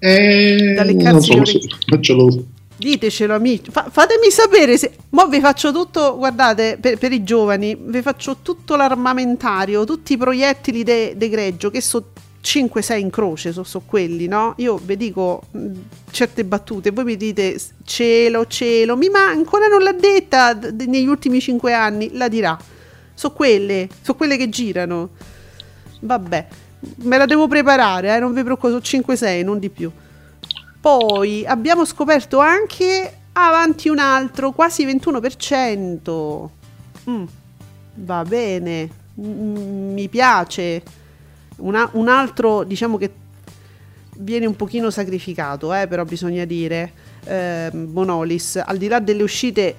Eh, 0.00 0.72
Da 0.74 0.82
leccarsi 0.82 1.30
so, 1.32 1.44
so, 1.44 1.58
non 1.86 2.02
ce 2.02 2.12
l'ho. 2.12 2.44
Ditecelo 2.76 3.34
amici, 3.34 3.70
Fa- 3.70 3.86
fatemi 3.88 4.28
sapere 4.30 4.76
se... 4.76 4.90
Mo 5.10 5.28
vi 5.28 5.38
faccio 5.38 5.70
tutto, 5.72 6.16
guardate, 6.16 6.76
per, 6.80 6.98
per 6.98 7.12
i 7.12 7.22
giovani, 7.22 7.76
vi 7.78 8.02
faccio 8.02 8.38
tutto 8.42 8.74
l'armamentario, 8.74 9.84
tutti 9.84 10.14
i 10.14 10.16
proiettili 10.16 10.82
de, 10.82 11.14
de 11.16 11.28
greggio, 11.28 11.70
che 11.70 11.80
sono 11.80 12.06
5-6 12.42 12.98
in 12.98 13.10
croce, 13.10 13.52
sono 13.52 13.84
quelli, 13.86 14.26
no? 14.26 14.54
Io 14.58 14.76
vi 14.82 14.96
dico 14.96 15.42
mh, 15.50 15.68
certe 16.10 16.44
battute, 16.44 16.90
voi 16.90 17.04
mi 17.04 17.16
dite 17.16 17.58
"S- 17.58 17.72
cielo, 17.84 18.46
cielo, 18.46 18.96
mi 18.96 19.08
ma 19.10 19.26
ancora 19.28 19.66
non 19.66 19.82
l'ha 19.82 19.92
detta 19.92 20.54
d- 20.54 20.84
negli 20.86 21.06
ultimi 21.06 21.40
5 21.40 21.72
anni, 21.74 22.10
la 22.14 22.28
dirà. 22.28 22.58
Sono 23.14 23.34
quelle, 23.34 23.88
sono 24.00 24.16
quelle 24.16 24.36
che 24.38 24.48
girano. 24.48 25.10
Vabbè, 26.00 26.46
me 27.02 27.18
la 27.18 27.26
devo 27.26 27.46
preparare, 27.46 28.16
eh, 28.16 28.18
non 28.18 28.32
vi 28.32 28.42
preoccupate, 28.42 28.72
sono 28.82 29.04
5-6, 29.04 29.44
non 29.44 29.58
di 29.58 29.68
più. 29.68 29.90
Poi 30.80 31.44
abbiamo 31.46 31.84
scoperto 31.84 32.38
anche 32.38 33.14
avanti 33.32 33.90
un 33.90 33.98
altro, 33.98 34.52
quasi 34.52 34.86
21%. 34.86 36.50
Mm, 37.08 37.24
va 37.96 38.22
bene, 38.24 38.98
Mm, 39.20 39.92
mi 39.92 40.08
piace. 40.08 40.82
Una- 41.60 41.88
un 41.92 42.08
altro, 42.08 42.64
diciamo 42.64 42.96
che 42.96 43.10
viene 44.18 44.46
un 44.46 44.56
pochino 44.56 44.90
sacrificato, 44.90 45.72
eh, 45.74 45.86
però 45.86 46.04
bisogna 46.04 46.44
dire, 46.44 46.92
eh, 47.24 47.70
Bonolis, 47.72 48.60
al 48.64 48.76
di 48.76 48.88
là 48.88 49.00
delle 49.00 49.22
uscite 49.22 49.76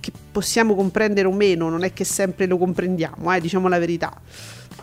che 0.00 0.12
possiamo 0.32 0.74
comprendere 0.74 1.28
o 1.28 1.32
meno, 1.32 1.68
non 1.68 1.84
è 1.84 1.92
che 1.92 2.04
sempre 2.04 2.46
lo 2.46 2.58
comprendiamo, 2.58 3.32
eh, 3.34 3.40
diciamo 3.40 3.68
la 3.68 3.78
verità, 3.78 4.12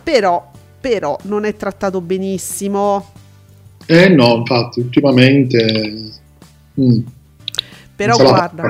però, 0.02 0.50
però 0.80 1.18
non 1.24 1.44
è 1.44 1.56
trattato 1.56 2.00
benissimo. 2.00 3.12
Eh 3.86 4.08
no, 4.08 4.36
infatti, 4.36 4.80
ultimamente... 4.80 6.12
mm, 6.80 6.98
Però 7.96 8.16
guarda. 8.16 8.62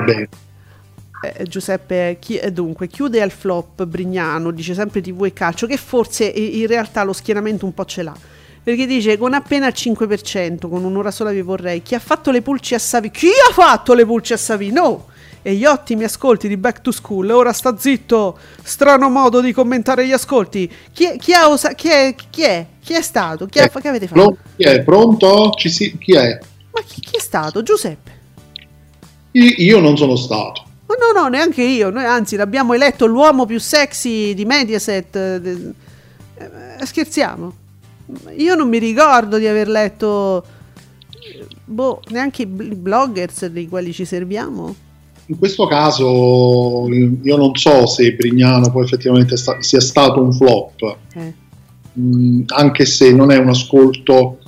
Eh, 1.23 1.45
Giuseppe, 1.45 2.17
chi- 2.21 2.39
eh, 2.39 2.53
dunque, 2.53 2.87
chiude 2.89 3.21
al 3.21 3.31
flop 3.31 3.85
Brignano, 3.85 4.51
dice 4.51 4.75
sempre 4.75 5.01
TV 5.01 5.25
e 5.25 5.33
calcio, 5.33 5.67
che 5.67 5.77
forse 5.77 6.25
in 6.25 6.67
realtà 6.67 7.03
lo 7.03 7.13
schieramento 7.13 7.65
un 7.65 7.75
po' 7.75 7.85
ce 7.85 8.03
l'ha. 8.03 8.17
Perché 8.63 8.87
dice 8.87 9.17
con 9.17 9.33
appena 9.33 9.67
il 9.67 9.75
5%, 9.75 10.69
con 10.69 10.85
un'ora 10.85 11.11
sola 11.11 11.31
vi 11.31 11.41
vorrei. 11.41 11.83
Chi 11.83 11.95
ha 11.95 11.99
fatto 11.99 12.31
le 12.31 12.43
pulci 12.43 12.75
a 12.75 12.79
Savi? 12.79 13.11
Chi 13.11 13.29
ha 13.29 13.53
fatto 13.53 13.95
le 13.95 14.05
pulci 14.05 14.35
a 14.35 14.37
Savi? 14.37 14.71
No! 14.71 15.07
E 15.41 15.55
gli 15.55 15.65
ottimi 15.65 16.05
ascolti 16.05 16.49
di 16.49 16.57
Back 16.59 16.83
to 16.83 16.91
School. 16.91 17.31
Ora 17.31 17.53
sta 17.55 17.79
zitto. 17.79 18.39
Strano 18.63 19.09
modo 19.09 19.41
di 19.41 19.53
commentare 19.53 20.07
gli 20.07 20.13
ascolti. 20.13 20.71
Chi 20.93 21.07
è? 21.07 21.17
Chi, 21.17 21.33
ha 21.33 21.49
osa- 21.49 21.73
chi 21.73 21.89
è? 21.89 22.15
Chi 22.29 22.43
è? 22.43 22.67
Chi 22.85 22.93
è 22.93 23.01
stato? 23.01 23.47
Chi, 23.47 23.59
ha 23.59 23.65
Eh, 23.65 23.71
che 23.71 23.89
avete 23.89 24.07
fatto? 24.09 24.37
Chi 24.57 24.65
è? 24.65 24.83
Pronto? 24.83 25.53
Ci 25.57 25.71
si- 25.71 25.97
chi 25.97 26.13
è? 26.15 26.39
Ma 26.73 26.83
chi, 26.85 27.01
è 27.11 27.21
stato? 27.21 27.63
Giuseppe. 27.63 28.17
Io 29.31 29.81
non 29.81 29.97
sono 29.97 30.17
stato. 30.17 30.65
Oh, 30.91 31.13
no, 31.13 31.21
no, 31.21 31.29
neanche 31.29 31.63
io. 31.63 31.91
Noi 31.91 32.05
anzi 32.05 32.37
l'abbiamo 32.37 32.73
eletto 32.73 33.05
l'uomo 33.07 33.45
più 33.45 33.61
sexy 33.61 34.33
di 34.35 34.45
Mediaset. 34.47 35.15
eh, 35.17 35.75
scherziamo. 36.85 37.55
Io 38.37 38.55
non 38.55 38.69
mi 38.69 38.79
ricordo 38.79 39.37
di 39.37 39.47
aver 39.47 39.69
letto. 39.69 40.45
Boh, 41.65 42.01
neanche 42.09 42.43
i 42.43 42.47
bloggers 42.47 43.47
dei 43.47 43.69
quali 43.69 43.93
ci 43.93 44.07
serviamo. 44.07 44.75
In 45.27 45.37
questo 45.37 45.67
caso 45.67 46.87
io 46.89 47.37
non 47.37 47.55
so 47.55 47.87
se 47.87 48.15
Brignano 48.15 48.71
poi 48.71 48.85
effettivamente 48.85 49.37
sta- 49.37 49.61
sia 49.61 49.81
stato 49.81 50.23
un 50.23 50.33
flop, 50.33 50.97
Eh. 51.15 51.35
Mm, 52.01 52.45
anche 52.47 52.87
se 52.87 53.13
non 53.13 53.31
è 53.31 53.37
un 53.37 53.51
ascolto 53.51 54.39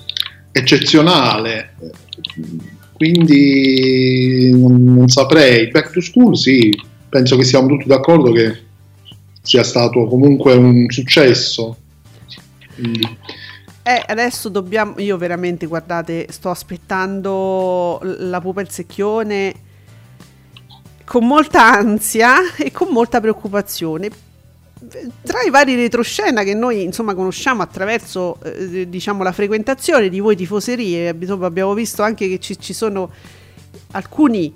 eccezionale, 0.52 1.74
quindi 3.00 4.50
non, 4.50 4.84
non 4.84 5.08
saprei. 5.08 5.68
Back 5.70 5.90
to 5.90 6.02
School 6.02 6.36
sì, 6.36 6.70
penso 7.08 7.38
che 7.38 7.44
siamo 7.44 7.66
tutti 7.66 7.86
d'accordo 7.86 8.30
che 8.30 8.60
sia 9.40 9.62
stato 9.62 10.04
comunque 10.04 10.52
un 10.52 10.84
successo. 10.90 11.78
Quindi, 12.74 13.16
Eh, 13.84 14.02
adesso 14.06 14.50
dobbiamo. 14.50 14.96
Io 14.98 15.16
veramente, 15.16 15.64
guardate, 15.64 16.26
sto 16.28 16.50
aspettando 16.50 17.98
la 18.02 18.38
pupa 18.38 18.60
il 18.60 18.68
secchione 18.68 19.54
con 21.06 21.26
molta 21.26 21.72
ansia 21.72 22.54
e 22.58 22.70
con 22.70 22.88
molta 22.90 23.18
preoccupazione. 23.18 24.10
Tra 25.22 25.42
i 25.42 25.50
vari 25.50 25.74
retroscena 25.74 26.42
che 26.42 26.54
noi 26.54 26.82
insomma 26.82 27.14
conosciamo 27.14 27.60
attraverso 27.60 28.38
eh, 28.42 28.88
diciamo 28.88 29.22
la 29.22 29.32
frequentazione 29.32 30.08
di 30.08 30.20
voi 30.20 30.36
tifoserie, 30.36 31.14
insomma, 31.18 31.46
abbiamo 31.46 31.74
visto 31.74 32.02
anche 32.02 32.28
che 32.28 32.38
ci, 32.38 32.58
ci 32.58 32.72
sono 32.72 33.10
alcuni 33.90 34.50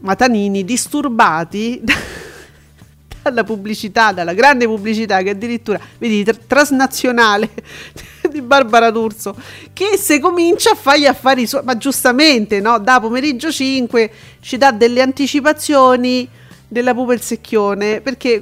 matanini 0.00 0.64
disturbati 0.64 1.82
dalla 3.22 3.44
pubblicità, 3.44 4.12
dalla 4.12 4.34
grande 4.34 4.66
pubblicità 4.66 5.22
che 5.22 5.30
addirittura, 5.30 5.80
vedi, 5.98 6.24
tr- 6.24 6.40
transnazionale 6.46 7.48
di 8.30 8.42
Barbara 8.42 8.90
D'Urso, 8.90 9.34
che 9.72 9.96
se 9.96 10.20
comincia 10.20 10.72
a 10.72 10.74
fare 10.74 11.00
gli 11.00 11.06
affari 11.06 11.46
suoi, 11.46 11.62
ma 11.64 11.76
giustamente, 11.76 12.60
no? 12.60 12.78
Da 12.78 13.00
pomeriggio 13.00 13.50
5 13.50 14.12
ci 14.40 14.56
dà 14.56 14.72
delle 14.72 15.00
anticipazioni 15.00 16.28
della 16.68 16.94
pupa 16.94 17.14
il 17.14 17.20
secchione, 17.20 18.00
perché 18.00 18.40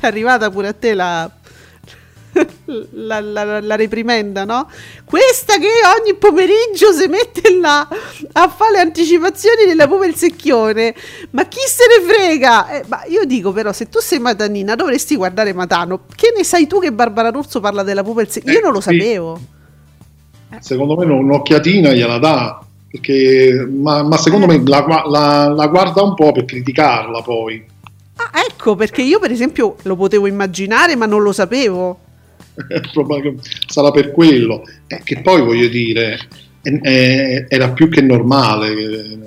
è 0.00 0.06
arrivata 0.06 0.50
pure 0.50 0.68
a 0.68 0.72
te 0.72 0.94
la... 0.94 1.30
La, 2.66 3.18
la- 3.20 3.60
la 3.62 3.76
reprimenda, 3.76 4.44
no? 4.44 4.68
Questa 5.06 5.54
che 5.56 5.68
ogni 5.98 6.14
pomeriggio 6.18 6.92
si 6.92 7.06
mette 7.08 7.56
là 7.58 7.88
a 8.32 8.48
fare 8.48 8.72
le 8.72 8.80
anticipazioni 8.80 9.64
della 9.66 9.86
pupa 9.88 10.04
il 10.04 10.14
secchione, 10.16 10.94
ma 11.30 11.44
chi 11.46 11.60
se 11.66 11.84
ne 11.88 12.06
frega? 12.12 12.68
Eh, 12.68 12.84
ma 12.88 13.04
io 13.08 13.24
dico 13.24 13.52
però, 13.52 13.72
se 13.72 13.88
tu 13.88 14.00
sei 14.00 14.18
matanina 14.18 14.74
dovresti 14.74 15.16
guardare 15.16 15.54
Matano. 15.54 16.02
Che 16.14 16.34
ne 16.36 16.44
sai 16.44 16.66
tu 16.66 16.78
che 16.78 16.92
Barbara 16.92 17.30
D'Urso 17.30 17.60
parla 17.60 17.82
della 17.82 18.02
pupa 18.02 18.20
il 18.20 18.28
secchione? 18.28 18.58
Io 18.58 18.62
non 18.64 18.72
lo 18.72 18.78
Eh, 18.80 18.82
sì. 18.82 18.98
sapevo. 18.98 19.40
secondo 20.60 20.94
me 20.96 21.04
un'occhiatina 21.06 21.92
gliela 21.92 22.18
dà, 22.18 22.60
perché, 22.90 23.66
ma, 23.70 24.02
ma 24.02 24.18
secondo 24.18 24.44
me 24.46 24.60
la, 24.62 24.84
la- 25.08 25.48
la 25.48 25.66
guarda 25.68 26.02
un 26.02 26.12
po' 26.14 26.32
per 26.32 26.44
criticarla 26.44 27.22
poi. 27.22 27.64
Ah, 28.16 28.30
ecco, 28.48 28.74
perché 28.74 29.02
io 29.02 29.18
per 29.18 29.30
esempio 29.30 29.76
lo 29.82 29.96
potevo 29.96 30.26
immaginare, 30.26 30.96
ma 30.96 31.06
non 31.06 31.22
lo 31.22 31.32
sapevo. 31.32 32.00
Sarà 33.66 33.90
per 33.90 34.12
quello. 34.12 34.62
Eh, 34.86 35.00
che 35.04 35.20
poi 35.20 35.42
voglio 35.42 35.68
dire, 35.68 36.18
eh, 36.62 37.46
era 37.48 37.70
più 37.70 37.88
che 37.88 38.00
normale. 38.00 38.70
eh, 38.72 39.18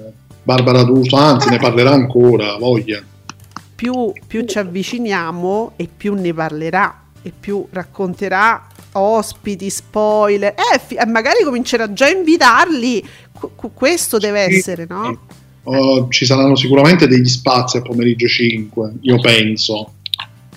Barbara 0.42 0.84
D'Urso, 0.84 1.16
anzi, 1.16 1.50
ne 1.50 1.58
parlerà 1.58 1.92
ancora, 1.92 2.58
voglia. 2.58 3.00
Più, 3.76 4.12
più 4.26 4.46
ci 4.46 4.58
avviciniamo 4.58 5.74
e 5.76 5.88
più 5.96 6.16
ne 6.16 6.34
parlerà 6.34 7.04
e 7.22 7.32
più 7.38 7.68
racconterà 7.70 8.68
ospiti, 8.94 9.70
spoiler. 9.70 10.56
Eh, 10.56 10.96
eh, 10.96 11.06
magari 11.06 11.44
comincerà 11.44 11.94
già 11.94 12.08
a 12.08 12.10
invitarli. 12.10 13.08
Qu- 13.32 13.52
qu- 13.56 13.74
questo 13.74 14.18
deve 14.18 14.40
essere, 14.42 14.86
no? 14.90 15.20
Oh, 15.64 16.08
ci 16.10 16.26
saranno 16.26 16.56
sicuramente 16.56 17.08
degli 17.08 17.28
spazi 17.28 17.78
a 17.78 17.82
pomeriggio 17.82 18.28
5, 18.28 18.94
io 19.02 19.20
penso. 19.20 19.94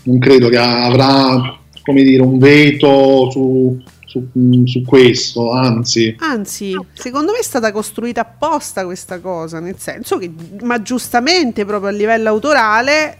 Non 0.05 0.18
credo 0.18 0.48
che 0.48 0.57
avrà, 0.57 1.59
come 1.82 2.03
dire, 2.03 2.22
un 2.22 2.38
veto 2.38 3.30
su, 3.30 3.80
su- 4.07 4.28
su 4.64 4.82
questo, 4.84 5.53
anzi. 5.53 6.14
Anzi, 6.18 6.76
secondo 6.92 7.32
me 7.32 7.38
è 7.38 7.42
stata 7.42 7.72
costruita 7.72 8.22
apposta 8.22 8.84
questa 8.84 9.20
cosa, 9.20 9.61
nel 9.61 9.76
senso 9.78 10.18
che, 10.18 10.30
ma 10.62 10.80
giustamente 10.82 11.64
proprio 11.64 11.90
a 11.90 11.92
livello 11.92 12.28
autorale 12.28 13.18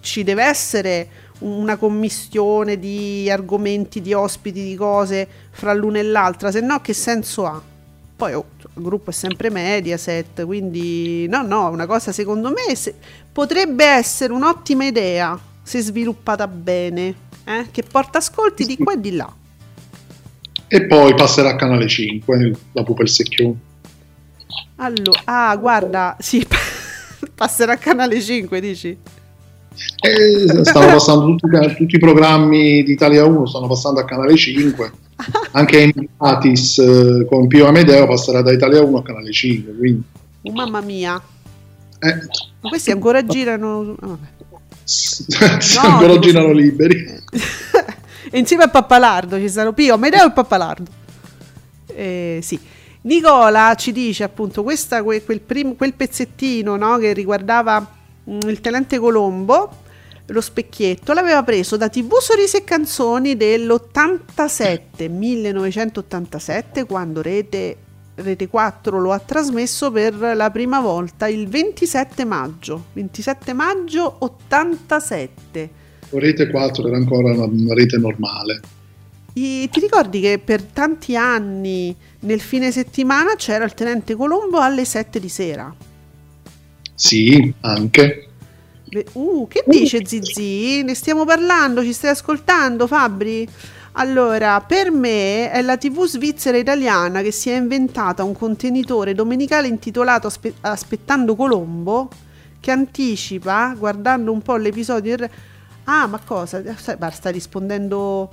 ci 0.00 0.22
deve 0.22 0.44
essere 0.44 1.08
una 1.40 1.76
commistione 1.76 2.78
di 2.78 3.30
argomenti, 3.30 4.00
di 4.00 4.12
ospiti, 4.12 4.62
di 4.62 4.74
cose 4.74 5.26
fra 5.50 5.72
l'una 5.72 5.98
e 5.98 6.02
l'altra, 6.02 6.50
se 6.50 6.60
no 6.60 6.80
che 6.80 6.92
senso 6.92 7.46
ha? 7.46 7.62
Poi 8.18 8.32
oh, 8.32 8.46
il 8.74 8.82
gruppo 8.82 9.10
è 9.10 9.12
sempre 9.12 9.48
Mediaset, 9.48 10.44
quindi 10.44 11.28
no, 11.28 11.42
no, 11.42 11.68
una 11.68 11.86
cosa 11.86 12.10
secondo 12.10 12.50
me 12.50 12.74
se- 12.74 12.96
potrebbe 13.30 13.84
essere 13.84 14.32
un'ottima 14.32 14.86
idea 14.86 15.38
se 15.62 15.80
sviluppata 15.80 16.48
bene, 16.48 17.14
eh, 17.44 17.68
che 17.70 17.84
porta 17.88 18.18
ascolti 18.18 18.64
di 18.64 18.76
qua 18.76 18.94
e 18.94 19.00
di 19.00 19.14
là. 19.14 19.32
E 20.66 20.86
poi 20.86 21.14
passerà 21.14 21.50
a 21.50 21.54
Canale 21.54 21.86
5, 21.86 22.56
la 22.72 22.82
pupa 22.82 23.02
e 23.02 23.04
il 23.04 23.08
secchione. 23.08 23.54
Allora, 24.78 25.20
ah, 25.22 25.54
guarda, 25.54 26.16
sì, 26.18 26.44
passerà 27.32 27.74
a 27.74 27.78
Canale 27.78 28.20
5, 28.20 28.60
dici? 28.60 28.98
Eh, 30.00 30.64
stanno 30.64 30.86
passando 30.86 31.36
tutti, 31.36 31.74
tutti 31.76 31.94
i 31.94 32.00
programmi 32.00 32.82
di 32.82 32.90
Italia 32.90 33.24
1, 33.24 33.46
stanno 33.46 33.68
passando 33.68 34.00
a 34.00 34.04
Canale 34.04 34.36
5. 34.36 35.06
Anche 35.52 35.80
Emiratis 35.80 36.78
eh, 36.78 37.26
con 37.28 37.46
Pio 37.48 37.66
Amedeo 37.66 38.06
passerà 38.06 38.42
da 38.42 38.52
Italia 38.52 38.82
1 38.82 38.98
a 38.98 39.02
Canale 39.02 39.32
5. 39.32 39.76
Quindi, 39.76 40.02
Oh, 40.42 40.52
mamma 40.52 40.80
mia, 40.80 41.20
eh, 41.98 42.14
ma 42.60 42.68
questi 42.68 42.92
ancora 42.92 43.24
girano... 43.26 43.96
se 44.84 45.24
No, 45.82 45.88
ancora 45.88 46.18
girano 46.18 46.52
liberi. 46.52 46.96
e 48.30 48.38
insieme 48.38 48.62
a 48.62 48.68
Pappalardo 48.68 49.36
ci 49.38 49.48
sono 49.48 49.72
Pio, 49.72 49.94
Amedeo 49.94 50.26
e 50.26 50.32
Pappalardo. 50.32 50.90
Eh, 51.86 52.38
sì. 52.42 52.58
Nicola 53.02 53.74
ci 53.74 53.90
dice 53.92 54.22
appunto 54.24 54.62
questa, 54.62 55.02
que- 55.02 55.24
quel, 55.24 55.40
prim- 55.40 55.76
quel 55.76 55.94
pezzettino 55.94 56.76
no, 56.76 56.96
che 56.98 57.12
riguardava 57.12 57.80
mm, 58.30 58.40
il 58.46 58.60
tenente 58.60 58.98
Colombo, 58.98 59.70
lo 60.28 60.40
specchietto, 60.40 61.12
l'aveva 61.12 61.42
preso 61.42 61.76
da 61.76 61.88
TV 61.88 62.18
Sorrisi 62.18 62.58
e 62.58 62.64
Canzoni 62.64 63.36
dell'87, 63.36 65.10
1987, 65.10 66.84
quando 66.84 67.22
Rete, 67.22 67.76
Rete 68.14 68.48
4 68.48 68.98
lo 68.98 69.12
ha 69.12 69.18
trasmesso 69.20 69.90
per 69.90 70.14
la 70.14 70.50
prima 70.50 70.80
volta 70.80 71.28
il 71.28 71.48
27 71.48 72.24
maggio, 72.24 72.86
27 72.92 73.52
maggio 73.52 74.16
87. 74.18 75.70
Rete 76.10 76.48
4 76.48 76.88
era 76.88 76.96
ancora 76.96 77.32
una, 77.32 77.74
rete 77.74 77.96
normale. 77.96 78.60
I- 79.34 79.68
ti 79.70 79.80
ricordi 79.80 80.20
che 80.20 80.40
per 80.42 80.62
tanti 80.62 81.16
anni 81.16 81.94
nel 82.20 82.40
fine 82.40 82.72
settimana 82.72 83.34
c'era 83.36 83.64
il 83.64 83.74
tenente 83.74 84.14
Colombo 84.16 84.58
alle 84.58 84.84
7 84.84 85.20
di 85.20 85.28
sera? 85.28 85.72
Sì, 86.94 87.54
anche. 87.60 88.27
Uh, 89.12 89.46
che 89.48 89.64
dice 89.66 90.04
Zizi? 90.04 90.82
Ne 90.82 90.94
stiamo 90.94 91.24
parlando? 91.24 91.82
Ci 91.82 91.92
stai 91.92 92.10
ascoltando, 92.10 92.86
Fabri? 92.86 93.48
Allora, 93.92 94.60
per 94.60 94.90
me 94.90 95.50
è 95.50 95.60
la 95.62 95.76
TV 95.76 96.06
svizzera 96.06 96.56
italiana 96.56 97.20
che 97.20 97.32
si 97.32 97.50
è 97.50 97.56
inventata 97.56 98.22
un 98.22 98.32
contenitore 98.32 99.14
domenicale 99.14 99.66
intitolato 99.66 100.28
Aspe- 100.28 100.54
Aspettando 100.60 101.34
Colombo, 101.34 102.08
che 102.60 102.70
anticipa, 102.70 103.74
guardando 103.76 104.32
un 104.32 104.40
po' 104.40 104.56
l'episodio... 104.56 105.16
Ah, 105.84 106.06
ma 106.06 106.20
cosa? 106.24 106.62
Stai 106.76 107.32
rispondendo... 107.32 108.30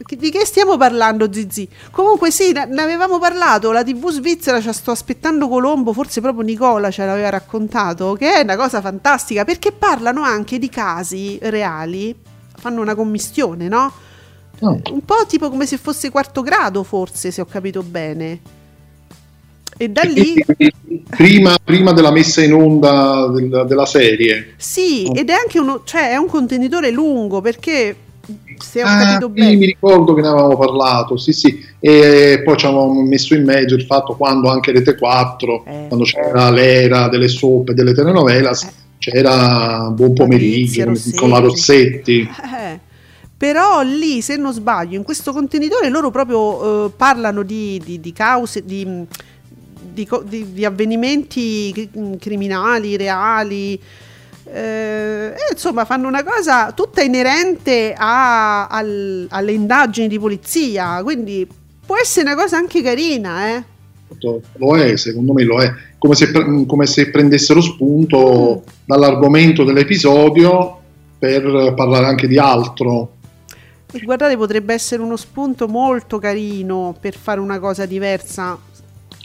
Di 0.00 0.30
che 0.30 0.46
stiamo 0.46 0.76
parlando, 0.76 1.30
Zizi? 1.32 1.68
Comunque 1.90 2.30
sì, 2.30 2.52
ne 2.52 2.80
avevamo 2.82 3.18
parlato, 3.18 3.72
la 3.72 3.82
TV 3.82 4.10
svizzera 4.10 4.60
ci 4.60 4.72
sto 4.72 4.92
aspettando 4.92 5.48
Colombo, 5.48 5.92
forse 5.92 6.20
proprio 6.20 6.44
Nicola 6.44 6.88
ce 6.90 7.04
l'aveva 7.04 7.30
raccontato, 7.30 8.12
che 8.12 8.32
è 8.32 8.42
una 8.42 8.56
cosa 8.56 8.80
fantastica, 8.80 9.44
perché 9.44 9.72
parlano 9.72 10.22
anche 10.22 10.60
di 10.60 10.68
casi 10.68 11.36
reali, 11.42 12.14
fanno 12.56 12.80
una 12.80 12.94
commistione, 12.94 13.66
no? 13.66 13.92
Ah, 14.60 14.76
Un 14.90 15.04
po' 15.04 15.26
tipo 15.26 15.50
come 15.50 15.66
se 15.66 15.78
fosse 15.78 16.10
quarto 16.10 16.42
grado, 16.42 16.84
forse, 16.84 17.32
se 17.32 17.40
ho 17.40 17.46
capito 17.46 17.82
bene. 17.82 18.40
E 19.76 19.88
da 19.88 20.02
lì... 20.02 20.34
prima, 21.08 21.56
prima 21.62 21.92
della 21.92 22.12
messa 22.12 22.42
in 22.42 22.54
onda 22.54 23.26
del- 23.28 23.64
della 23.66 23.86
serie. 23.86 24.54
Sì, 24.56 25.10
ed 25.12 25.28
è 25.28 25.32
anche 25.32 25.58
uno, 25.58 25.82
cioè 25.84 26.10
è 26.12 26.16
un 26.16 26.28
contenitore 26.28 26.90
lungo, 26.90 27.40
perché 27.40 27.96
se 28.58 28.82
ho 28.82 28.86
Ah, 28.86 28.98
capito 28.98 29.26
sì, 29.26 29.32
bene... 29.40 29.56
mi 29.56 29.66
ricordo 29.66 30.14
che 30.14 30.20
ne 30.20 30.28
avevamo 30.28 30.56
parlato, 30.56 31.16
sì, 31.16 31.32
sì. 31.32 31.64
E 31.80 32.42
poi 32.44 32.56
ci 32.56 32.66
avevamo 32.66 33.02
messo 33.02 33.34
in 33.34 33.44
mezzo 33.44 33.74
il 33.74 33.84
fatto 33.84 34.14
quando 34.16 34.50
anche 34.50 34.72
Rete 34.72 34.96
4, 34.96 35.64
Eh. 35.66 35.84
quando 35.88 36.04
c'era 36.04 36.50
l'era 36.50 37.08
delle 37.08 37.28
soap 37.28 37.70
e 37.70 37.74
delle 37.74 37.94
telenovelas, 37.94 38.62
Eh. 38.64 38.70
c'era 38.98 39.90
Buon 39.90 40.12
pomeriggio 40.14 40.84
Patrizia 40.84 41.18
con 41.18 41.30
la 41.30 41.38
Rossetti. 41.38 42.20
Eh, 42.20 42.78
però 43.36 43.82
lì, 43.82 44.20
se 44.20 44.36
non 44.36 44.52
sbaglio, 44.52 44.96
in 44.96 45.04
questo 45.04 45.32
contenitore 45.32 45.88
loro 45.88 46.10
proprio 46.10 46.86
eh, 46.86 46.90
parlano 46.96 47.42
di, 47.44 47.80
di- 47.84 48.00
di 48.00 48.12
cause, 48.12 48.64
di, 48.64 49.06
di 50.52 50.64
avvenimenti 50.64 51.72
cri- 51.72 51.90
criminali, 52.18 52.96
reali. 52.96 53.80
Eh, 54.52 55.34
e 55.34 55.52
insomma, 55.52 55.84
fanno 55.84 56.08
una 56.08 56.22
cosa 56.24 56.72
tutta 56.72 57.02
inerente 57.02 57.94
a- 57.96 58.66
al- 58.66 59.26
alle 59.30 59.52
indagini 59.52 60.08
di 60.08 60.18
polizia. 60.18 61.02
Quindi 61.02 61.46
può 61.84 61.96
essere 61.96 62.30
una 62.32 62.40
cosa 62.40 62.56
anche 62.56 62.82
carina, 62.82 63.48
eh. 63.56 63.64
Lo 64.56 64.76
è, 64.76 64.96
secondo 64.96 65.32
me 65.32 65.44
lo 65.44 65.60
è. 65.60 65.70
Come 65.98 66.14
se, 66.14 66.30
pre- 66.30 66.64
come 66.66 66.86
se 66.86 67.10
prendessero 67.10 67.60
spunto 67.60 68.62
Mm. 68.64 68.68
dall'argomento 68.86 69.64
dell'episodio 69.64 70.80
per 71.18 71.74
parlare 71.74 72.06
anche 72.06 72.26
di 72.26 72.38
altro. 72.38 73.12
E 73.90 74.00
guardate, 74.00 74.36
potrebbe 74.36 74.74
essere 74.74 75.02
uno 75.02 75.16
spunto 75.16 75.66
molto 75.66 76.18
carino 76.18 76.94
per 76.98 77.16
fare 77.16 77.40
una 77.40 77.58
cosa 77.58 77.86
diversa. 77.86 78.58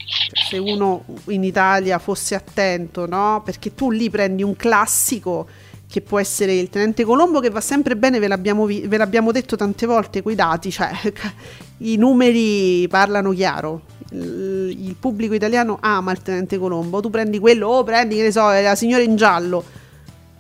Se 0.06 0.58
uno 0.58 1.06
in 1.28 1.44
Italia 1.44 1.98
fosse 2.00 2.36
attento, 2.36 3.06
no? 3.08 3.42
Perché 3.44 3.74
tu 3.74 3.90
lì 3.92 4.10
prendi 4.10 4.44
un 4.44 4.56
classico 4.56 5.48
che 5.90 6.02
può 6.02 6.20
essere 6.20 6.56
il 6.56 6.70
Tenente 6.70 7.04
Colombo, 7.04 7.40
che 7.40 7.50
va 7.50 7.62
sempre 7.62 7.96
bene, 7.96 8.20
ve 8.20 8.28
l'abbiamo, 8.28 8.66
vi- 8.66 8.82
ve 8.88 8.98
l'abbiamo 8.98 9.32
detto 9.32 9.56
tante 9.56 9.86
volte, 9.86 10.22
quei 10.24 10.36
dati, 10.36 10.72
cioè 10.72 10.90
i 11.80 11.96
numeri 11.98 12.88
parlano 12.88 13.32
chiaro. 13.32 13.82
Il, 14.12 14.76
il 14.88 14.96
pubblico 15.00 15.34
italiano 15.34 15.78
ama 15.82 16.12
il 16.12 16.22
Tenente 16.22 16.58
Colombo. 16.58 17.00
Tu 17.00 17.10
prendi 17.10 17.40
quello, 17.40 17.68
o 17.68 17.84
prendi, 17.84 18.16
che 18.16 18.24
ne 18.24 18.32
so, 18.32 18.50
la 18.50 18.76
signora 18.76 19.04
in 19.04 19.16
giallo 19.16 19.64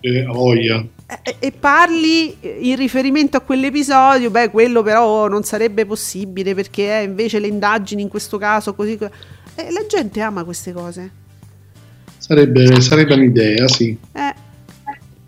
Eh, 0.01 0.23
voglia. 0.25 0.83
e- 1.23 1.35
e 1.39 1.51
parli 1.51 2.35
in 2.41 2.75
riferimento 2.75 3.37
a 3.37 3.41
quell'episodio, 3.41 4.29
beh, 4.31 4.49
quello 4.49 4.81
però 4.83 5.27
non 5.27 5.43
sarebbe 5.43 5.85
possibile 5.85 6.53
perché 6.55 6.99
eh, 6.99 7.03
invece 7.03 7.39
le 7.39 7.47
indagini 7.47 8.01
in 8.01 8.09
questo 8.09 8.37
caso 8.37 8.73
così. 8.73 8.97
Co- 9.55 9.61
eh, 9.61 9.71
la 9.71 9.85
gente 9.87 10.21
ama 10.21 10.43
queste 10.43 10.71
cose. 10.73 11.11
Sarebbe, 12.17 12.79
sarebbe 12.81 13.13
un'idea, 13.15 13.67
sì. 13.67 13.97
Eh, 14.13 14.33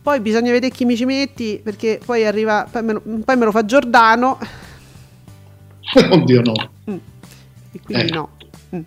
Poi 0.01 0.19
bisogna 0.19 0.51
vedere 0.51 0.71
chi 0.73 0.86
mi 0.86 0.95
ci 0.95 1.03
metti 1.05 1.59
perché 1.61 1.99
poi 2.03 2.26
arriva, 2.26 2.67
poi 2.71 2.84
me 2.84 2.93
lo, 2.93 3.01
poi 3.01 3.38
me 3.38 3.45
lo 3.45 3.51
fa 3.51 3.65
Giordano 3.65 4.38
Oddio 6.11 6.41
no. 6.41 6.53
e 6.86 7.80
quindi 7.84 8.05
Eh. 8.05 8.13
no. 8.13 8.30
Mm. 8.76 8.80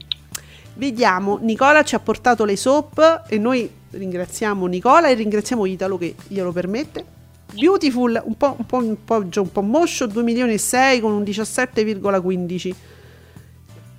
Vediamo, 0.75 1.39
Nicola 1.43 1.83
ci 1.83 1.97
ha 1.97 1.99
portato 1.99 2.45
le 2.45 2.57
soap 2.57 3.25
e 3.29 3.37
noi 3.37 3.69
ringraziamo 3.91 4.65
Nicola 4.67 5.09
e 5.09 5.15
ringraziamo 5.15 5.67
Italo 5.67 5.99
che 5.99 6.15
glielo 6.29 6.53
permette. 6.53 7.05
Beautiful, 7.53 8.23
un 8.25 8.37
po', 8.37 8.55
un 8.59 8.67
po', 8.67 8.77
un 8.77 8.97
po', 9.05 9.29
già 9.29 9.41
un 9.41 9.51
po' 9.51 9.63
moscio, 9.63 10.07
2 10.07 10.23
milioni 10.23 10.53
e 10.53 10.59
6 10.59 11.01
con 11.01 11.13
un 11.13 11.23
17,15. 11.23 12.75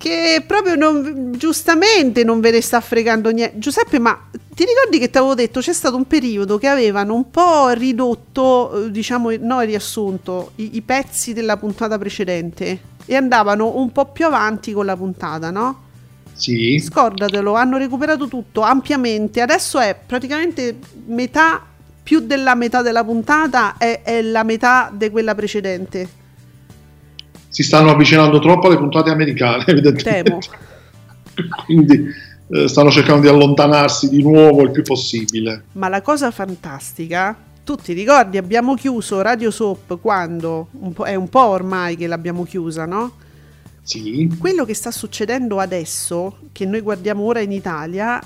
Che 0.00 0.42
proprio 0.46 0.76
non, 0.76 1.34
giustamente 1.36 2.24
non 2.24 2.40
ve 2.40 2.52
ne 2.52 2.62
sta 2.62 2.80
fregando 2.80 3.28
niente. 3.28 3.58
Giuseppe, 3.58 3.98
ma 3.98 4.18
ti 4.54 4.64
ricordi 4.64 4.98
che 4.98 5.10
ti 5.10 5.18
avevo 5.18 5.34
detto 5.34 5.60
c'è 5.60 5.74
stato 5.74 5.94
un 5.94 6.06
periodo 6.06 6.56
che 6.56 6.68
avevano 6.68 7.12
un 7.12 7.30
po' 7.30 7.68
ridotto, 7.68 8.86
eh, 8.86 8.90
diciamo, 8.90 9.30
no, 9.38 9.60
riassunto, 9.60 10.52
i, 10.54 10.76
i 10.76 10.80
pezzi 10.80 11.34
della 11.34 11.58
puntata 11.58 11.98
precedente 11.98 12.80
e 13.04 13.14
andavano 13.14 13.76
un 13.76 13.92
po' 13.92 14.06
più 14.06 14.24
avanti 14.24 14.72
con 14.72 14.86
la 14.86 14.96
puntata, 14.96 15.50
no? 15.50 15.82
Sì. 16.32 16.78
Scordatelo, 16.78 17.52
hanno 17.52 17.76
recuperato 17.76 18.26
tutto 18.26 18.62
ampiamente. 18.62 19.42
Adesso 19.42 19.78
è 19.80 19.94
praticamente 20.06 20.78
metà, 21.08 21.62
più 22.02 22.20
della 22.20 22.54
metà 22.54 22.80
della 22.80 23.04
puntata 23.04 23.74
è, 23.76 24.00
è 24.02 24.22
la 24.22 24.44
metà 24.44 24.90
di 24.90 25.10
quella 25.10 25.34
precedente. 25.34 26.19
Si 27.50 27.62
stanno 27.62 27.90
avvicinando 27.90 28.38
troppo 28.38 28.68
alle 28.68 28.78
puntate 28.78 29.10
americane, 29.10 29.64
evidentemente. 29.68 30.22
Temo. 30.22 30.38
Quindi 31.66 32.06
eh, 32.48 32.68
stanno 32.68 32.90
cercando 32.90 33.20
di 33.20 33.28
allontanarsi 33.28 34.08
di 34.08 34.22
nuovo 34.22 34.62
il 34.62 34.70
più 34.70 34.82
possibile. 34.82 35.64
Ma 35.72 35.88
la 35.88 36.00
cosa 36.00 36.30
fantastica, 36.30 37.36
tu 37.64 37.76
ti 37.76 37.92
ricordi, 37.92 38.38
abbiamo 38.38 38.74
chiuso 38.74 39.20
Radio 39.20 39.50
Soap 39.50 40.00
quando? 40.00 40.68
Un 40.72 40.94
è 41.04 41.14
un 41.14 41.28
po' 41.28 41.46
ormai 41.46 41.96
che 41.96 42.06
l'abbiamo 42.06 42.44
chiusa, 42.44 42.86
no? 42.86 43.12
Sì. 43.82 44.28
Quello 44.38 44.64
che 44.64 44.74
sta 44.74 44.90
succedendo 44.90 45.58
adesso, 45.58 46.38
che 46.52 46.64
noi 46.64 46.80
guardiamo 46.80 47.24
ora 47.24 47.40
in 47.40 47.50
Italia, 47.52 48.20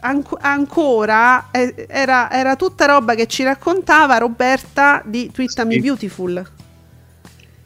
anco- 0.00 0.38
ancora 0.40 1.50
eh, 1.50 1.86
era, 1.88 2.30
era 2.30 2.56
tutta 2.56 2.86
roba 2.86 3.14
che 3.14 3.26
ci 3.26 3.42
raccontava 3.42 4.18
Roberta 4.18 5.02
di 5.04 5.30
Twittami 5.32 5.74
Sì. 5.74 5.80
Beautiful. 5.80 6.50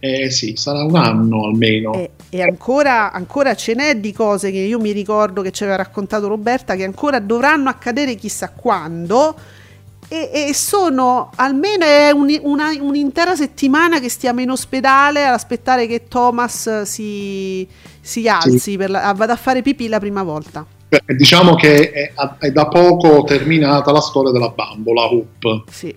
Eh 0.07 0.31
sì, 0.31 0.53
sarà 0.57 0.85
un 0.85 0.97
anno 0.97 1.45
almeno. 1.47 1.95
E, 1.95 2.11
e 2.29 2.43
ancora, 2.43 3.11
ancora 3.11 3.55
ce 3.55 3.75
n'è 3.75 3.97
di 3.97 4.13
cose 4.13 4.51
che 4.51 4.59
io 4.59 4.79
mi 4.79 4.93
ricordo 4.93 5.41
che 5.41 5.51
ci 5.51 5.63
aveva 5.63 5.79
raccontato 5.79 6.29
Roberta 6.29 6.75
che 6.77 6.85
ancora 6.85 7.21
dovranno 7.21 7.71
accadere 7.71 8.15
chissà 8.17 8.51
quando. 8.51 9.35
E, 10.09 10.31
e 10.49 10.55
sono 10.55 11.31
almeno 11.37 11.87
è 11.87 12.11
un- 12.11 12.39
una- 12.43 12.77
un'intera 12.79 13.35
settimana 13.35 13.99
che 14.01 14.11
stiamo 14.11 14.43
in 14.43 14.51
ospedale 14.51 15.25
ad 15.25 15.33
aspettare 15.33 15.87
che 15.87 16.07
Thomas 16.09 16.83
si, 16.83 17.67
si 17.99 18.29
alzi, 18.29 18.77
per 18.77 18.91
la- 18.91 19.15
vada 19.17 19.33
a 19.33 19.37
fare 19.37 19.63
pipì 19.63 19.89
la 19.89 19.99
prima 20.01 20.23
volta. 20.23 20.67
Diciamo 21.07 21.55
che 21.57 21.91
è, 21.91 22.13
è 22.39 22.51
da 22.53 22.69
poco 22.69 23.25
terminata 23.25 23.91
la 23.91 24.01
storia 24.03 24.31
della 24.31 24.51
bambola 24.51 25.07
Hoop, 25.11 25.65
Sì. 25.71 25.93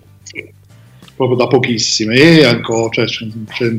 Proprio 1.18 1.36
da 1.36 1.48
pochissime. 1.48 2.14
E 2.14 2.44
ancora, 2.44 2.88
cioè, 2.90 3.04
c'è- 3.06 3.76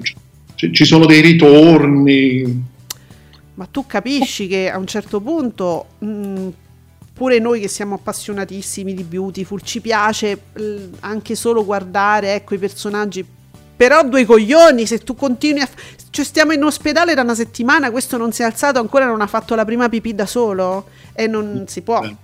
c'è- 0.56 0.72
ci 0.72 0.86
sono 0.86 1.06
dei 1.08 1.22
ritorni. 1.22 2.64
Ma 3.56 3.66
tu 3.66 3.86
capisci 3.88 4.48
che 4.48 4.70
a 4.70 4.78
un 4.78 4.86
certo 4.86 5.20
punto, 5.22 5.88
mh, 6.00 6.48
pure 7.14 7.40
noi 7.40 7.60
che 7.62 7.68
siamo 7.68 7.96
appassionatissimi 7.96 8.94
di 8.94 9.04
Beautiful, 9.04 9.62
ci 9.62 9.82
piace 9.82 10.40
mh, 10.54 10.62
anche 11.00 11.36
solo 11.36 11.66
guardare 11.66 12.36
ecco, 12.36 12.54
i 12.56 12.58
personaggi. 12.60 13.26
Però 13.76 14.04
due 14.08 14.26
coglioni, 14.26 14.86
se 14.86 15.00
tu 15.00 15.16
continui 15.16 15.62
a... 15.62 15.66
f- 15.66 15.96
Cioè 16.10 16.26
stiamo 16.26 16.52
in 16.52 16.64
ospedale 16.64 17.14
da 17.14 17.22
una 17.22 17.36
settimana, 17.36 17.92
questo 17.92 18.18
non 18.18 18.34
si 18.34 18.42
è 18.42 18.46
alzato, 18.46 18.80
ancora 18.80 19.06
non 19.06 19.22
ha 19.22 19.28
fatto 19.28 19.56
la 19.56 19.64
prima 19.64 19.88
pipì 19.88 20.14
da 20.14 20.26
solo 20.26 20.88
e 21.14 21.28
non 21.28 21.64
si 21.68 21.82
può. 21.82 22.04
Eh, 22.04 22.16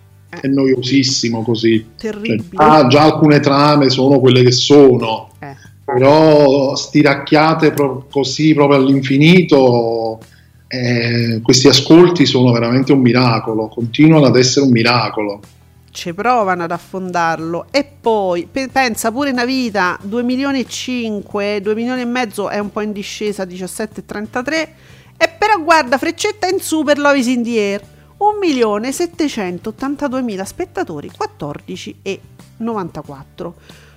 È 0.42 0.48
noiosissimo 0.48 1.42
così. 1.44 1.86
Cioè, 1.98 2.12
Terribile. 2.12 2.44
ah, 2.56 2.88
già 2.88 3.04
alcune 3.04 3.40
trame 3.40 3.90
sono 3.90 4.20
quelle 4.20 4.44
che 4.44 4.52
sono. 4.52 5.32
Eh. 5.40 5.56
però 5.86 6.76
stiracchiate 6.76 7.72
pro- 7.72 8.08
così 8.10 8.56
proprio 8.56 8.80
all'infinito 8.80 10.20
eh, 10.68 11.40
questi 11.44 11.68
ascolti 11.68 12.26
sono 12.26 12.52
veramente 12.52 12.92
un 12.92 13.02
miracolo 13.02 13.68
continuano 13.68 14.26
ad 14.26 14.36
essere 14.36 14.66
un 14.66 14.72
miracolo 14.72 15.40
ci 15.92 16.14
provano 16.14 16.64
ad 16.64 16.72
affondarlo 16.72 17.68
e 17.70 17.88
poi 18.02 18.48
pe- 18.52 18.68
pensa 18.70 19.12
pure 19.12 19.30
una 19.30 19.46
vita 19.46 19.98
2 20.02 20.24
milioni 20.24 20.62
e 20.62 20.66
5 20.68 21.62
2 21.62 21.76
milioni 21.76 22.02
e 22.02 22.06
mezzo 22.06 22.50
è 22.50 22.58
un 22.58 22.72
po' 22.72 22.82
in 22.82 22.92
discesa 22.92 23.44
17,33 23.44 24.68
e 25.18 25.30
però 25.38 25.62
guarda 25.64 25.98
freccetta 25.98 26.48
in 26.48 26.60
su 26.60 26.84
per 26.84 26.98
Love 26.98 27.20
is 27.20 27.28
in 27.28 27.44
the 27.44 27.60
air 27.60 27.82
1 28.18 28.38
milione 28.40 28.92
782 28.92 30.22
mila 30.22 30.46
spettatori 30.46 31.12
14 31.16 32.00
e 32.02 32.20
94 32.58 33.56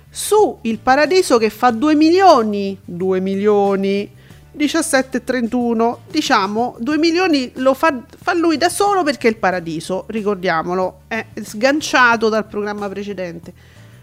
su 0.09 0.57
il 0.63 0.79
paradiso 0.79 1.37
che 1.37 1.49
fa 1.49 1.71
2 1.71 1.95
milioni 1.95 2.77
2 2.83 3.19
milioni 3.21 4.11
17,31 4.57 5.97
diciamo 6.09 6.75
2 6.79 6.97
milioni 6.97 7.51
lo 7.55 7.73
fa, 7.73 8.01
fa 8.21 8.33
lui 8.33 8.57
da 8.57 8.67
solo 8.67 9.03
perché 9.03 9.27
il 9.27 9.37
paradiso 9.37 10.03
ricordiamolo 10.07 11.01
è 11.07 11.25
sganciato 11.41 12.29
dal 12.29 12.45
programma 12.45 12.89
precedente. 12.89 13.53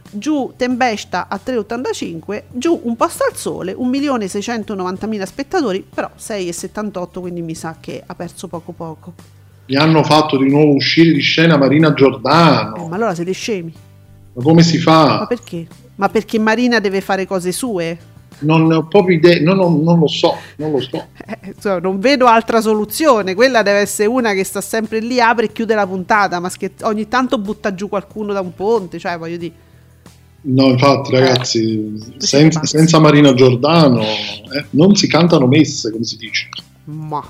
Giù 0.09 0.55
Tempesta 0.57 1.27
a 1.29 1.39
3,85 1.45 2.45
giù 2.53 2.81
un 2.85 2.97
posto 2.97 3.25
al 3.25 3.37
sole 3.37 3.75
1.690.000 3.75 5.25
spettatori 5.25 5.85
però 5.93 6.09
6,78 6.17 7.21
quindi 7.21 7.43
mi 7.43 7.57
sa 7.57 7.77
che 7.81 8.03
ha 8.07 8.15
perso 8.15 8.47
poco 8.47 8.71
poco 8.73 9.13
Gli 9.67 9.75
hanno 9.77 10.03
fatto 10.05 10.37
di 10.39 10.49
nuovo 10.49 10.75
uscire 10.75 11.13
di 11.13 11.21
scena 11.21 11.57
Marina 11.57 11.93
Giordano. 11.93 12.77
Eh, 12.77 12.89
ma 12.89 12.95
allora 12.95 13.15
siete 13.15 13.33
scemi 13.33 13.73
Ma 14.35 14.43
come 14.43 14.63
si 14.63 14.77
ma 14.77 14.83
fa? 14.83 15.27
perché? 15.27 15.67
ma 15.97 16.09
perché 16.09 16.39
Marina 16.39 16.79
deve 16.79 17.01
fare 17.01 17.27
cose 17.27 17.53
sue? 17.53 17.99
Non 18.39 18.67
ne 18.67 18.75
ho 18.75 18.87
proprio 18.87 19.17
idea, 19.17 19.41
no, 19.41 19.55
no, 19.55 19.69
non 19.83 19.99
lo 19.99 20.07
so, 20.07 20.35
non 20.57 20.71
lo 20.71 20.81
so. 20.81 21.07
Eh, 21.27 21.53
insomma, 21.55 21.79
non 21.79 21.99
vedo 22.01 22.27
altra 22.27 22.61
soluzione. 22.61 23.35
Quella 23.35 23.63
deve 23.63 23.79
essere 23.79 24.09
una 24.09 24.35
che 24.35 24.45
sta 24.45 24.61
sempre 24.61 24.99
lì, 25.01 25.19
apre 25.21 25.47
e 25.47 25.53
chiude 25.53 25.75
la 25.75 25.87
puntata, 25.87 26.39
ma 26.39 26.51
scher- 26.51 26.83
ogni 26.85 27.09
tanto 27.09 27.39
butta 27.39 27.75
giù 27.75 27.89
qualcuno 27.89 28.35
da 28.35 28.41
un 28.43 28.55
ponte. 28.55 28.99
Cioè, 28.99 29.17
voglio 29.17 29.39
dire, 29.39 29.53
No, 30.49 30.67
infatti, 30.67 31.11
ragazzi, 31.13 31.93
Questi 32.11 32.27
senza, 32.27 32.65
senza 32.65 32.99
Marina 33.01 33.33
Giordano 33.33 34.03
eh, 34.03 34.67
non 34.71 34.95
si 34.95 35.09
cantano 35.09 35.47
messe, 35.47 35.91
come 35.91 36.05
si 36.05 36.17
dice. 36.19 36.49
ma 36.85 37.27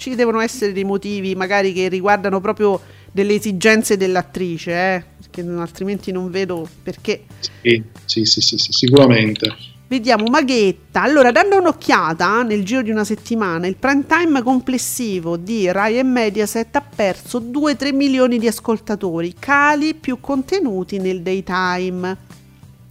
ci 0.00 0.14
devono 0.14 0.40
essere 0.40 0.72
dei 0.72 0.84
motivi, 0.84 1.34
magari 1.34 1.74
che 1.74 1.88
riguardano 1.88 2.40
proprio 2.40 2.80
delle 3.12 3.34
esigenze 3.34 3.98
dell'attrice, 3.98 4.72
eh? 4.72 5.04
Perché 5.18 5.42
non- 5.42 5.60
altrimenti 5.60 6.10
non 6.10 6.30
vedo 6.30 6.66
perché. 6.82 7.24
Sì, 7.60 7.82
sì, 8.06 8.24
sì, 8.24 8.40
sì, 8.40 8.56
sì, 8.56 8.72
sicuramente. 8.72 9.54
Vediamo 9.88 10.24
Maghetta. 10.28 11.02
Allora, 11.02 11.30
dando 11.32 11.58
un'occhiata 11.58 12.42
nel 12.42 12.64
giro 12.64 12.80
di 12.80 12.90
una 12.90 13.04
settimana, 13.04 13.66
il 13.66 13.76
prime 13.76 14.06
time 14.06 14.42
complessivo 14.42 15.36
di 15.36 15.70
Rai 15.70 15.98
e 15.98 16.02
Mediaset 16.02 16.74
ha 16.76 16.80
perso 16.82 17.38
2-3 17.40 17.92
milioni 17.92 18.38
di 18.38 18.46
ascoltatori, 18.46 19.34
cali 19.38 19.94
più 19.94 20.18
contenuti 20.18 20.98
nel 20.98 21.20
daytime. 21.20 22.16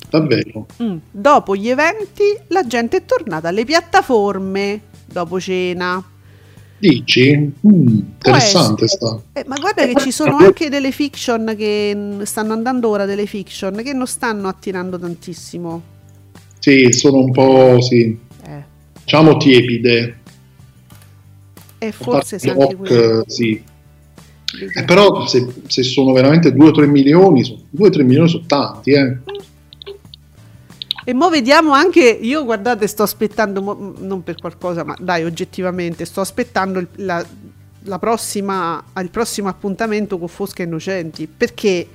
Davvero. 0.09 0.67
Mm. 0.83 0.97
Dopo 1.09 1.55
gli 1.55 1.69
eventi, 1.69 2.23
la 2.47 2.67
gente 2.67 2.97
è 2.97 3.05
tornata 3.05 3.47
alle 3.47 3.65
piattaforme 3.65 4.81
dopo 5.05 5.39
cena. 5.39 6.03
Dici? 6.79 7.35
Mm, 7.67 7.87
interessante 7.87 8.87
sta. 8.87 9.21
Eh, 9.33 9.43
ma 9.47 9.57
guarda 9.57 9.85
che 9.85 9.95
ci 9.99 10.11
sono 10.11 10.37
anche 10.37 10.69
delle 10.69 10.91
fiction 10.91 11.53
che 11.57 11.93
mm, 11.93 12.21
stanno 12.21 12.53
andando 12.53 12.87
ora, 12.87 13.05
delle 13.05 13.25
fiction 13.25 13.75
che 13.83 13.93
non 13.93 14.07
stanno 14.07 14.47
attirando 14.47 14.97
tantissimo. 14.97 15.81
Sì, 16.59 16.91
sono 16.91 17.17
un 17.19 17.31
po', 17.31 17.81
sì, 17.81 18.17
Eh, 18.45 18.63
diciamo 19.03 19.37
tiepide. 19.37 20.17
e 21.77 21.91
forse 21.91 22.35
A 22.35 22.39
sa 22.39 22.53
parte 22.55 22.75
anche 22.75 22.95
rock, 23.11 23.31
sì. 23.31 23.61
Eh, 24.75 24.83
però 24.83 25.27
se, 25.27 25.47
se 25.67 25.83
sono 25.83 26.11
veramente 26.11 26.53
2 26.53 26.67
o 26.67 26.71
3 26.71 26.87
milioni, 26.87 27.65
2 27.69 27.87
o 27.87 27.89
3 27.91 28.03
milioni 28.03 28.29
sono 28.29 28.43
tanti, 28.47 28.91
eh. 28.91 29.17
E 31.09 31.13
mo 31.15 31.27
vediamo 31.29 31.71
anche, 31.71 32.01
io 32.01 32.43
guardate 32.45 32.85
sto 32.85 33.01
aspettando, 33.01 33.63
mo- 33.63 33.73
m- 33.73 33.95
non 34.05 34.21
per 34.21 34.35
qualcosa, 34.35 34.83
ma 34.83 34.95
dai 34.99 35.23
oggettivamente, 35.23 36.05
sto 36.05 36.21
aspettando 36.21 36.77
il, 36.77 36.87
la, 36.97 37.25
la 37.85 37.97
prossima, 37.97 38.83
il 38.95 39.09
prossimo 39.09 39.47
appuntamento 39.49 40.19
con 40.19 40.27
Fosca 40.27 40.61
Innocenti, 40.61 41.25
perché 41.25 41.87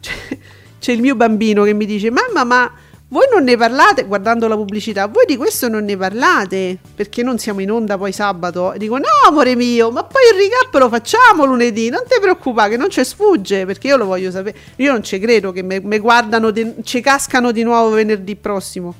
c'è, 0.00 0.38
c'è 0.80 0.92
il 0.92 1.02
mio 1.02 1.14
bambino 1.14 1.62
che 1.64 1.74
mi 1.74 1.84
dice, 1.84 2.10
mamma 2.10 2.42
ma 2.44 2.72
voi 3.12 3.26
non 3.30 3.44
ne 3.44 3.58
parlate, 3.58 4.04
guardando 4.04 4.48
la 4.48 4.56
pubblicità, 4.56 5.06
voi 5.06 5.26
di 5.26 5.36
questo 5.36 5.68
non 5.68 5.84
ne 5.84 5.98
parlate, 5.98 6.78
perché 6.94 7.22
non 7.22 7.38
siamo 7.38 7.60
in 7.60 7.70
onda 7.70 7.98
poi 7.98 8.10
sabato? 8.10 8.72
E 8.72 8.78
dico, 8.78 8.96
no 8.96 9.04
amore 9.28 9.54
mio, 9.54 9.90
ma 9.90 10.02
poi 10.02 10.22
il 10.32 10.38
recap 10.38 10.80
lo 10.80 10.88
facciamo 10.88 11.44
lunedì, 11.44 11.90
non 11.90 12.00
ti 12.08 12.18
preoccupare 12.18 12.70
che 12.70 12.76
non 12.78 12.88
ci 12.88 13.04
sfugge, 13.04 13.66
perché 13.66 13.88
io 13.88 13.98
lo 13.98 14.06
voglio 14.06 14.30
sapere, 14.30 14.56
io 14.76 14.90
non 14.92 15.02
ci 15.02 15.18
credo 15.18 15.52
che 15.52 15.62
mi 15.62 15.98
guardano, 15.98 16.50
de- 16.50 16.76
ci 16.84 17.02
cascano 17.02 17.52
di 17.52 17.62
nuovo 17.62 17.90
venerdì 17.90 18.34
prossimo, 18.34 18.94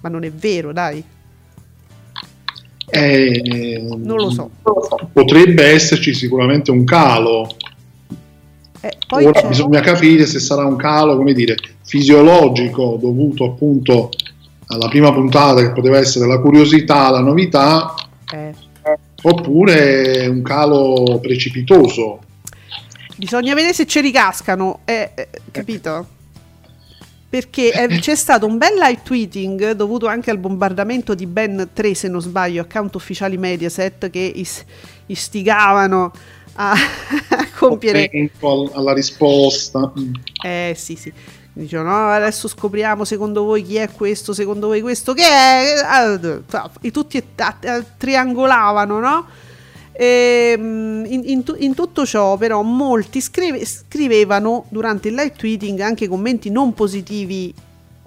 ma 0.00 0.08
non 0.08 0.22
è 0.22 0.30
vero, 0.30 0.72
dai, 0.72 1.02
Eh, 2.92 3.80
non 3.98 4.16
lo 4.16 4.30
so. 4.30 4.50
Potrebbe 5.12 5.64
esserci 5.64 6.12
sicuramente 6.14 6.70
un 6.72 6.84
calo. 6.84 7.48
Eh, 8.80 8.96
poi 9.06 9.26
Ora 9.26 9.40
c'è- 9.40 9.46
bisogna 9.48 9.80
capire 9.80 10.26
se 10.26 10.40
sarà 10.40 10.64
un 10.64 10.74
calo, 10.76 11.16
come 11.16 11.32
dire, 11.32 11.54
fisiologico 11.90 12.96
dovuto 13.00 13.46
appunto 13.46 14.10
alla 14.66 14.86
prima 14.86 15.12
puntata 15.12 15.60
che 15.60 15.72
poteva 15.72 15.98
essere 15.98 16.28
la 16.28 16.38
curiosità, 16.38 17.10
la 17.10 17.18
novità, 17.18 17.94
eh, 18.32 18.54
oppure 19.22 20.28
un 20.28 20.40
calo 20.42 21.18
precipitoso. 21.20 22.20
Bisogna 23.16 23.54
vedere 23.54 23.74
se 23.74 23.86
ci 23.86 24.00
ricascano, 24.00 24.82
eh, 24.84 25.10
eh, 25.16 25.28
capito? 25.50 26.06
Perché 27.28 27.72
eh, 27.72 27.88
c'è 27.98 28.14
stato 28.14 28.46
un 28.46 28.56
bel 28.56 28.74
live 28.74 29.00
tweeting 29.02 29.72
dovuto 29.72 30.06
anche 30.06 30.30
al 30.30 30.38
bombardamento 30.38 31.16
di 31.16 31.26
ben 31.26 31.70
tre, 31.72 31.94
se 31.94 32.06
non 32.06 32.20
sbaglio, 32.20 32.62
account 32.62 32.94
ufficiali 32.94 33.36
Mediaset 33.36 34.08
che 34.10 34.32
is- 34.32 34.64
istigavano 35.06 36.12
a, 36.52 36.70
a 37.30 37.48
compiere 37.58 38.30
alla 38.74 38.92
risposta. 38.92 39.92
Eh 40.40 40.74
sì, 40.76 40.94
sì. 40.94 41.12
Dicono, 41.52 41.82
no, 41.82 42.08
adesso 42.10 42.46
scopriamo 42.46 43.04
secondo 43.04 43.42
voi 43.42 43.62
chi 43.64 43.76
è 43.76 43.90
questo, 43.90 44.32
secondo 44.32 44.68
voi 44.68 44.80
questo 44.80 45.12
che 45.14 45.24
è. 45.24 45.74
E 46.80 46.90
tutti 46.90 47.22
triangolavano, 47.96 48.98
no? 49.00 49.26
Ehm, 49.92 51.04
in, 51.06 51.22
in 51.24 51.42
in 51.58 51.74
tutto 51.74 52.06
ciò, 52.06 52.36
però, 52.36 52.62
molti 52.62 53.20
scrive- 53.20 53.64
scrivevano 53.66 54.64
durante 54.68 55.08
il 55.08 55.14
live 55.14 55.32
tweeting 55.32 55.80
anche 55.80 56.08
commenti 56.08 56.50
non 56.50 56.72
positivi, 56.72 57.52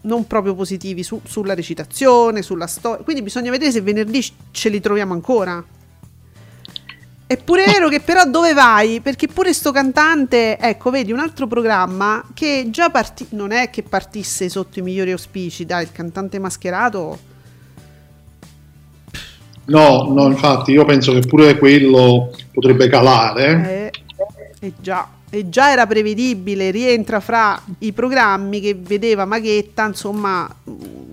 non 0.01 0.25
proprio 0.25 0.55
positivi 0.55 1.03
su- 1.03 1.21
sulla 1.23 1.53
recitazione, 1.53 2.41
sulla 2.41 2.67
storia. 2.67 3.03
Quindi 3.03 3.21
bisogna 3.21 3.51
vedere 3.51 3.71
se 3.71 3.81
venerdì 3.81 4.25
ce 4.51 4.69
li 4.69 4.79
troviamo 4.79 5.13
ancora. 5.13 5.63
È 7.33 7.37
pure 7.43 7.65
vero 7.65 7.89
che 7.89 7.99
però 7.99 8.25
dove 8.25 8.53
vai? 8.53 8.99
Perché 9.01 9.25
pure 9.27 9.53
sto 9.53 9.71
cantante, 9.71 10.55
ecco, 10.59 10.91
vedi 10.91 11.11
un 11.11 11.17
altro 11.17 11.47
programma 11.47 12.23
che 12.31 12.67
già 12.69 12.91
partì, 12.91 13.25
non 13.31 13.51
è 13.51 13.71
che 13.71 13.81
partisse 13.81 14.49
sotto 14.49 14.77
i 14.77 14.83
migliori 14.83 15.11
auspici, 15.11 15.65
dai, 15.65 15.81
il 15.81 15.91
cantante 15.91 16.37
mascherato. 16.37 17.17
No, 19.65 20.13
no, 20.13 20.27
infatti 20.27 20.73
io 20.73 20.85
penso 20.85 21.11
che 21.11 21.21
pure 21.21 21.57
quello 21.57 22.31
potrebbe 22.51 22.87
calare. 22.87 23.91
Eh, 24.59 24.67
e 24.67 24.73
già, 24.79 25.09
e 25.31 25.49
già 25.49 25.71
era 25.71 25.87
prevedibile, 25.87 26.69
rientra 26.69 27.19
fra 27.19 27.59
i 27.79 27.93
programmi 27.93 28.59
che 28.59 28.77
vedeva 28.79 29.25
Maghetta, 29.25 29.87
insomma, 29.87 30.47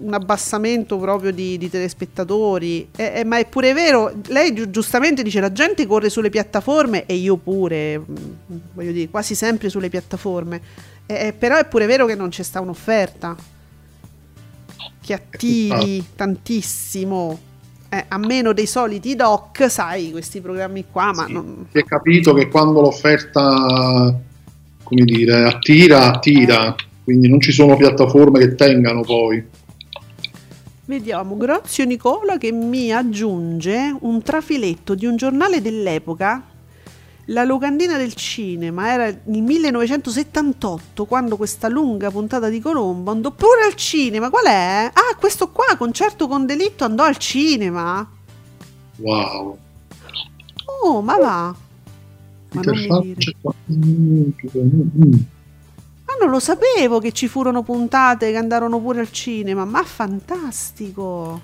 un 0.03 0.15
abbassamento 0.15 0.99
proprio 0.99 1.33
di, 1.33 1.59
di 1.59 1.69
telespettatori. 1.71 2.89
Eh, 2.97 3.13
eh, 3.17 3.25
ma 3.25 3.39
è 3.39 3.47
pure 3.47 3.73
vero, 3.73 4.13
lei 4.29 4.55
giu- 4.55 4.71
giustamente 4.71 5.23
dice 5.23 5.41
la 5.41 5.53
gente 5.53 5.87
corre 5.87 6.09
sulle 6.09 6.31
piattaforme 6.31 7.07
e 7.07 7.15
io 7.15 7.37
pure, 7.37 7.99
mm, 7.99 8.15
voglio 8.75 8.93
dire, 8.93 9.09
quasi 9.09 9.35
sempre 9.35 9.69
sulle 9.69 9.89
piattaforme. 9.89 10.61
Eh, 11.07 11.35
però 11.37 11.57
è 11.57 11.67
pure 11.67 11.87
vero 11.87 12.07
che 12.07 12.15
non 12.15 12.29
c'è 12.29 12.43
sta 12.43 12.61
un'offerta 12.61 13.37
che 15.01 15.13
attiri 15.15 16.05
tantissimo. 16.15 17.49
Eh, 17.93 18.05
a 18.07 18.19
meno 18.19 18.53
dei 18.53 18.67
soliti 18.67 19.17
doc, 19.17 19.69
sai, 19.69 20.13
questi 20.13 20.41
programmi 20.41 20.85
qua, 20.93 21.13
ma 21.13 21.27
Sì, 21.27 21.33
non... 21.33 21.67
Si 21.73 21.79
è 21.79 21.85
capito 21.85 22.33
che 22.33 22.47
quando 22.47 22.81
l'offerta, 22.81 24.17
come 24.85 25.05
dire, 25.05 25.45
attira, 25.45 26.13
attira, 26.13 26.73
quindi 27.03 27.29
non 27.29 27.41
ci 27.41 27.51
sono 27.51 27.77
piattaforme 27.77 28.39
che 28.39 28.55
tengano 28.55 29.01
poi. 29.01 29.45
Vediamo 30.91 31.37
Grazio 31.37 31.85
Nicola 31.85 32.37
che 32.37 32.51
mi 32.51 32.93
aggiunge 32.93 33.97
un 34.01 34.23
trafiletto 34.23 34.97
di 34.97 35.07
un 35.07 35.15
giornale 35.15 35.63
dell'epoca, 35.63 36.45
La 37.27 37.45
locandina 37.45 37.97
del 37.97 38.13
cinema, 38.15 38.93
era 38.93 39.07
il 39.07 39.21
1978 39.25 41.05
quando 41.05 41.37
questa 41.37 41.69
lunga 41.69 42.11
puntata 42.11 42.49
di 42.49 42.59
Colombo 42.59 43.13
andò 43.13 43.31
pure 43.31 43.67
al 43.67 43.77
cinema. 43.77 44.31
Qual 44.31 44.45
è? 44.47 44.91
Ah, 44.93 45.15
questo 45.17 45.51
qua, 45.51 45.77
concerto 45.79 46.27
con 46.27 46.45
delitto, 46.45 46.83
andò 46.83 47.05
al 47.05 47.19
cinema. 47.19 48.05
Wow. 48.97 49.59
Oh, 50.83 51.03
ma 51.03 51.17
va. 51.19 51.55
Ma 52.53 52.61
non 52.65 52.77
mi 52.77 53.15
dire. 53.15 53.37
Ah, 56.11 56.17
non 56.19 56.31
lo 56.31 56.41
sapevo 56.41 56.99
che 56.99 57.13
ci 57.13 57.29
furono 57.29 57.63
puntate 57.63 58.33
che 58.33 58.37
andarono 58.37 58.81
pure 58.81 58.99
al 58.99 59.13
cinema, 59.13 59.65
ma 59.65 59.85
fantastico! 59.85 61.41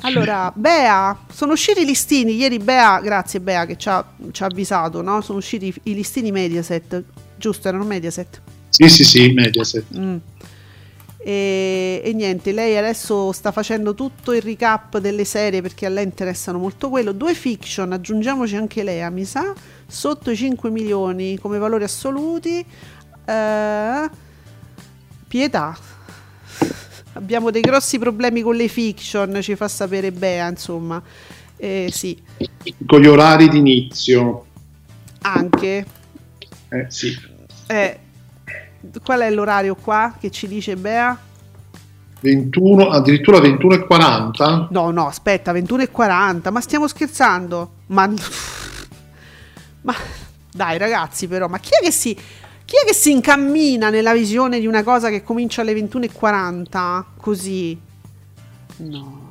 Allora, 0.00 0.52
Bea, 0.54 1.24
sono 1.32 1.52
usciti 1.52 1.82
i 1.82 1.84
listini, 1.84 2.34
ieri 2.34 2.58
Bea, 2.58 3.00
grazie 3.00 3.40
Bea 3.40 3.64
che 3.66 3.76
ci 3.76 3.88
ha, 3.88 4.04
ci 4.32 4.42
ha 4.42 4.46
avvisato, 4.46 5.00
no? 5.00 5.20
Sono 5.20 5.38
usciti 5.38 5.72
i, 5.84 5.94
listini 5.94 6.30
Mediaset, 6.30 7.02
giusto, 7.36 7.68
erano 7.68 7.84
Mediaset. 7.84 8.42
Sì, 8.68 8.88
sì, 8.88 9.04
sì, 9.04 9.32
Mediaset. 9.32 9.84
Mm. 9.96 10.16
E, 11.16 12.02
e 12.04 12.12
niente, 12.12 12.52
lei 12.52 12.76
adesso 12.76 13.32
sta 13.32 13.50
facendo 13.50 13.94
tutto 13.94 14.34
il 14.34 14.42
recap 14.42 14.98
delle 14.98 15.24
serie 15.24 15.62
perché 15.62 15.86
a 15.86 15.88
lei 15.88 16.04
interessano 16.04 16.58
molto 16.58 16.90
quello. 16.90 17.12
Due 17.12 17.32
fiction, 17.32 17.90
aggiungiamoci 17.92 18.56
anche 18.56 18.82
lei, 18.82 19.10
mi 19.10 19.24
sa, 19.24 19.54
sotto 19.86 20.30
i 20.30 20.36
5 20.36 20.68
milioni 20.68 21.38
come 21.38 21.56
valori 21.56 21.84
assoluti. 21.84 22.62
Eh, 23.24 24.10
pietà. 25.28 25.76
Abbiamo 27.14 27.50
dei 27.50 27.60
grossi 27.62 27.98
problemi 27.98 28.42
con 28.42 28.56
le 28.56 28.68
fiction, 28.68 29.40
ci 29.40 29.54
fa 29.54 29.68
sapere 29.68 30.10
Bea, 30.10 30.48
insomma. 30.48 31.00
Eh, 31.56 31.88
sì, 31.92 32.20
Con 32.86 33.00
gli 33.00 33.06
orari 33.06 33.48
d'inizio. 33.48 34.46
anche. 35.22 35.86
Eh, 36.68 36.86
sì. 36.88 37.16
Eh, 37.68 37.98
qual 39.02 39.20
è 39.20 39.30
l'orario 39.30 39.74
qua 39.76 40.14
che 40.18 40.30
ci 40.30 40.48
dice 40.48 40.76
Bea? 40.76 41.16
21, 42.20 42.88
addirittura 42.90 43.38
21 43.38 43.74
e 43.74 43.86
40. 43.86 44.68
No, 44.70 44.90
no, 44.90 45.06
aspetta, 45.06 45.52
21.40, 45.52 46.50
ma 46.50 46.60
stiamo 46.60 46.88
scherzando? 46.88 47.72
Ma, 47.86 48.10
ma 49.82 49.94
dai 50.52 50.78
ragazzi 50.78 51.28
però, 51.28 51.46
ma 51.48 51.58
chi 51.58 51.70
è 51.80 51.84
che 51.84 51.90
si... 51.92 52.16
Chi 52.74 52.80
è 52.80 52.88
che 52.88 52.94
si 52.94 53.12
incammina 53.12 53.88
nella 53.88 54.12
visione 54.12 54.58
di 54.58 54.66
una 54.66 54.82
cosa 54.82 55.08
che 55.08 55.22
comincia 55.22 55.60
alle 55.60 55.74
21.40? 55.74 57.04
Così? 57.18 57.78
No. 58.78 59.30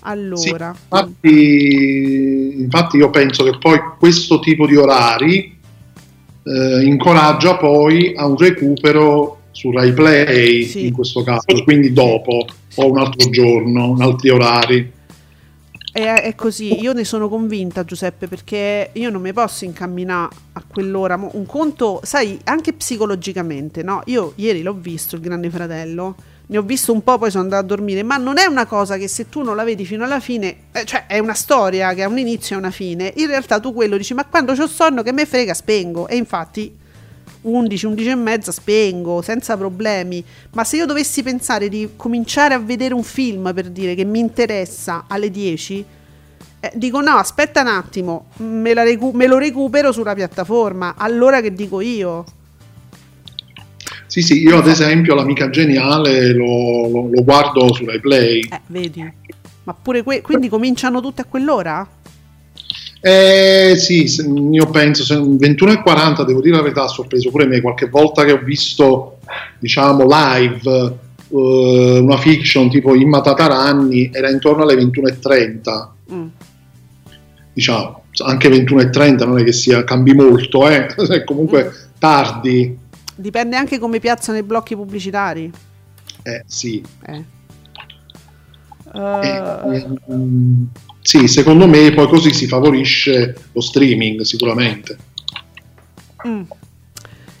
Allora. 0.00 0.74
Sì, 0.74 0.88
infatti, 0.90 2.54
infatti 2.58 2.96
io 2.96 3.10
penso 3.10 3.44
che 3.44 3.56
poi 3.56 3.78
questo 4.00 4.40
tipo 4.40 4.66
di 4.66 4.74
orari 4.74 5.56
eh, 6.42 6.82
incoraggia 6.82 7.56
poi 7.56 8.12
a 8.16 8.26
un 8.26 8.36
recupero 8.36 9.42
su 9.52 9.70
Rai 9.70 9.92
Play 9.92 10.64
Sì. 10.64 10.86
in 10.86 10.94
questo 10.94 11.22
caso, 11.22 11.62
quindi 11.62 11.92
dopo 11.92 12.46
o 12.74 12.90
un 12.90 12.98
altro 12.98 13.30
giorno, 13.30 13.94
altri 14.00 14.30
orari. 14.30 14.92
È, 15.98 16.22
è 16.22 16.34
così, 16.36 16.80
io 16.80 16.92
ne 16.92 17.02
sono 17.02 17.28
convinta 17.28 17.84
Giuseppe 17.84 18.28
perché 18.28 18.90
io 18.92 19.10
non 19.10 19.20
mi 19.20 19.32
posso 19.32 19.64
incamminare 19.64 20.32
a 20.52 20.62
quell'ora. 20.64 21.16
Un 21.16 21.44
conto, 21.44 22.00
sai, 22.04 22.38
anche 22.44 22.72
psicologicamente, 22.72 23.82
no? 23.82 24.02
Io 24.04 24.32
ieri 24.36 24.62
l'ho 24.62 24.74
visto 24.74 25.16
il 25.16 25.22
Grande 25.22 25.50
Fratello, 25.50 26.14
ne 26.46 26.56
ho 26.56 26.62
visto 26.62 26.92
un 26.92 27.02
po', 27.02 27.18
poi 27.18 27.32
sono 27.32 27.42
andata 27.42 27.64
a 27.64 27.66
dormire, 27.66 28.04
ma 28.04 28.16
non 28.16 28.38
è 28.38 28.44
una 28.44 28.64
cosa 28.64 28.96
che 28.96 29.08
se 29.08 29.28
tu 29.28 29.42
non 29.42 29.56
la 29.56 29.64
vedi 29.64 29.84
fino 29.84 30.04
alla 30.04 30.20
fine, 30.20 30.66
eh, 30.70 30.84
cioè 30.84 31.06
è 31.06 31.18
una 31.18 31.34
storia 31.34 31.92
che 31.94 32.04
ha 32.04 32.08
un 32.08 32.18
inizio 32.18 32.54
e 32.54 32.58
una 32.60 32.70
fine. 32.70 33.12
In 33.16 33.26
realtà 33.26 33.58
tu 33.58 33.74
quello 33.74 33.96
dici, 33.96 34.14
ma 34.14 34.24
quando 34.24 34.54
c'ho 34.54 34.68
sonno 34.68 35.02
che 35.02 35.10
me 35.10 35.26
frega, 35.26 35.52
spengo. 35.52 36.06
E 36.06 36.14
infatti 36.14 36.72
11, 37.42 37.86
11 37.86 38.08
e 38.08 38.14
mezza 38.14 38.52
spengo 38.52 39.22
senza 39.22 39.56
problemi. 39.56 40.22
Ma 40.52 40.64
se 40.64 40.76
io 40.76 40.86
dovessi 40.86 41.22
pensare 41.22 41.68
di 41.68 41.90
cominciare 41.96 42.54
a 42.54 42.58
vedere 42.58 42.94
un 42.94 43.02
film 43.02 43.52
per 43.54 43.70
dire 43.70 43.94
che 43.94 44.04
mi 44.04 44.18
interessa 44.18 45.04
alle 45.08 45.30
10, 45.30 45.84
eh, 46.60 46.72
dico 46.74 47.00
no, 47.00 47.12
aspetta 47.12 47.60
un 47.60 47.68
attimo, 47.68 48.26
me, 48.38 48.74
la 48.74 48.82
recu- 48.82 49.14
me 49.14 49.26
lo 49.26 49.38
recupero 49.38 49.92
sulla 49.92 50.14
piattaforma. 50.14 50.94
Allora 50.96 51.40
che 51.40 51.52
dico 51.52 51.80
io? 51.80 52.24
Sì, 54.06 54.22
sì, 54.22 54.42
io 54.42 54.58
ad 54.58 54.66
esempio 54.66 55.14
l'amica 55.14 55.50
geniale 55.50 56.32
lo, 56.32 56.88
lo- 56.88 57.08
lo 57.12 57.22
guardo 57.24 57.72
su 57.74 57.84
Rai 57.84 58.00
Play. 58.00 58.40
Eh, 58.40 58.60
vedi. 58.66 59.12
Ma 59.64 59.74
pure 59.74 60.02
que- 60.02 60.22
quindi 60.22 60.48
cominciano 60.48 61.00
tutte 61.02 61.20
a 61.20 61.24
quell'ora? 61.24 61.86
Eh 63.00 63.74
sì, 63.76 64.04
io 64.50 64.66
penso, 64.70 65.04
se 65.04 65.16
21 65.20 65.72
e 65.72 65.82
40, 65.82 66.24
devo 66.24 66.40
dire 66.40 66.56
la 66.56 66.62
verità, 66.62 66.82
ha 66.84 66.88
sorpreso 66.88 67.30
pure 67.30 67.46
me, 67.46 67.60
qualche 67.60 67.88
volta 67.88 68.24
che 68.24 68.32
ho 68.32 68.42
visto, 68.42 69.18
diciamo, 69.58 70.04
live 70.06 70.96
eh, 71.30 71.98
una 72.00 72.16
fiction 72.16 72.68
tipo 72.70 72.94
Imma 72.94 73.20
Tataranni, 73.20 74.10
era 74.12 74.30
intorno 74.30 74.62
alle 74.62 74.74
21 74.74 75.08
e 75.08 75.18
30, 75.18 75.92
Mm. 76.12 76.26
diciamo, 77.52 78.04
anche 78.24 78.48
21 78.48 78.80
e 78.80 78.90
30 78.90 79.26
non 79.26 79.38
è 79.38 79.44
che 79.44 79.52
sia, 79.52 79.84
cambi 79.84 80.14
molto, 80.14 80.66
eh, 80.68 80.86
è 80.96 81.24
comunque 81.24 81.70
tardi, 81.98 82.76
Dipende 83.14 83.56
anche 83.56 83.78
come 83.80 83.98
piazzano 83.98 84.38
i 84.38 84.42
blocchi 84.44 84.76
pubblicitari. 84.76 85.50
eh 86.22 86.44
sì. 86.46 86.82
Eh. 87.04 87.24
Eh, 88.94 89.42
Eh, 89.74 89.86
mm, 90.12 90.62
sì, 91.08 91.26
secondo 91.26 91.66
me 91.66 91.90
poi 91.94 92.06
così 92.06 92.34
si 92.34 92.46
favorisce 92.46 93.34
lo 93.52 93.62
streaming 93.62 94.20
sicuramente. 94.20 94.98
Mm. 96.26 96.42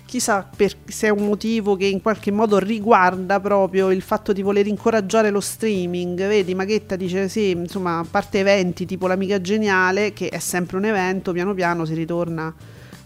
Chissà 0.06 0.48
per- 0.56 0.74
se 0.86 1.08
è 1.08 1.10
un 1.10 1.26
motivo 1.26 1.76
che 1.76 1.84
in 1.84 2.00
qualche 2.00 2.30
modo 2.30 2.58
riguarda 2.58 3.38
proprio 3.40 3.90
il 3.90 4.00
fatto 4.00 4.32
di 4.32 4.40
voler 4.40 4.66
incoraggiare 4.66 5.28
lo 5.28 5.40
streaming. 5.40 6.16
Vedi, 6.16 6.54
Maghetta 6.54 6.96
dice 6.96 7.28
sì, 7.28 7.50
insomma, 7.50 7.98
a 7.98 8.06
parte 8.10 8.38
eventi 8.38 8.86
tipo 8.86 9.06
l'Amica 9.06 9.38
Geniale, 9.38 10.14
che 10.14 10.30
è 10.30 10.38
sempre 10.38 10.78
un 10.78 10.86
evento, 10.86 11.32
piano 11.32 11.52
piano 11.52 11.84
si 11.84 11.92
ritorna 11.92 12.54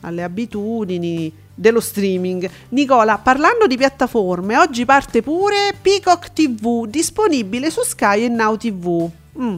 alle 0.02 0.22
abitudini 0.22 1.32
dello 1.52 1.80
streaming. 1.80 2.48
Nicola, 2.68 3.18
parlando 3.18 3.66
di 3.66 3.76
piattaforme, 3.76 4.56
oggi 4.56 4.84
parte 4.84 5.22
pure 5.22 5.74
Peacock 5.82 6.32
TV, 6.32 6.86
disponibile 6.86 7.68
su 7.68 7.80
Sky 7.82 8.26
e 8.26 8.28
Now 8.28 8.56
TV. 8.56 9.10
Mm. 9.40 9.56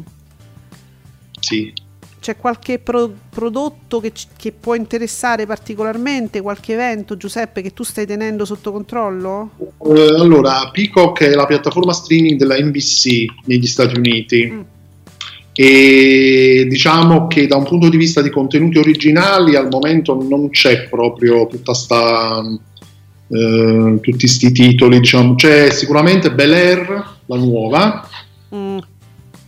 Sì. 1.44 1.72
C'è 2.20 2.36
qualche 2.38 2.78
pro- 2.78 3.12
prodotto 3.28 4.00
che, 4.00 4.12
ci- 4.14 4.28
che 4.34 4.50
può 4.52 4.74
interessare 4.74 5.44
particolarmente, 5.44 6.40
qualche 6.40 6.72
evento, 6.72 7.18
Giuseppe, 7.18 7.60
che 7.60 7.74
tu 7.74 7.82
stai 7.82 8.06
tenendo 8.06 8.46
sotto 8.46 8.72
controllo? 8.72 9.50
Eh, 9.58 10.00
allora, 10.18 10.70
Peacock 10.72 11.22
è 11.24 11.34
la 11.34 11.44
piattaforma 11.44 11.92
streaming 11.92 12.38
della 12.38 12.58
NBC 12.58 13.26
negli 13.44 13.66
Stati 13.66 13.98
Uniti 13.98 14.50
Mm. 14.50 14.60
e 15.52 16.66
diciamo 16.68 17.26
che 17.26 17.46
da 17.46 17.56
un 17.56 17.64
punto 17.64 17.88
di 17.90 17.96
vista 17.98 18.22
di 18.22 18.30
contenuti 18.30 18.78
originali 18.78 19.54
al 19.54 19.68
momento 19.70 20.20
non 20.26 20.48
c'è 20.50 20.88
proprio 20.88 21.46
tutta 21.46 21.74
sta 21.74 22.42
eh, 23.28 23.98
tutti 24.00 24.18
questi 24.18 24.50
titoli, 24.52 24.98
diciamo. 24.98 25.34
C'è 25.34 25.70
sicuramente 25.70 26.32
Bel 26.32 26.52
Air, 26.52 27.16
la 27.26 27.36
nuova, 27.36 28.08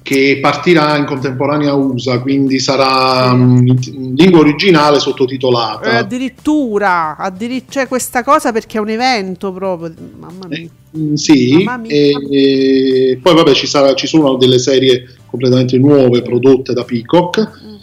che 0.07 0.39
partirà 0.41 0.97
in 0.97 1.05
contemporanea 1.05 1.75
USA, 1.75 2.21
quindi 2.21 2.61
sarà 2.61 3.35
mm, 3.35 3.67
in, 3.67 3.79
in 3.93 4.15
lingua 4.15 4.39
originale 4.39 4.99
eh, 4.99 5.01
sottotitolata. 5.01 5.99
addirittura, 5.99 7.17
addiri- 7.17 7.65
c'è 7.69 7.89
questa 7.89 8.23
cosa 8.23 8.53
perché 8.53 8.79
è 8.79 8.81
un 8.81 8.89
evento 8.91 9.51
proprio. 9.53 9.93
Mamma 10.17 10.47
mia. 10.47 10.69
Mm, 10.97 11.15
Sì, 11.15 11.55
Mamma 11.65 11.77
mia. 11.79 11.91
e, 11.91 12.13
e 12.31 13.19
poi 13.21 13.35
vabbè 13.35 13.53
ci, 13.53 13.67
sarà- 13.67 13.95
ci 13.95 14.07
sono 14.07 14.37
delle 14.37 14.61
serie 14.61 15.13
completamente 15.29 15.77
nuove 15.77 16.23
prodotte 16.23 16.73
da 16.73 16.85
Peacock 16.85 17.41
Mm. 17.41 17.75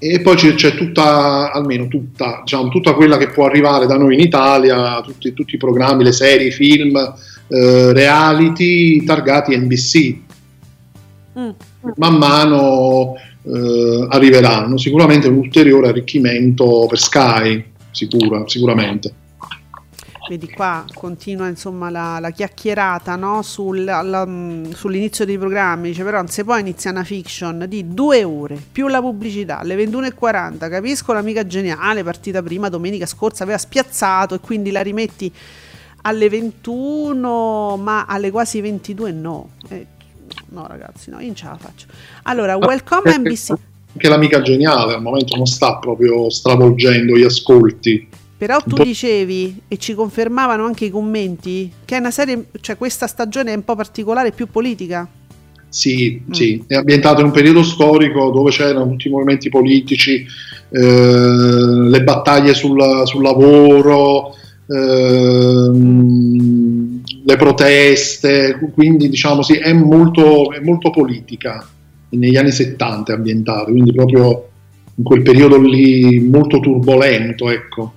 e 0.00 0.20
poi 0.20 0.36
c'è, 0.36 0.52
c'è 0.52 0.74
tutta, 0.76 1.50
almeno 1.50 1.88
tutta, 1.88 2.40
diciamo, 2.44 2.68
tutta 2.68 2.92
quella 2.92 3.16
che 3.16 3.28
può 3.30 3.46
arrivare 3.46 3.86
da 3.86 3.96
noi 3.96 4.12
in 4.16 4.20
Italia, 4.20 5.00
tutti, 5.00 5.32
tutti 5.32 5.54
i 5.54 5.58
programmi, 5.58 6.04
le 6.04 6.12
serie, 6.12 6.48
i 6.48 6.52
film, 6.52 6.94
eh, 7.48 7.92
reality 7.94 9.02
targati 9.02 9.56
NBC. 9.56 10.16
Mm. 11.38 11.48
Man 11.96 12.16
mano 12.16 13.14
eh, 13.42 14.06
arriveranno, 14.10 14.76
sicuramente 14.76 15.28
un 15.28 15.36
ulteriore 15.36 15.88
arricchimento 15.88 16.86
per 16.88 16.98
Sky, 16.98 17.64
sicura, 17.90 18.42
sicuramente. 18.46 19.14
Vedi 20.28 20.48
qua 20.48 20.84
continua 20.94 21.48
insomma 21.48 21.90
la, 21.90 22.18
la 22.20 22.30
chiacchierata 22.30 23.16
no? 23.16 23.42
Sul- 23.42 23.82
la- 23.82 24.24
mm, 24.24 24.70
sull'inizio 24.70 25.24
dei 25.24 25.36
programmi, 25.38 25.88
dice 25.88 26.04
però 26.04 26.24
se 26.28 26.44
poi 26.44 26.60
inizia 26.60 26.92
una 26.92 27.02
fiction 27.02 27.64
di 27.66 27.92
due 27.92 28.22
ore 28.22 28.56
più 28.70 28.86
la 28.86 29.00
pubblicità 29.00 29.58
alle 29.58 29.74
21.40, 29.74 30.68
capisco 30.70 31.12
l'amica 31.12 31.44
geniale 31.46 32.04
partita 32.04 32.42
prima 32.42 32.68
domenica 32.68 33.06
scorsa 33.06 33.42
aveva 33.42 33.58
spiazzato 33.58 34.36
e 34.36 34.38
quindi 34.38 34.70
la 34.70 34.82
rimetti 34.82 35.32
alle 36.02 36.28
21 36.28 37.76
ma 37.76 38.04
alle 38.06 38.30
quasi 38.30 38.60
22 38.60 39.10
no. 39.10 39.48
Eh, 39.68 39.86
no 40.50 40.66
ragazzi, 40.66 41.10
no, 41.10 41.18
io 41.20 41.26
non 41.26 41.34
ce 41.34 41.44
la 41.46 41.56
faccio. 41.58 41.86
Allora, 42.24 42.56
welcome 42.56 43.16
NBC. 43.18 43.50
Anche 43.92 44.08
l'amica 44.08 44.40
geniale 44.40 44.94
al 44.94 45.02
momento 45.02 45.36
non 45.36 45.46
sta 45.46 45.76
proprio 45.78 46.30
stravolgendo 46.30 47.16
gli 47.16 47.24
ascolti. 47.24 48.08
Però 48.38 48.58
tu 48.60 48.82
dicevi, 48.82 49.62
e 49.68 49.76
ci 49.76 49.94
confermavano 49.94 50.64
anche 50.64 50.86
i 50.86 50.90
commenti, 50.90 51.70
che 51.84 51.96
è 51.96 51.98
una 51.98 52.10
serie, 52.10 52.46
cioè 52.60 52.76
questa 52.78 53.06
stagione 53.06 53.52
è 53.52 53.56
un 53.56 53.64
po' 53.64 53.74
particolare, 53.76 54.30
più 54.32 54.46
politica. 54.46 55.06
Sì, 55.68 56.20
Mm. 56.26 56.32
sì, 56.32 56.64
è 56.66 56.74
ambientato 56.76 57.20
in 57.20 57.26
un 57.26 57.32
periodo 57.32 57.62
storico 57.62 58.30
dove 58.30 58.50
c'erano 58.50 58.88
tutti 58.88 59.08
i 59.08 59.10
movimenti 59.10 59.48
politici, 59.50 60.24
eh, 60.70 60.80
le 60.80 62.02
battaglie 62.02 62.54
sul, 62.54 62.80
sul 63.04 63.22
lavoro, 63.22 64.34
ehm, 65.80 66.99
le 67.24 67.36
proteste, 67.36 68.58
quindi 68.74 69.08
diciamo 69.08 69.42
sì, 69.42 69.54
è 69.54 69.72
molto, 69.72 70.52
è 70.52 70.60
molto 70.60 70.90
politica, 70.90 71.66
negli 72.10 72.36
anni 72.36 72.50
70 72.50 73.12
è 73.12 73.16
ambientato, 73.16 73.70
quindi 73.70 73.92
proprio 73.92 74.48
in 74.94 75.04
quel 75.04 75.22
periodo 75.22 75.58
lì 75.58 76.20
molto 76.20 76.60
turbolento, 76.60 77.50
ecco. 77.50 77.94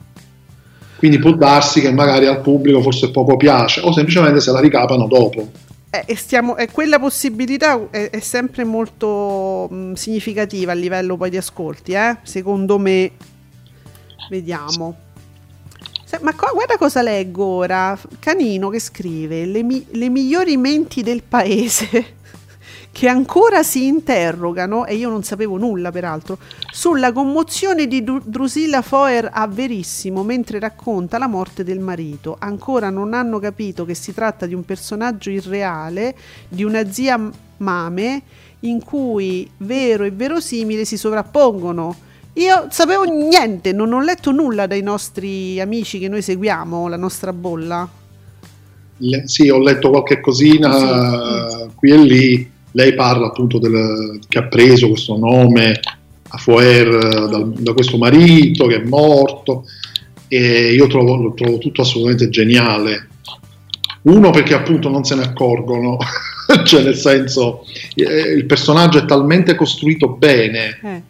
Quindi 0.98 1.20
può 1.20 1.34
darsi 1.34 1.82
che 1.82 1.92
magari 1.92 2.28
al 2.28 2.42
pubblico 2.42 2.82
forse 2.82 3.12
poco 3.12 3.36
piace 3.36 3.82
o 3.82 3.92
semplicemente 3.92 4.40
se 4.40 4.52
la 4.52 4.62
ricapano 4.62 5.06
dopo. 5.08 5.52
Eh, 5.90 6.16
stiamo, 6.16 6.56
e 6.56 6.70
quella 6.72 6.98
possibilità 6.98 7.90
è, 7.92 8.10
è 8.10 8.20
sempre 8.20 8.64
molto 8.64 9.68
mh, 9.70 9.94
significativa 9.94 10.72
a 10.72 10.76
livello 10.76 11.18
poi 11.18 11.30
di 11.30 11.38
ascolti, 11.38 11.92
eh? 11.92 12.18
secondo 12.24 12.80
me. 12.80 13.12
Vediamo. 14.30 14.96
Se- 14.98 15.13
ma 16.22 16.34
qua, 16.36 16.52
guarda 16.54 16.78
cosa 16.78 17.02
leggo 17.02 17.46
ora. 17.46 17.98
Canino 18.20 18.70
che 18.70 18.80
scrive: 18.80 19.46
Le, 19.46 19.64
mi- 19.64 19.86
le 19.92 20.10
migliori 20.10 20.58
menti 20.58 21.02
del 21.02 21.24
paese 21.24 22.16
che 22.92 23.08
ancora 23.08 23.64
si 23.64 23.88
interrogano, 23.88 24.86
e 24.86 24.96
io 24.96 25.10
non 25.10 25.24
sapevo 25.24 25.58
nulla 25.58 25.92
peraltro, 25.92 26.38
sulla 26.72 27.12
commozione 27.12 27.88
di 27.88 28.04
Dru- 28.04 28.24
Drusilla 28.24 28.82
Foer 28.82 29.30
a 29.32 29.48
Verissimo 29.48 30.24
mentre 30.24 30.60
racconta 30.60 31.18
la 31.18 31.28
morte 31.28 31.64
del 31.64 31.80
marito. 31.80 32.36
Ancora 32.40 32.90
non 32.90 33.14
hanno 33.14 33.40
capito 33.40 33.84
che 33.86 33.96
si 33.96 34.14
tratta 34.14 34.46
di 34.46 34.54
un 34.54 34.64
personaggio 34.64 35.30
irreale, 35.30 36.16
di 36.48 36.64
una 36.64 36.90
zia 36.92 37.20
mame, 37.58 38.22
in 38.62 38.84
cui 38.84 39.50
vero 39.58 40.04
e 40.04 40.12
verosimile 40.12 40.86
si 40.86 40.98
sovrappongono. 40.98 42.12
Io 42.36 42.68
sapevo 42.70 43.04
niente, 43.04 43.74
non 43.74 43.94
ho 43.94 44.02
letto 44.02 44.32
nulla 44.32 44.66
dai 44.66 44.82
nostri 44.82 45.60
amici 45.60 46.00
che 46.00 46.08
noi 46.10 46.22
seguiamo, 46.22 46.88
la 46.88 46.98
nostra 46.98 47.32
bolla. 47.32 47.88
Le- 48.98 49.28
sì, 49.28 49.50
ho 49.50 49.60
letto 49.60 49.90
qualche 49.92 50.20
cosina 50.20 50.72
Sì. 51.50 51.64
eh, 51.64 51.68
qui 51.76 51.92
e 51.92 51.98
lì. 51.98 52.52
Lei 52.72 52.96
parla 52.96 53.28
appunto 53.28 53.60
del, 53.60 54.20
che 54.28 54.40
ha 54.40 54.44
preso 54.48 54.88
questo 54.88 55.16
nome 55.16 55.80
a 56.30 56.38
Foer 56.38 56.88
eh, 56.88 57.28
dal- 57.30 57.54
da 57.56 57.74
questo 57.74 57.98
marito 57.98 58.66
che 58.66 58.78
è 58.82 58.84
morto 58.84 59.66
e 60.28 60.74
io 60.74 60.88
trovo, 60.88 61.16
lo 61.22 61.34
trovo 61.36 61.60
tutto 61.60 61.82
assolutamente 61.82 62.30
geniale. 62.30 63.10
Uno 64.04 64.32
perché 64.32 64.56
appunto 64.56 64.90
non 64.90 65.04
se 65.04 65.14
ne 65.14 65.22
accorgono, 65.22 65.98
cioè 66.66 66.82
nel 66.82 66.96
senso 66.96 67.64
eh, 67.94 68.04
il 68.34 68.46
personaggio 68.48 68.98
è 68.98 69.06
talmente 69.06 69.54
costruito 69.54 70.10
bene 70.10 70.80
Eh. 70.84 71.02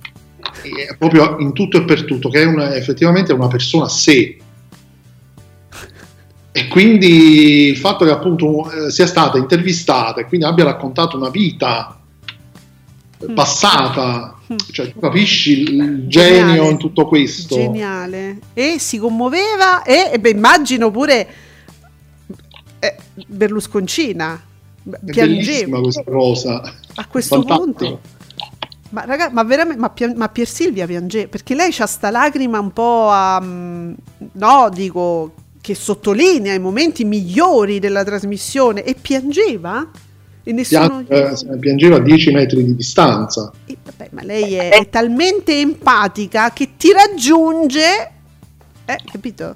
Eh, 0.69 0.95
proprio 0.97 1.37
in 1.39 1.53
tutto 1.53 1.77
e 1.77 1.83
per 1.83 2.03
tutto, 2.05 2.29
che 2.29 2.41
è 2.41 2.45
una- 2.45 2.75
effettivamente 2.75 3.33
una 3.33 3.47
persona 3.47 3.85
a 3.85 3.89
sé. 3.89 4.37
E 6.55 6.67
quindi 6.67 7.67
il 7.69 7.77
fatto 7.77 8.05
che 8.05 8.11
appunto 8.11 8.69
eh, 8.71 8.91
sia 8.91 9.07
stata 9.07 9.37
intervistata 9.39 10.21
e 10.21 10.25
quindi 10.25 10.45
abbia 10.45 10.65
raccontato 10.65 11.17
una 11.17 11.29
vita 11.29 11.97
Mm. 13.25 13.33
passata, 13.35 14.37
Mm. 14.51 14.57
cioè 14.71 14.91
tu 14.91 14.99
capisci 14.99 15.61
il 15.61 16.07
genio 16.09 16.45
Geniale. 16.49 16.69
in 16.71 16.77
tutto 16.77 17.07
questo. 17.07 17.55
Geniale. 17.55 18.39
E 18.53 18.75
si 18.79 18.97
commuoveva 18.97 19.81
e, 19.83 20.09
e 20.13 20.19
beh, 20.19 20.29
immagino 20.31 20.91
pure 20.91 21.27
eh, 22.79 22.95
Berlusconcina. 23.25 24.33
È 24.35 24.89
bellissima 24.99 25.23
Piangeva 25.23 25.79
questa 25.79 26.03
cosa. 26.03 26.73
a 26.95 27.07
questo 27.07 27.35
Fantastico. 27.41 27.63
punto. 27.79 27.99
Ma, 28.93 29.05
raga, 29.05 29.31
ma 29.31 29.43
veramente, 29.43 29.79
ma, 29.79 29.91
ma 30.15 30.29
Pier 30.29 30.47
Silvia 30.47 30.85
piangeva 30.85 31.27
perché 31.27 31.55
lei 31.55 31.71
c'ha 31.71 31.87
sta 31.87 32.11
lacrima 32.11 32.59
un 32.59 32.71
po' 32.71 33.09
a, 33.09 33.41
mm, 33.41 33.93
no, 34.33 34.69
dico 34.71 35.33
che 35.59 35.73
sottolinea 35.73 36.53
i 36.53 36.59
momenti 36.59 37.03
migliori 37.03 37.79
della 37.79 38.03
trasmissione 38.03 38.83
e 38.83 38.95
piangeva 38.99 39.89
e 40.43 40.51
nessuno 40.51 41.05
eh, 41.07 41.33
piangeva 41.59 41.95
a 41.95 41.99
10 42.01 42.31
metri 42.33 42.63
di 42.63 42.75
distanza. 42.75 43.51
E 43.65 43.77
vabbè, 43.83 44.09
ma 44.11 44.21
lei 44.23 44.53
è, 44.53 44.69
è 44.69 44.89
talmente 44.89 45.59
empatica 45.59 46.51
che 46.51 46.71
ti 46.77 46.89
raggiunge, 46.91 48.11
eh, 48.85 48.97
capito? 49.11 49.55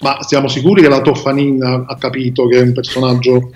Ma 0.00 0.22
siamo 0.22 0.48
sicuri 0.48 0.80
che 0.80 0.88
la 0.88 1.02
Toffanin 1.02 1.62
ha- 1.62 1.84
ha 1.86 1.96
capito 1.98 2.46
che 2.46 2.58
è 2.58 2.62
un 2.62 2.72
personaggio 2.72 3.52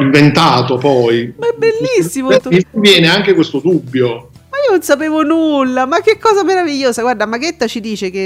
inventato 0.00 0.76
poi? 0.78 1.32
Ma 1.38 1.46
è 1.48 1.54
bellissimo. 1.56 2.28
Mi 2.48 2.64
viene 2.80 3.08
anche 3.08 3.34
questo 3.34 3.58
dubbio. 3.60 4.30
Ma 4.50 4.58
io 4.66 4.72
non 4.72 4.82
sapevo 4.82 5.22
nulla, 5.22 5.86
ma 5.86 6.00
che 6.00 6.18
cosa 6.18 6.44
meravigliosa. 6.44 7.02
Guarda, 7.02 7.26
Maghetta 7.26 7.66
ci 7.66 7.80
dice 7.80 8.10
che 8.10 8.20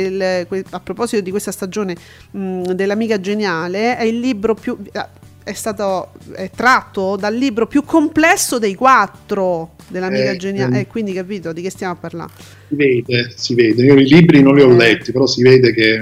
il- 0.49 0.65
a 0.71 0.81
proposito 0.81 1.23
di 1.23 1.31
questa 1.31 1.53
stagione 1.53 1.95
mh, 2.33 2.73
dell'amica 2.73 3.21
geniale 3.21 3.97
è 3.97 4.03
il 4.05 4.19
libro 4.19 4.55
più 4.55 4.77
ah, 4.93 5.09
è 5.45 5.53
stato 5.53 6.11
è 6.35 6.51
tratto 6.51 7.15
dal 7.15 7.33
libro 7.33 7.69
più 7.69 7.85
complesso 7.85 8.59
dei 8.59 8.75
quattro 8.75 9.75
dell'amica 9.87 10.33
Eh, 10.33 10.37
geniale. 10.37 10.75
ehm. 10.75 10.81
E 10.81 10.87
quindi 10.89 11.13
capito 11.13 11.53
di 11.53 11.63
che 11.63 11.71
stiamo 11.71 11.93
a 11.93 11.97
parlare? 11.97 12.31
Si 12.69 12.75
vede, 12.75 13.33
si 13.37 13.55
vede. 13.55 13.85
Io 13.85 13.95
i 13.95 14.05
libri 14.09 14.43
non 14.43 14.57
li 14.57 14.63
ho 14.63 14.71
Eh. 14.73 14.77
letti, 14.77 15.13
però 15.13 15.27
si 15.27 15.43
vede 15.43 15.73
che 15.73 15.95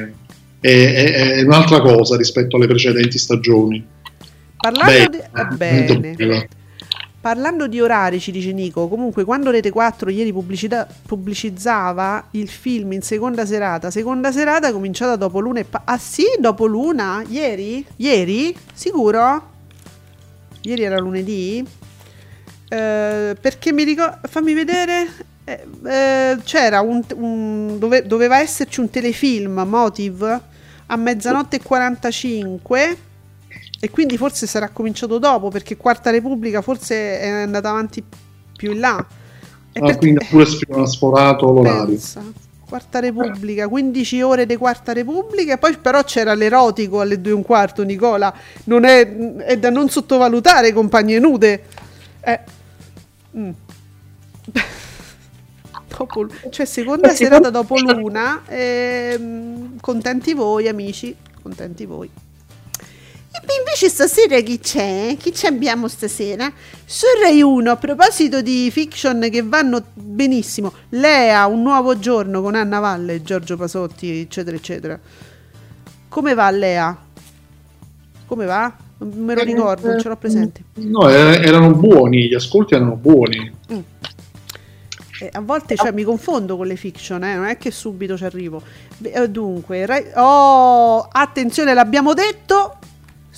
è, 0.61 0.69
è- 0.95 1.33
è 1.37 1.43
un'altra 1.43 1.83
cosa 1.83 2.17
rispetto 2.17 2.57
alle 2.57 2.67
precedenti 2.67 3.19
stagioni. 3.19 3.85
Parlando 4.65 4.93
Beh, 4.93 5.09
di, 5.11 5.19
eh, 5.19 5.29
molto 5.35 5.57
bene. 6.01 6.49
Parlando 7.21 7.67
di 7.67 7.81
orari, 7.83 8.19
ci 8.19 8.31
dice 8.31 8.51
Nico, 8.53 8.89
comunque 8.89 9.25
quando 9.25 9.51
Rete 9.51 9.71
4 9.71 10.09
ieri 10.09 10.33
pubblicità- 10.33 10.87
pubblicizzava 11.07 12.29
il 12.33 12.49
film 12.49 12.93
in 12.93 13.03
seconda 13.03 13.45
serata, 13.45 13.91
seconda 13.91 14.33
serata 14.33 14.73
cominciata 14.73 15.17
dopo 15.17 15.41
l'una 15.41 15.61
e... 15.61 15.65
Pa- 15.65 15.83
ah 15.85 15.99
sì, 15.99 16.25
dopo 16.39 16.65
l'una? 16.65 17.23
Ieri? 17.29 17.85
Ieri? 17.97 18.57
Sicuro? 18.73 19.51
Ieri 20.63 20.83
era 20.83 20.99
lunedì? 20.99 21.67
Eh, 22.69 23.37
perché 23.39 23.73
mi 23.73 23.85
ricordo... 23.85 24.19
Fammi 24.29 24.55
vedere... 24.55 25.09
Eh, 25.45 25.67
eh, 25.87 26.39
c'era 26.43 26.81
un... 26.81 27.03
un- 27.17 27.79
dove- 27.79 28.07
doveva 28.07 28.39
esserci 28.39 28.81
un 28.81 28.89
telefilm, 28.89 29.63
Motive, 29.67 30.41
a 30.87 30.97
mezzanotte 30.97 31.57
e 31.57 31.63
45 31.63 32.97
e 33.81 33.91
quindi 33.91 34.17
forse 34.17 34.47
sarà 34.47 34.69
cominciato 34.71 35.19
dopo 35.19 35.49
perché 35.51 35.77
Quarta 35.77 36.11
Repubblica 36.11 36.63
forse 36.63 37.19
è 37.21 37.29
andata 37.29 37.69
avanti 37.71 38.03
più 38.57 38.73
in 38.73 38.81
là. 38.81 38.97
E 39.73 39.79
Ah, 39.79 39.83
perché- 39.85 39.99
quindi 39.99 40.25
ha 40.25 40.29
pure 40.29 40.87
sforato 40.87 41.53
l'orario. 41.53 41.87
pensa, 41.87 42.23
Quarta 42.67 42.99
Repubblica, 42.99 43.69
15 43.69 44.23
ore 44.23 44.47
di 44.47 44.57
Quarta 44.57 44.93
Repubblica, 44.93 45.55
e 45.55 45.59
poi 45.59 45.77
però 45.77 46.03
c'era 46.03 46.35
l'erotico 46.35 47.01
alle 47.01 47.21
2 47.21 47.31
e 47.31 47.35
un 47.35 47.43
quarto, 47.43 47.83
Nicola. 47.85 48.33
Non 48.65 48.85
è, 48.85 49.17
è 49.39 49.59
da 49.59 49.71
non 49.71 49.89
sottovalutare, 49.91 50.73
compagne 50.73 51.19
nude. 51.19 51.63
Eh. 52.21 52.41
Mm. 53.37 53.51
Dopo- 55.97 56.27
cioè, 56.51 56.67
seconda 56.67 57.11
serata 57.15 57.51
dopo 57.51 57.79
l'una. 57.79 58.43
ehm, 58.49 59.79
contenti 59.81 60.35
voi, 60.35 60.67
amici. 60.67 61.15
Contenti 61.43 61.85
voi. 61.85 62.11
E 63.37 63.45
beh, 63.45 63.55
invece 63.59 63.89
stasera 63.89 64.39
chi 64.41 64.61
c'è? 64.61 65.17
Chi 65.19 65.35
ci 65.35 65.47
abbiamo 65.47 65.89
stasera? 65.89 66.53
Su 66.85 67.05
Rai 67.21 67.43
1, 67.43 67.69
a 67.69 67.77
proposito 67.77 68.41
di 68.43 68.71
fiction 68.71 69.29
che 69.29 69.43
vanno 69.43 69.83
benissimo, 69.93 70.73
Lea, 70.91 71.47
Un 71.47 71.63
nuovo 71.63 71.99
giorno 71.99 72.41
con 72.43 72.55
Anna 72.55 72.79
Valle, 72.79 73.23
Giorgio 73.23 73.57
Pasotti, 73.57 74.21
eccetera, 74.21 74.57
eccetera. 74.57 75.01
Come 76.09 76.35
va 76.35 76.49
Lea? 76.51 76.97
Come 78.27 78.45
va? 78.45 78.73
Non 78.99 79.25
me 79.25 79.35
lo 79.35 79.43
ricordo, 79.43 79.89
non 79.89 80.01
ce 80.01 80.09
l'ho 80.09 80.17
presente. 80.17 80.63
No, 80.75 81.09
er- 81.09 81.45
erano 81.45 81.73
buoni, 81.75 82.29
gli 82.29 82.35
ascolti 82.35 82.75
erano 82.75 82.95
buoni. 82.95 83.53
Eh, 85.21 85.29
a 85.33 85.41
volte 85.41 85.75
cioè, 85.75 85.91
mi 85.91 86.05
confondo 86.05 86.57
con 86.57 86.69
le 86.69 86.77
fiction, 86.77 87.23
eh, 87.25 87.35
non 87.35 87.47
è 87.47 87.59
che 87.59 87.73
subito 87.73 88.17
ci 88.17 88.25
arrivo. 88.25 88.63
Eh, 89.03 89.29
dunque, 89.29 89.85
Rai- 89.87 90.13
oh, 90.15 91.01
attenzione, 91.11 91.75
l'abbiamo 91.75 92.15
detto. 92.15 92.79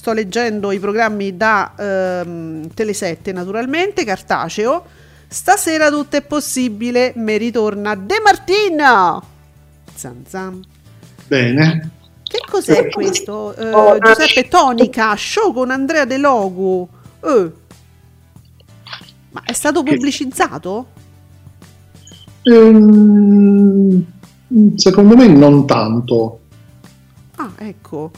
Sto 0.06 0.14
leggendo 0.14 0.70
i 0.70 0.78
programmi 0.78 1.36
da 1.36 1.72
ehm, 1.76 2.68
Tele7, 2.76 3.32
naturalmente, 3.32 4.04
cartaceo. 4.04 4.84
Stasera 5.26 5.90
tutto 5.90 6.14
è 6.14 6.22
possibile, 6.22 7.12
mi 7.16 7.36
ritorna 7.36 7.96
De 7.96 8.20
Martino. 8.22 9.20
Zan 9.92 10.22
zan. 10.28 10.64
Bene. 11.26 11.90
Che 12.22 12.38
cos'è 12.48 12.88
questo? 12.88 13.52
Eh, 13.56 13.98
Giuseppe 13.98 14.46
Tonica, 14.46 15.16
show 15.16 15.52
con 15.52 15.72
Andrea 15.72 16.04
De 16.04 16.18
Logu. 16.18 16.88
Eh. 17.24 17.52
Ma 19.32 19.42
è 19.44 19.52
stato 19.52 19.82
Che- 19.82 19.92
pubblicizzato? 19.94 20.86
Ehm, 22.44 24.04
secondo 24.76 25.16
me 25.16 25.26
non 25.26 25.66
tanto. 25.66 26.38
Ah, 27.34 27.50
ecco. 27.56 28.12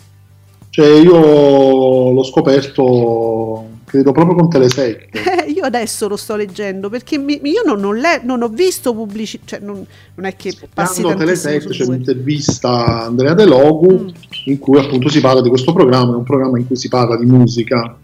Cioè, 0.78 0.86
io 1.00 2.12
l'ho 2.12 2.22
scoperto, 2.22 3.66
credo 3.84 4.12
proprio 4.12 4.36
con 4.36 4.48
Telesette. 4.48 5.08
Eh, 5.48 5.50
io 5.50 5.64
adesso 5.64 6.06
lo 6.06 6.14
sto 6.16 6.36
leggendo 6.36 6.88
perché 6.88 7.18
mi- 7.18 7.40
io 7.42 7.62
non, 7.66 7.82
ho 7.82 7.90
le- 7.90 8.20
non 8.22 8.42
ho 8.42 8.48
visto 8.48 8.94
pubblicità, 8.94 9.44
cioè 9.56 9.58
non, 9.58 9.84
non 10.14 10.24
è 10.26 10.36
che 10.36 10.54
passi 10.72 11.02
Quando 11.02 11.34
su 11.34 11.68
c'è 11.70 11.84
un'intervista 11.84 12.68
a 12.68 13.04
Andrea 13.06 13.34
De 13.34 13.44
Logu 13.44 13.92
Mm. 14.04 14.08
in 14.44 14.58
cui 14.60 14.78
appunto 14.78 15.08
si 15.08 15.20
parla 15.20 15.40
di 15.42 15.48
questo 15.48 15.72
programma, 15.72 16.12
è 16.12 16.16
un 16.16 16.22
programma 16.22 16.58
in 16.60 16.66
cui 16.68 16.76
si 16.76 16.88
parla 16.88 17.16
di 17.16 17.24
musica. 17.26 17.96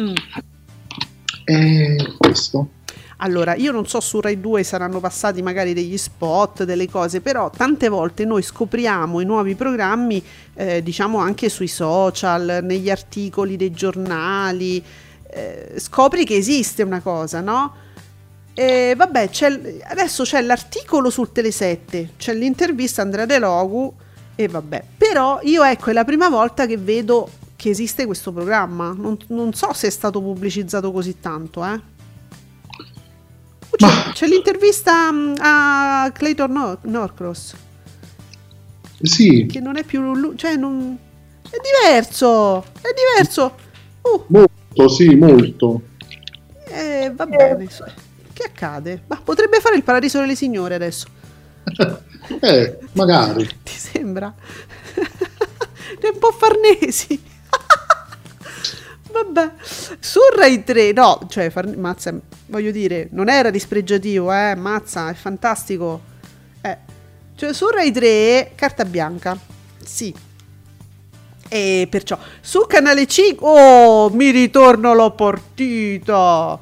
Mm. 0.00 0.14
E 1.44 1.96
questo. 2.18 2.68
Allora, 3.18 3.54
io 3.54 3.72
non 3.72 3.86
so 3.86 4.00
su 4.00 4.20
Rai 4.20 4.40
2 4.40 4.62
saranno 4.62 5.00
passati 5.00 5.40
magari 5.40 5.72
degli 5.72 5.96
spot, 5.96 6.64
delle 6.64 6.88
cose, 6.88 7.22
però 7.22 7.48
tante 7.48 7.88
volte 7.88 8.26
noi 8.26 8.42
scopriamo 8.42 9.20
i 9.20 9.24
nuovi 9.24 9.54
programmi, 9.54 10.22
eh, 10.54 10.82
diciamo 10.82 11.18
anche 11.18 11.48
sui 11.48 11.68
social, 11.68 12.60
negli 12.62 12.90
articoli 12.90 13.56
dei 13.56 13.70
giornali, 13.70 14.84
eh, 15.30 15.74
scopri 15.76 16.26
che 16.26 16.36
esiste 16.36 16.82
una 16.82 17.00
cosa, 17.00 17.40
no? 17.40 17.84
E 18.52 18.94
vabbè, 18.94 19.30
c'è 19.30 19.80
adesso 19.84 20.22
c'è 20.24 20.42
l'articolo 20.42 21.08
sul 21.08 21.30
Tele7, 21.34 22.08
c'è 22.18 22.34
l'intervista 22.34 23.00
Andrea 23.00 23.24
De 23.24 23.38
Logu 23.38 23.94
e 24.34 24.46
vabbè. 24.46 24.84
Però 24.96 25.40
io 25.42 25.62
ecco, 25.62 25.88
è 25.88 25.92
la 25.94 26.04
prima 26.04 26.28
volta 26.28 26.66
che 26.66 26.76
vedo 26.76 27.30
che 27.56 27.70
esiste 27.70 28.04
questo 28.04 28.30
programma. 28.32 28.94
Non, 28.96 29.16
non 29.28 29.54
so 29.54 29.72
se 29.72 29.86
è 29.86 29.90
stato 29.90 30.20
pubblicizzato 30.20 30.92
così 30.92 31.18
tanto, 31.20 31.64
eh. 31.64 31.95
C'è 34.16 34.26
l'intervista 34.26 35.12
mm, 35.12 35.34
a 35.40 36.10
Clayton 36.10 36.50
Nor- 36.50 36.78
Norcross, 36.84 37.54
Sì, 39.02 39.46
che 39.46 39.60
non 39.60 39.76
è 39.76 39.84
più 39.84 40.00
lui, 40.00 40.36
cioè 40.38 40.56
non... 40.56 40.96
È 41.42 41.56
diverso, 41.60 42.62
è 42.80 42.88
diverso. 42.96 43.54
Uh, 44.00 44.24
molto, 44.28 44.88
sì, 44.88 45.14
molto. 45.14 45.82
eh, 46.64 47.12
va 47.14 47.26
bene. 47.26 47.68
Che 48.32 48.42
accade? 48.42 49.02
Ma 49.06 49.20
potrebbe 49.22 49.60
fare 49.60 49.76
il 49.76 49.82
paradiso 49.82 50.20
delle 50.20 50.34
signore 50.36 50.74
adesso. 50.74 51.06
Eh, 52.40 52.78
magari. 52.94 53.46
Ti 53.62 53.72
sembra? 53.72 54.34
È 56.00 56.08
un 56.12 56.18
po' 56.18 56.32
farnesi. 56.32 57.22
Vabbè, 59.24 59.52
su 59.98 60.20
Rai 60.36 60.62
3, 60.62 60.92
no, 60.92 61.26
cioè, 61.28 61.48
Farn- 61.50 61.78
Mazza, 61.78 62.14
voglio 62.46 62.70
dire, 62.70 63.08
non 63.12 63.28
era 63.28 63.50
dispregiativo, 63.50 64.32
eh, 64.32 64.54
Mazza, 64.54 65.08
è 65.08 65.14
fantastico. 65.14 66.00
Eh, 66.60 66.76
cioè, 67.34 67.52
su 67.54 67.68
Rai 67.68 67.90
3, 67.92 68.52
carta 68.54 68.84
bianca, 68.84 69.38
sì. 69.82 70.14
E 71.48 71.86
perciò, 71.88 72.18
su 72.40 72.66
Canale 72.66 73.06
5, 73.06 73.46
oh, 73.48 74.10
mi 74.10 74.30
ritorno 74.30 74.94
la 74.94 75.10
partita. 75.10 76.58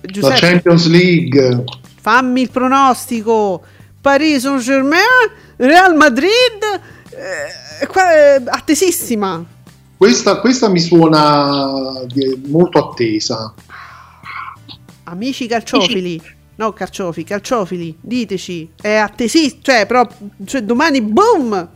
La 0.00 0.10
Giuseppe, 0.10 0.34
Champions 0.40 0.86
League. 0.88 1.64
fammi 2.00 2.42
il 2.42 2.50
pronostico. 2.50 3.62
Paris 4.00 4.42
Saint 4.42 4.60
Germain, 4.60 5.30
Real 5.56 5.94
Madrid, 5.94 6.80
eh, 7.10 7.86
qua, 7.86 8.12
eh, 8.12 8.42
attesissima. 8.44 9.60
Questa, 10.02 10.40
questa 10.40 10.68
mi 10.68 10.80
suona 10.80 12.02
molto 12.48 12.90
attesa. 12.90 13.54
Amici 15.04 15.46
calciofili, 15.46 16.20
no 16.56 16.72
calciofi, 16.72 17.22
calciofili, 17.22 17.98
diteci, 18.00 18.68
è 18.80 18.94
attesissima, 18.94 19.60
cioè, 19.62 19.86
però, 19.86 20.04
cioè, 20.44 20.64
domani, 20.64 21.02
boom! 21.02 21.68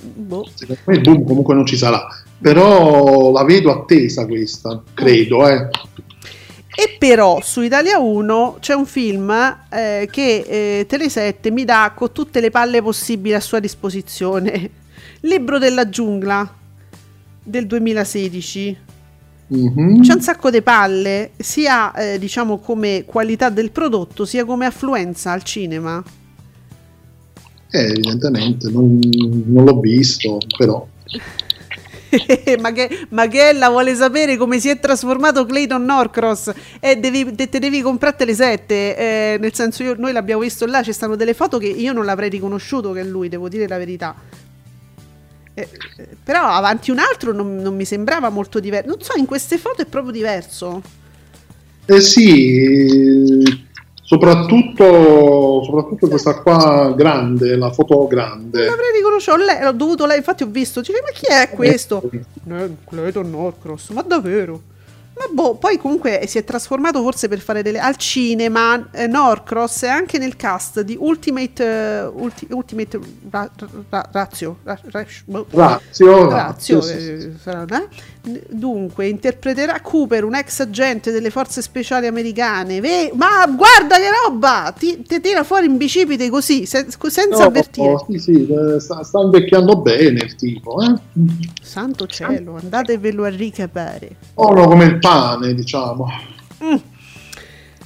Boh. 0.00 0.48
Secondo 0.54 0.80
me 0.86 0.94
il 0.94 1.00
boom 1.02 1.26
comunque 1.26 1.54
non 1.54 1.66
ci 1.66 1.76
sarà. 1.76 2.06
Però 2.40 3.30
la 3.30 3.44
vedo 3.44 3.72
attesa 3.72 4.24
questa, 4.24 4.82
credo, 4.94 5.46
eh. 5.46 5.68
E 6.74 6.96
però 6.98 7.42
su 7.42 7.60
Italia 7.60 7.98
1 7.98 8.56
c'è 8.58 8.72
un 8.72 8.86
film 8.86 9.30
eh, 9.68 10.08
che 10.10 10.44
eh, 10.48 10.86
Tele7 10.88 11.52
mi 11.52 11.66
dà 11.66 11.92
con 11.94 12.10
tutte 12.10 12.40
le 12.40 12.48
palle 12.48 12.80
possibili 12.80 13.34
a 13.34 13.40
sua 13.40 13.60
disposizione. 13.60 14.70
Libro 15.20 15.58
della 15.58 15.90
giungla 15.90 16.54
del 17.48 17.66
2016. 17.66 18.76
Mhm. 19.48 20.02
C'è 20.02 20.12
un 20.12 20.20
sacco 20.20 20.50
di 20.50 20.60
palle, 20.60 21.30
sia 21.38 21.92
eh, 21.94 22.18
diciamo 22.18 22.58
come 22.58 23.04
qualità 23.06 23.48
del 23.48 23.70
prodotto, 23.70 24.24
sia 24.24 24.44
come 24.44 24.66
affluenza 24.66 25.32
al 25.32 25.42
cinema. 25.42 26.02
Eh, 27.70 27.78
evidentemente, 27.78 28.70
non, 28.70 28.98
non 29.46 29.64
l'ho 29.64 29.80
visto, 29.80 30.38
però. 30.56 30.86
ma, 32.60 32.72
che, 32.72 33.06
Maghella 33.10 33.68
vuole 33.68 33.94
sapere 33.94 34.36
come 34.36 34.58
si 34.58 34.68
è 34.68 34.78
trasformato 34.78 35.44
Clayton 35.44 35.84
Norcross 35.84 36.52
e 36.80 36.96
devi, 36.96 37.34
te, 37.34 37.48
te 37.48 37.58
devi 37.58 37.82
comprare 37.82 38.24
le 38.24 38.34
sette. 38.34 38.96
eh, 38.96 39.36
nel 39.38 39.54
senso, 39.54 39.82
io- 39.82 39.94
noi 39.98 40.12
l'abbiamo 40.12 40.42
visto 40.42 40.66
là, 40.66 40.82
ci 40.82 40.92
stanno 40.92 41.16
delle 41.16 41.34
foto 41.34 41.58
che 41.58 41.68
io 41.68 41.92
non 41.92 42.04
l'avrei 42.04 42.30
riconosciuto 42.30 42.92
che 42.92 43.00
è 43.00 43.04
lui, 43.04 43.28
devo 43.28 43.48
dire 43.48 43.68
la 43.68 43.78
verità. 43.78 44.14
Eh, 45.60 46.08
però 46.22 46.42
avanti 46.42 46.90
un 46.90 46.98
altro 46.98 47.32
non, 47.32 47.56
non 47.56 47.74
mi 47.74 47.84
sembrava 47.84 48.28
molto 48.28 48.60
diverso. 48.60 48.88
Non 48.88 49.00
so, 49.00 49.12
in 49.16 49.26
queste 49.26 49.58
foto 49.58 49.82
è 49.82 49.86
proprio 49.86 50.12
diverso. 50.12 50.82
Eh 51.86 52.00
sì, 52.00 53.42
soprattutto, 54.02 55.62
soprattutto 55.64 56.08
questa 56.08 56.40
qua 56.42 56.92
grande, 56.96 57.56
la 57.56 57.72
foto 57.72 57.94
Non 57.96 58.06
grande. 58.08 58.64
l'avrei 58.64 58.92
riconosciuto, 58.94 59.36
ho, 59.36 59.44
le- 59.44 59.62
l'ho 59.64 59.72
dovuto 59.72 60.06
lei, 60.06 60.18
infatti 60.18 60.42
ho 60.42 60.48
visto, 60.48 60.80
dice, 60.80 60.92
ma 61.02 61.10
chi 61.12 61.26
è 61.26 61.48
questo? 61.50 62.02
Eh, 62.12 62.70
Clayton 62.88 63.30
Norcross, 63.30 63.90
ma 63.90 64.02
davvero? 64.02 64.60
Ma 65.18 65.24
boh, 65.32 65.56
poi 65.56 65.78
comunque 65.78 66.24
si 66.28 66.38
è 66.38 66.44
trasformato 66.44 67.02
forse 67.02 67.26
per 67.26 67.40
fare 67.40 67.62
delle... 67.62 67.80
Al 67.80 67.96
cinema, 67.96 68.88
eh, 68.92 69.08
Norcross 69.08 69.82
è 69.82 69.88
anche 69.88 70.16
nel 70.18 70.36
cast 70.36 70.82
di 70.82 70.96
Ultimate... 70.98 71.64
eh, 71.64 72.04
Ulti- 72.06 72.46
Ultimate 72.50 73.00
Ra- 73.28 73.50
Ra- 73.88 74.08
Razio. 74.12 74.58
Ra- 74.62 74.78
boh. 75.24 75.46
Razio, 75.50 76.28
Razio, 76.30 76.76
Razio, 76.80 76.88
eh, 76.88 77.32
sarà, 77.42 77.64
eh? 77.68 77.88
Dunque, 78.50 79.08
interpreterà 79.08 79.80
Cooper, 79.80 80.22
un 80.22 80.34
ex 80.34 80.60
agente 80.60 81.10
delle 81.10 81.30
forze 81.30 81.62
speciali 81.62 82.06
americane. 82.06 82.80
Ve- 82.80 83.10
ma 83.14 83.44
guarda 83.46 83.96
che 83.96 84.08
roba! 84.24 84.72
Ti, 84.78 85.02
ti 85.02 85.20
tira 85.20 85.42
fuori 85.42 85.66
in 85.66 85.76
bicipite 85.78 86.28
così, 86.30 86.64
sen- 86.66 86.88
senza 86.90 87.38
No, 87.38 87.44
avvertire. 87.46 87.96
sì, 88.08 88.18
sì, 88.18 88.46
eh, 88.46 88.78
sta, 88.78 89.02
sta 89.02 89.20
invecchiando 89.20 89.78
bene 89.80 90.20
il 90.22 90.34
tipo, 90.36 90.80
eh? 90.82 90.94
Santo 91.62 92.06
cielo, 92.06 92.56
andatevelo 92.60 93.24
a 93.24 93.28
ricapare. 93.28 94.16
Buono 94.34 94.66
come 94.68 94.84
il 94.84 94.98
pane, 95.08 95.54
diciamo. 95.54 96.06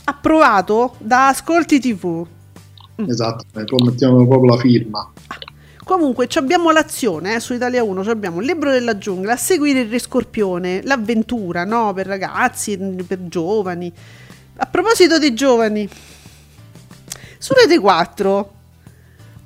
Approvato 0.04 0.94
da 0.98 1.28
Ascolti 1.28 1.78
TV. 1.78 2.26
Esatto, 3.06 3.44
eh, 3.58 3.64
poi 3.64 3.84
mettiamo 3.84 4.26
proprio 4.26 4.54
la 4.54 4.58
firma. 4.58 5.12
Comunque, 5.84 6.28
ci 6.28 6.38
abbiamo 6.38 6.70
l'azione 6.70 7.34
eh, 7.34 7.40
su 7.40 7.54
Italia 7.54 7.82
1, 7.82 8.04
ci 8.04 8.10
abbiamo 8.10 8.40
il 8.40 8.46
libro 8.46 8.70
della 8.70 8.98
giungla, 8.98 9.32
a 9.32 9.36
seguire 9.36 9.80
il 9.80 9.90
Re 9.90 9.98
Scorpione, 9.98 10.82
l'avventura, 10.82 11.64
no? 11.64 11.92
Per 11.92 12.06
ragazzi, 12.06 12.76
per 13.06 13.26
giovani. 13.26 13.92
A 14.56 14.66
proposito 14.66 15.18
dei 15.18 15.34
giovani, 15.34 15.88
su 17.38 17.52
Rete 17.54 17.78
4, 17.78 18.52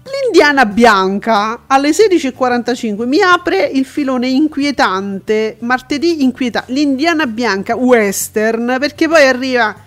l'Indiana 0.06 0.66
Bianca 0.66 1.62
alle 1.66 1.90
16.45 1.90 3.06
mi 3.06 3.20
apre 3.20 3.64
il 3.64 3.84
filone 3.84 4.28
inquietante, 4.28 5.56
martedì 5.60 6.22
inquietante, 6.22 6.72
l'Indiana 6.72 7.26
Bianca 7.26 7.76
western, 7.76 8.76
perché 8.78 9.08
poi 9.08 9.26
arriva... 9.26 9.84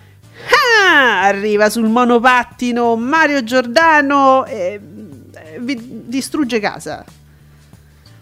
Ah, 0.88 1.22
arriva 1.24 1.68
sul 1.68 1.88
monopattino 1.88 2.96
Mario 2.96 3.44
Giordano 3.44 4.46
e 4.46 4.80
eh, 5.34 5.58
vi 5.60 6.02
distrugge 6.06 6.58
casa. 6.60 7.04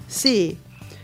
Sì, 0.05 0.57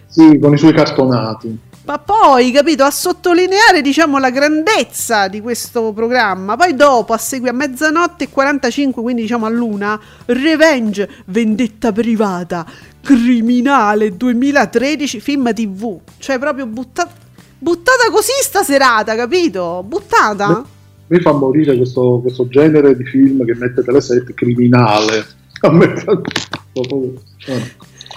Sì, 0.08 0.38
con 0.38 0.52
i 0.52 0.58
suoi 0.58 0.72
cartonati. 0.72 1.58
Ma 1.84 1.98
poi, 1.98 2.50
capito, 2.50 2.82
a 2.82 2.90
sottolineare, 2.90 3.82
diciamo, 3.82 4.18
la 4.18 4.30
grandezza 4.30 5.28
di 5.28 5.42
questo 5.42 5.92
programma. 5.92 6.56
Poi 6.56 6.74
dopo, 6.74 7.12
a 7.12 7.18
seguire 7.18 7.50
a 7.52 7.54
mezzanotte 7.54 8.24
e 8.24 8.28
45, 8.30 9.02
quindi 9.02 9.22
diciamo 9.22 9.44
a 9.44 9.50
luna, 9.50 10.00
Revenge, 10.24 11.08
vendetta 11.26 11.92
privata, 11.92 12.64
criminale 13.02 14.16
2013, 14.16 15.20
film 15.20 15.52
TV. 15.52 16.00
Cioè, 16.16 16.38
proprio 16.38 16.66
buttata, 16.66 17.12
buttata 17.58 18.10
così 18.10 18.32
sta 18.40 18.62
serata, 18.62 19.14
capito? 19.14 19.84
Buttata. 19.86 20.64
Mi 21.08 21.20
fa 21.20 21.32
morire 21.32 21.76
questo, 21.76 22.20
questo 22.22 22.48
genere 22.48 22.96
di 22.96 23.04
film 23.04 23.44
che 23.44 23.54
mette 23.56 23.82
Teleset 23.82 24.32
criminale. 24.32 25.26
A 25.60 25.70
me 25.70 25.94
fa-. 25.96 26.20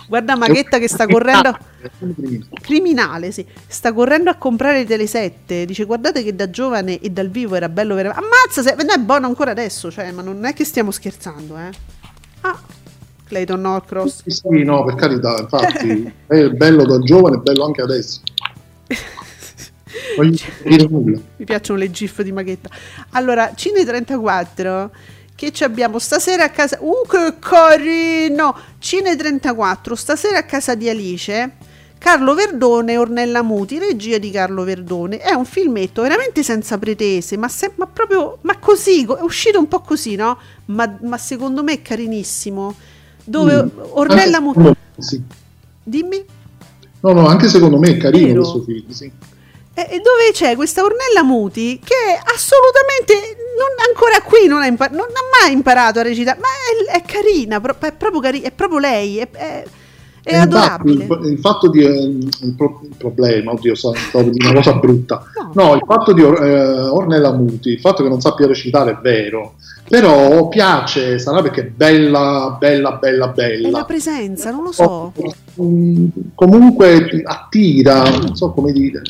Guarda 0.08 0.36
Maghetta 0.36 0.80
che 0.80 0.88
sta 0.88 1.06
correndo... 1.06 1.58
Criminale, 2.62 3.32
sì. 3.32 3.46
Sta 3.68 3.94
correndo 3.94 4.30
a 4.30 4.36
comprare 4.36 4.86
Tele 4.86 5.06
7. 5.06 5.66
Dice: 5.66 5.84
Guardate 5.84 6.24
che 6.24 6.36
da 6.36 6.50
giovane 6.50 7.00
e 7.00 7.10
dal 7.10 7.30
vivo 7.30 7.56
era 7.56 7.70
bello 7.70 7.96
veramente. 7.96 8.26
Ammazza, 8.26 8.62
se... 8.62 8.76
non 8.76 8.90
è 8.90 8.98
buono 8.98 9.28
ancora 9.28 9.52
adesso. 9.52 9.92
Cioè, 9.92 10.12
ma 10.12 10.22
non 10.22 10.44
è 10.46 10.54
che 10.54 10.64
stiamo 10.64 10.92
scherzando, 10.92 11.58
eh. 11.58 11.70
Ah, 12.42 12.60
Clayton 13.26 13.62
Norcross. 13.62 14.24
Sì, 14.24 14.32
sì, 14.32 14.64
no, 14.64 14.84
per 14.86 14.96
carità, 14.96 15.38
infatti 15.40 16.14
è 16.28 16.50
bello 16.50 16.86
da 16.86 17.00
giovane, 17.00 17.38
è 17.38 17.40
bello 17.40 17.66
anche 17.66 17.82
adesso. 17.82 18.22
Voglio 20.16 20.38
dire 20.64 20.88
nulla. 20.90 21.20
Mi 21.36 21.46
piacciono 21.46 21.80
le 21.80 21.92
gif 21.92 22.22
di 22.22 22.32
Maghetta. 22.32 22.70
Allora, 23.12 23.52
Cine 23.56 23.84
34. 23.84 24.92
Che 25.38 25.52
ci 25.52 25.64
abbiamo 25.64 26.00
stasera 26.00 26.46
a 26.46 26.50
casa. 26.50 26.80
Uh, 26.82 27.06
che 27.08 27.36
carino! 27.38 28.56
Cine 28.80 29.16
34. 29.16 29.94
Stasera 29.94 30.40
a 30.40 30.44
casa 30.46 30.74
di 30.74 30.90
Alice. 30.90 31.52
Carlo 32.00 32.34
Verdone 32.34 32.94
e 32.94 32.98
Ornella 32.98 33.44
Muti, 33.44 33.78
regia 33.78 34.18
di 34.18 34.32
Carlo 34.32 34.64
Verdone. 34.64 35.18
È 35.20 35.34
un 35.34 35.46
filmetto 35.46 36.02
veramente 36.02 36.42
senza 36.42 36.78
pretese, 36.80 37.38
ma, 37.38 37.48
se- 37.50 37.72
ma 37.76 37.86
proprio 37.86 38.38
ma 38.42 38.58
così, 38.58 39.04
è 39.04 39.22
uscito 39.22 39.60
un 39.60 39.68
po' 39.68 39.82
così, 39.82 40.16
no? 40.16 40.38
Ma, 40.66 40.98
ma 41.04 41.18
secondo 41.20 41.62
me 41.64 41.74
è 41.74 41.82
carinissimo. 41.84 42.76
Dove 43.24 43.64
Mm. 43.64 43.68
Ornella 43.92 44.40
Muti. 44.40 44.60
me, 44.60 44.76
sì. 44.98 45.22
Dimmi. 45.84 46.26
No, 47.02 47.12
no, 47.14 47.28
anche 47.28 47.48
secondo 47.48 47.78
me 47.78 47.90
è 47.90 47.98
carino 47.98 48.26
Vero? 48.28 48.40
questo 48.42 48.64
film, 48.64 48.90
sì. 48.90 49.12
E 49.74 49.82
e 49.92 49.98
dove 49.98 50.32
c'è 50.34 50.56
questa 50.56 50.82
Ornella 50.84 51.24
Muti 51.24 51.80
che 51.84 51.94
assolutamente 52.38 53.36
non, 53.58 53.72
ancora 53.90 54.22
qui 54.22 54.48
non 54.48 54.62
ha, 54.62 54.68
impa- 54.68 54.90
non 54.92 55.08
ha 55.10 55.44
mai 55.44 55.54
imparato 55.54 56.00
a 56.00 56.04
recitare, 56.04 56.40
ma 56.40 56.48
è, 56.94 56.98
è 56.98 57.02
carina, 57.04 57.60
pro- 57.60 57.76
è, 57.80 57.92
proprio 57.94 58.22
cari- 58.22 58.42
è 58.42 58.52
proprio 58.52 58.78
lei, 58.80 59.18
è, 59.18 59.28
è- 59.32 59.64
è 60.24 60.34
E 60.34 60.36
adorabile. 60.36 61.04
infatti, 61.04 61.26
il, 61.28 61.32
il 61.34 61.40
fatto 61.40 61.70
di 61.70 61.80
il, 61.80 62.54
pro- 62.56 62.82
il 62.84 62.96
problema, 62.98 63.52
oddio, 63.54 63.74
sto 63.76 63.94
dire 64.12 64.50
una 64.50 64.56
cosa 64.56 64.74
brutta. 64.74 65.24
No. 65.54 65.64
No, 65.64 65.74
il 65.76 65.84
fatto 65.86 66.12
di 66.14 66.22
eh, 66.22 66.26
Ornella 66.28 67.32
Muti, 67.32 67.70
il 67.70 67.80
fatto 67.80 68.04
che 68.04 68.10
non 68.10 68.20
sappia 68.20 68.46
recitare 68.46 68.92
è 68.92 68.98
vero, 69.02 69.56
però 69.88 70.48
piace, 70.50 71.18
sarà 71.18 71.42
perché 71.42 71.62
è 71.62 71.66
bella, 71.68 72.58
bella, 72.60 72.92
bella, 72.98 73.30
È 73.32 73.34
bella. 73.34 73.70
la 73.70 73.86
presenza, 73.86 74.52
non 74.52 74.64
lo 74.64 74.72
so. 74.74 75.14
Comunque 76.36 77.22
attira, 77.24 78.04
non 78.10 78.36
so 78.36 78.52
come 78.52 78.74
dire, 78.74 79.02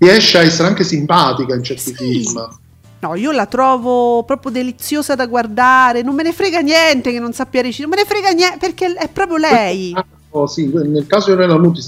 riesce 0.00 0.38
a 0.38 0.42
essere 0.42 0.68
anche 0.68 0.82
simpatica 0.82 1.54
in 1.54 1.62
certi 1.62 1.94
Sì. 1.94 1.94
film. 1.94 2.58
No, 3.02 3.14
io 3.14 3.30
la 3.32 3.46
trovo 3.46 4.24
proprio 4.24 4.50
deliziosa 4.52 5.14
da 5.14 5.26
guardare, 5.26 6.02
non 6.02 6.14
me 6.14 6.22
ne 6.22 6.32
frega 6.32 6.60
niente 6.60 7.12
che 7.12 7.18
non 7.18 7.32
sappia 7.32 7.62
recitare, 7.62 7.88
non 7.88 7.96
me 7.98 8.02
ne 8.04 8.08
frega 8.08 8.30
niente 8.36 8.58
perché 8.58 8.92
è 8.94 9.08
proprio 9.08 9.36
lei. 9.38 9.94
Oh, 10.30 10.46
sì, 10.46 10.66
nel 10.72 11.06
caso 11.06 11.26
di 11.26 11.32
Ornella 11.32 11.58
Muti 11.58 11.80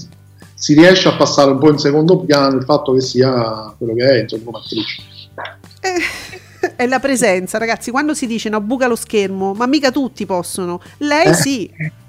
si- 0.55 0.75
riesce 0.75 1.09
a 1.09 1.17
passare 1.17 1.51
un 1.51 1.59
po' 1.59 1.71
in 1.71 1.79
secondo 1.79 2.19
piano 2.21 2.57
il 2.57 2.65
fatto 2.65 2.93
che 2.95 3.01
sia 3.03 3.75
quello 3.77 3.95
che 3.95 4.05
è, 4.07 4.21
insomma, 4.23 4.43
come 4.45 4.59
attrice. 4.59 5.03
Eh, 5.81 6.71
È 6.77 6.87
la 6.87 7.01
presenza, 7.01 7.59
ragazzi. 7.59 7.91
Quando 7.91 8.15
si 8.15 8.27
dice 8.27 8.49
no, 8.49 8.61
buca 8.61 8.87
lo 8.87 8.95
schermo, 8.97 9.53
ma 9.53 9.67
mica 9.67 9.91
tutti 9.91 10.25
possono. 10.27 10.81
Lei 10.99 11.27
Eh. 11.27 11.35
sì. 11.35 11.71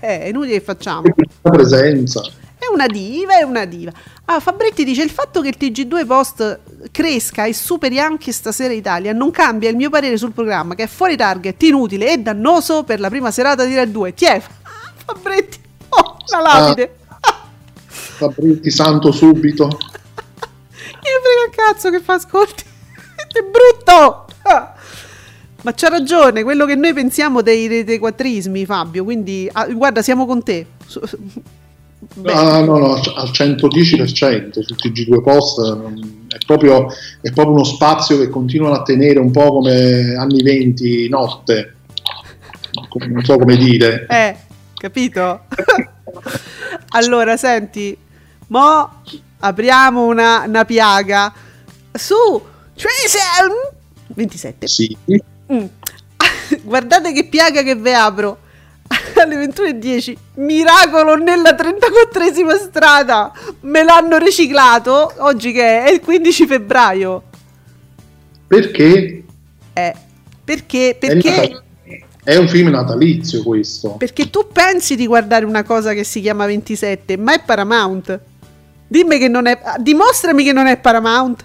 Eh, 0.00 0.20
È 0.22 0.24
inutile 0.28 0.54
che 0.58 0.60
facciamo. 0.64 1.02
La 1.42 1.50
presenza. 1.50 2.20
È 2.68 2.72
una 2.72 2.88
diva, 2.88 3.38
è 3.38 3.42
una 3.42 3.64
diva. 3.64 3.92
Ah, 4.24 4.40
Fabretti 4.40 4.82
dice 4.82 5.02
il 5.02 5.10
fatto 5.10 5.40
che 5.40 5.48
il 5.48 5.56
TG2 5.56 6.04
Post 6.04 6.60
cresca 6.90 7.44
e 7.44 7.52
superi 7.52 8.00
anche 8.00 8.32
stasera 8.32 8.72
Italia 8.72 9.12
non 9.12 9.30
cambia 9.30 9.70
il 9.70 9.76
mio 9.76 9.88
parere 9.88 10.16
sul 10.16 10.32
programma 10.32 10.74
che 10.74 10.82
è 10.82 10.86
fuori 10.88 11.16
target, 11.16 11.62
inutile 11.62 12.12
e 12.12 12.18
dannoso 12.18 12.82
per 12.82 12.98
la 12.98 13.08
prima 13.08 13.30
serata 13.30 13.64
di 13.64 13.76
Red 13.76 13.92
2. 13.92 14.14
Tiè, 14.14 14.42
Fabretti, 15.04 15.58
oh, 15.90 16.16
la 16.32 16.40
lapide. 16.40 16.96
Fabretti 17.86 18.70
santo 18.70 19.12
subito. 19.12 19.68
Che 21.06 21.12
frega 21.22 21.70
cazzo 21.70 21.90
che 21.90 22.00
fa 22.00 22.14
ascolti. 22.14 22.64
È 23.32 23.42
brutto. 23.42 24.26
Ah. 24.42 24.74
Ma 25.62 25.72
c'ha 25.72 25.88
ragione, 25.88 26.42
quello 26.42 26.66
che 26.66 26.74
noi 26.74 26.92
pensiamo 26.92 27.42
dei, 27.42 27.84
dei 27.84 27.98
quattrismi, 27.98 28.64
Fabio. 28.64 29.04
Quindi, 29.04 29.48
ah, 29.52 29.66
guarda, 29.66 30.02
siamo 30.02 30.26
con 30.26 30.42
te. 30.42 30.66
Ah, 32.24 32.60
no, 32.60 32.78
no, 32.78 32.94
al 32.94 33.30
110% 33.30 34.60
su 34.60 34.74
TG2 34.74 35.22
Post 35.22 35.60
è 36.28 36.38
proprio, 36.44 36.88
è 37.20 37.30
proprio 37.32 37.54
uno 37.54 37.64
spazio 37.64 38.18
che 38.18 38.28
continuano 38.28 38.74
a 38.74 38.82
tenere 38.82 39.18
un 39.18 39.30
po' 39.30 39.52
come 39.52 40.14
anni 40.14 40.42
20 40.42 41.08
notte. 41.08 41.74
Non 43.08 43.24
so 43.24 43.38
come 43.38 43.56
dire. 43.56 44.06
Eh, 44.08 44.36
capito? 44.74 45.44
allora, 46.90 47.36
senti, 47.36 47.96
mo 48.48 49.02
apriamo 49.38 50.04
una, 50.04 50.44
una 50.46 50.64
piaga 50.64 51.32
su 51.92 52.42
Tracer 52.74 53.74
27. 54.08 54.66
Sì. 54.66 54.96
Mm. 55.52 55.64
Guardate 56.62 57.12
che 57.12 57.26
piaga 57.26 57.62
che 57.62 57.74
ve 57.74 57.94
apro. 57.94 58.38
Alle 59.20 59.46
21.10 59.46 60.14
Miracolo 60.34 61.14
nella 61.16 61.50
34esima 61.50 62.58
strada 62.60 63.32
Me 63.60 63.82
l'hanno 63.82 64.18
riciclato 64.18 65.12
Oggi 65.18 65.52
che 65.52 65.84
è? 65.84 65.90
Il 65.90 66.00
15 66.00 66.46
febbraio 66.46 67.22
Perché 68.46 69.24
Eh, 69.72 69.94
Perché? 70.44 70.90
è, 70.90 70.94
Perché? 70.96 71.62
È 72.22 72.36
un 72.36 72.48
film 72.48 72.70
natalizio 72.70 73.42
questo. 73.44 73.90
Perché 73.92 74.30
tu 74.30 74.48
pensi 74.52 74.96
di 74.96 75.06
guardare 75.06 75.44
una 75.44 75.62
cosa 75.62 75.92
che 75.92 76.02
si 76.04 76.20
chiama 76.20 76.44
27 76.46 77.16
Ma 77.16 77.34
è 77.34 77.42
Paramount 77.44 78.20
Dimmi 78.88 79.18
che 79.18 79.28
non 79.28 79.46
è 79.46 79.58
Dimostrami 79.78 80.44
che 80.44 80.52
non 80.52 80.66
è 80.66 80.76
Paramount 80.78 81.44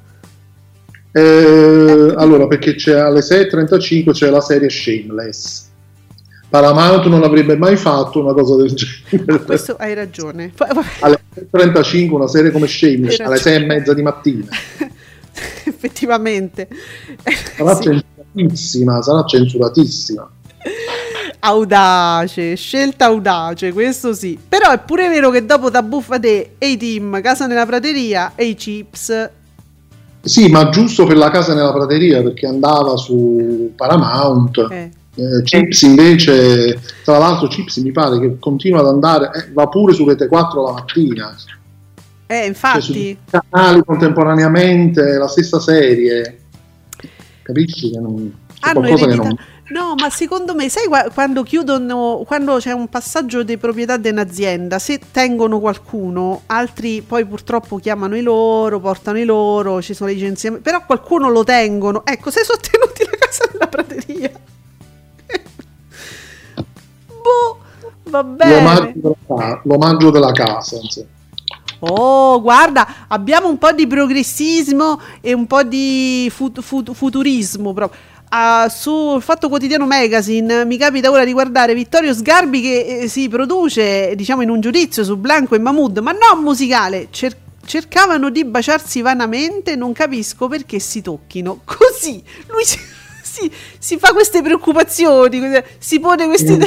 Eh, 1.11 2.13
allora, 2.17 2.47
perché 2.47 2.75
c'è 2.75 2.97
alle 2.97 3.19
6.35 3.21 4.11
c'è 4.11 4.29
la 4.29 4.39
serie 4.41 4.69
Shameless. 4.69 5.69
Paramount 6.51 7.05
non 7.05 7.23
avrebbe 7.23 7.55
mai 7.55 7.77
fatto 7.77 8.19
una 8.19 8.33
cosa 8.33 8.57
del 8.57 8.73
genere. 8.73 9.39
Questo 9.45 9.77
hai 9.79 9.93
ragione. 9.93 10.51
Alle 10.99 11.19
6.35 11.33 12.11
una 12.11 12.27
serie 12.27 12.51
come 12.51 12.67
Shameless, 12.67 13.19
alle 13.21 13.29
ragione. 13.37 13.55
6 13.55 13.55
e 13.55 13.65
mezza 13.65 13.93
di 13.93 14.01
mattina. 14.01 14.45
Effettivamente 15.63 16.67
Sarà 17.55 17.73
Sì. 17.75 17.83
censuratissima, 17.83 19.01
sarà 19.01 19.23
censuratissima. 19.23 20.29
Audace, 21.39 22.55
scelta 22.55 23.05
audace, 23.05 23.71
questo 23.71 24.13
sì. 24.13 24.37
Però 24.45 24.71
è 24.71 24.79
pure 24.79 25.07
vero 25.07 25.29
che 25.29 25.45
dopo 25.45 25.69
da 25.69 25.81
Buffate 25.81 26.55
e 26.57 26.67
i 26.71 26.75
team, 26.77 27.21
Casa 27.21 27.47
nella 27.47 27.65
prateria 27.65 28.33
e 28.35 28.45
i 28.47 28.55
chips. 28.55 29.29
Sì, 30.19 30.49
ma 30.49 30.67
giusto 30.69 31.05
per 31.05 31.15
la 31.15 31.31
casa 31.31 31.53
nella 31.53 31.71
prateria 31.71 32.21
perché 32.21 32.45
andava 32.45 32.97
su 32.97 33.71
Paramount. 33.75 34.67
Eh. 34.69 34.91
Eh, 35.15 35.41
Chips 35.43 35.81
invece, 35.81 36.79
tra 37.03 37.17
l'altro, 37.17 37.47
Chips 37.47 37.77
mi 37.77 37.91
pare 37.91 38.19
che 38.19 38.37
continua 38.39 38.79
ad 38.79 38.87
andare, 38.87 39.29
eh, 39.33 39.51
va 39.51 39.67
pure 39.67 39.93
su 39.93 40.07
Rete 40.07 40.27
4 40.27 40.63
la 40.63 40.71
mattina. 40.71 41.35
Eh, 42.27 42.35
Cioè, 42.35 42.45
infatti. 42.45 43.17
su 43.29 43.39
canali 43.49 43.81
contemporaneamente, 43.85 45.17
la 45.17 45.27
stessa 45.27 45.59
serie. 45.59 46.39
Capisci 47.41 47.91
che 47.91 47.99
non, 47.99 48.33
Hanno 48.61 48.81
che 48.81 48.87
ereditato. 48.87 49.23
non... 49.23 49.37
No, 49.71 49.95
ma 49.97 50.09
secondo 50.09 50.53
me, 50.53 50.67
sai 50.69 50.85
qua- 50.87 51.09
quando 51.13 51.43
chiudono, 51.43 52.23
quando 52.25 52.57
c'è 52.57 52.71
un 52.73 52.89
passaggio 52.89 53.41
di 53.43 53.57
proprietà 53.57 53.95
di 53.95 54.09
un'azienda, 54.09 54.79
se 54.79 54.99
tengono 55.11 55.61
qualcuno, 55.61 56.41
altri 56.47 57.01
poi 57.01 57.25
purtroppo 57.25 57.77
chiamano 57.77 58.17
i 58.17 58.21
loro, 58.21 58.81
portano 58.81 59.17
i 59.17 59.23
loro, 59.23 59.81
ci 59.81 59.93
sono 59.93 60.09
licenziamenti, 60.09 60.63
però 60.69 60.85
qualcuno 60.85 61.29
lo 61.29 61.43
tengono. 61.45 62.05
Ecco, 62.05 62.31
se 62.31 62.43
sono 62.43 62.59
tenuti 62.59 63.03
la 63.09 63.17
casa 63.17 63.49
nella 63.51 63.67
prateria. 63.67 64.31
Boh, 67.21 67.57
va 68.09 68.23
bene. 68.23 68.55
L'omaggio 68.55 68.91
della, 68.95 69.15
ca- 69.27 69.61
l'omaggio 69.63 70.09
della 70.11 70.31
casa. 70.31 70.77
insomma. 70.81 71.07
Oh, 71.83 72.39
guarda, 72.41 72.87
abbiamo 73.07 73.47
un 73.49 73.57
po' 73.57 73.71
di 73.71 73.87
progressismo 73.87 74.99
e 75.19 75.33
un 75.33 75.47
po' 75.47 75.63
di 75.63 76.29
fut- 76.33 76.61
fut- 76.61 76.93
futurismo 76.93 77.73
proprio. 77.73 77.99
Ah, 78.33 78.69
sul 78.69 79.21
Fatto 79.21 79.49
Quotidiano 79.49 79.85
Magazine 79.85 80.63
mi 80.63 80.77
capita 80.77 81.09
ora 81.11 81.25
di 81.25 81.33
guardare 81.33 81.73
Vittorio 81.73 82.13
Sgarbi 82.13 82.61
che 82.61 82.85
eh, 83.01 83.07
si 83.09 83.27
produce, 83.27 84.13
diciamo, 84.15 84.41
in 84.41 84.49
un 84.49 84.61
giudizio 84.61 85.03
su 85.03 85.17
Blanco 85.17 85.55
e 85.55 85.59
Mahmood, 85.59 85.97
ma 85.97 86.11
non 86.11 86.41
musicale. 86.43 87.07
Cer- 87.09 87.35
cercavano 87.65 88.29
di 88.29 88.45
baciarsi 88.45 89.01
vanamente, 89.01 89.75
non 89.75 89.91
capisco 89.91 90.47
perché 90.47 90.79
si 90.79 91.01
tocchino. 91.01 91.61
Così, 91.65 92.23
lui 92.47 92.63
si, 92.63 92.77
si- 93.23 93.51
si 93.79 93.97
fa 93.97 94.13
queste 94.13 94.41
preoccupazioni, 94.43 95.41
si 95.79 95.99
pone 95.99 96.25
questi... 96.27 96.57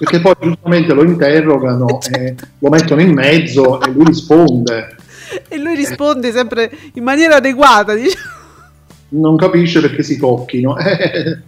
Perché 0.00 0.20
poi 0.20 0.32
giustamente 0.40 0.94
lo 0.94 1.04
interrogano, 1.04 2.00
e 2.10 2.34
lo 2.58 2.70
mettono 2.70 3.02
in 3.02 3.12
mezzo 3.12 3.82
e 3.82 3.90
lui 3.90 4.04
risponde. 4.06 4.96
e 5.46 5.58
lui 5.58 5.74
risponde 5.74 6.32
sempre 6.32 6.72
in 6.94 7.02
maniera 7.02 7.36
adeguata, 7.36 7.92
diciamo. 7.92 8.38
Non 9.10 9.36
capisce 9.36 9.82
perché 9.82 10.02
si 10.02 10.16
tocchino. 10.16 10.78
Eh, 10.78 11.38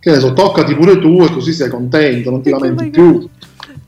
che 0.00 0.10
ne 0.10 0.18
so, 0.18 0.32
toccati 0.32 0.74
pure 0.74 0.98
tu 0.98 1.22
e 1.22 1.30
così 1.30 1.52
sei 1.52 1.68
contento, 1.68 2.30
non 2.30 2.40
ti 2.40 2.48
lamenti 2.48 2.88
più. 2.88 3.28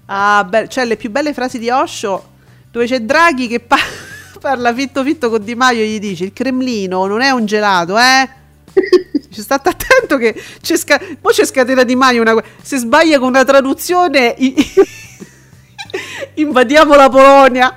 Ah, 0.07 0.45
beh, 0.47 0.69
cioè 0.69 0.85
le 0.85 0.97
più 0.97 1.11
belle 1.11 1.33
frasi 1.33 1.59
di 1.59 1.71
Osho 1.71 2.23
dove 2.71 2.85
c'è 2.85 3.01
Draghi 3.01 3.49
che 3.49 3.61
pa- 3.61 3.77
parla 4.39 4.75
fitto 4.75 5.03
fitto 5.03 5.31
con 5.31 5.43
Di 5.43 5.55
Maio 5.55 5.83
e 5.83 5.89
gli 5.89 5.99
dice 5.99 6.25
il 6.25 6.35
Cremlino 6.35 7.07
non 7.07 7.23
è 7.23 7.31
un 7.31 7.47
gelato, 7.47 7.97
eh? 7.97 8.29
Ci 9.33 9.41
state 9.41 9.69
attento 9.71 10.17
che 10.19 10.35
c'è, 10.61 10.77
sca- 10.77 11.01
mo 11.21 11.31
c'è 11.31 11.45
scatena 11.47 11.85
Di 11.85 11.95
Maio 11.97 12.21
una... 12.21 12.35
se 12.63 12.77
sbaglia 12.77 13.19
con 13.19 13.29
una 13.29 13.45
traduzione 13.45 14.35
i- 14.39 14.55
invadiamo 16.35 16.95
la 16.95 17.09
Polonia. 17.09 17.77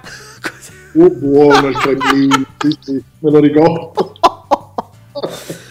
Uh, 0.94 1.10
buono 1.18 1.68
il 1.68 1.78
Cremlino, 1.78 2.46
sì, 2.60 2.78
sì, 2.80 3.04
me 3.20 3.32
lo 3.32 3.40
ricordo. 3.40 4.14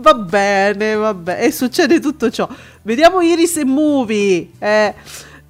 Va 0.00 0.14
bene, 0.14 0.94
va 0.94 1.12
bene. 1.12 1.40
E 1.42 1.50
succede 1.50 1.98
tutto 1.98 2.30
ciò. 2.30 2.48
Vediamo 2.82 3.20
Iris 3.20 3.56
e 3.56 3.64
Movie. 3.64 4.50
Eh, 4.58 4.94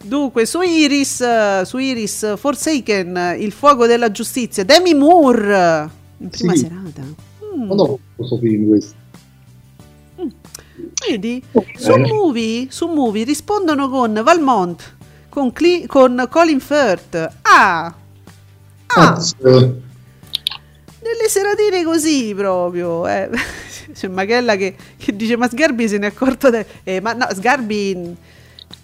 Dunque, 0.02 0.46
su 0.46 0.60
Iris, 0.62 1.62
su 1.62 1.76
Iris 1.76 2.36
Forsaken, 2.38 3.34
il 3.38 3.50
fuoco 3.52 3.86
della 3.86 4.10
giustizia, 4.12 4.64
Demi 4.64 4.94
Moore 4.94 5.90
in 6.18 6.28
prima 6.30 6.52
Sì. 6.54 6.60
serata. 6.60 7.02
Mm, 7.02 7.66
Ma 7.66 7.74
no, 7.74 7.98
questo 8.14 8.38
film 8.38 8.68
questo. 8.68 8.94
Vedi? 11.10 11.42
Su 11.76 11.96
movie, 11.96 12.66
su 12.70 12.86
movie 12.86 13.24
rispondono 13.24 13.88
con 13.88 14.20
Valmont, 14.22 14.96
con, 15.28 15.52
Cle- 15.52 15.86
con 15.86 16.26
Colin 16.30 16.60
Firth. 16.60 17.30
Ah, 17.42 17.94
ah, 18.86 19.22
delle 21.08 21.28
seratine 21.28 21.84
così 21.84 22.34
proprio. 22.34 23.06
Eh. 23.06 23.30
C'è 23.92 24.08
Magella 24.08 24.56
che, 24.56 24.74
che 24.96 25.16
dice: 25.16 25.36
Ma 25.36 25.48
Sgarbi 25.48 25.88
se 25.88 25.98
ne 25.98 26.06
è 26.06 26.10
accorto. 26.10 26.50
de- 26.50 26.66
eh, 26.84 27.00
ma 27.00 27.12
no, 27.14 27.26
Sgarbi 27.32 28.16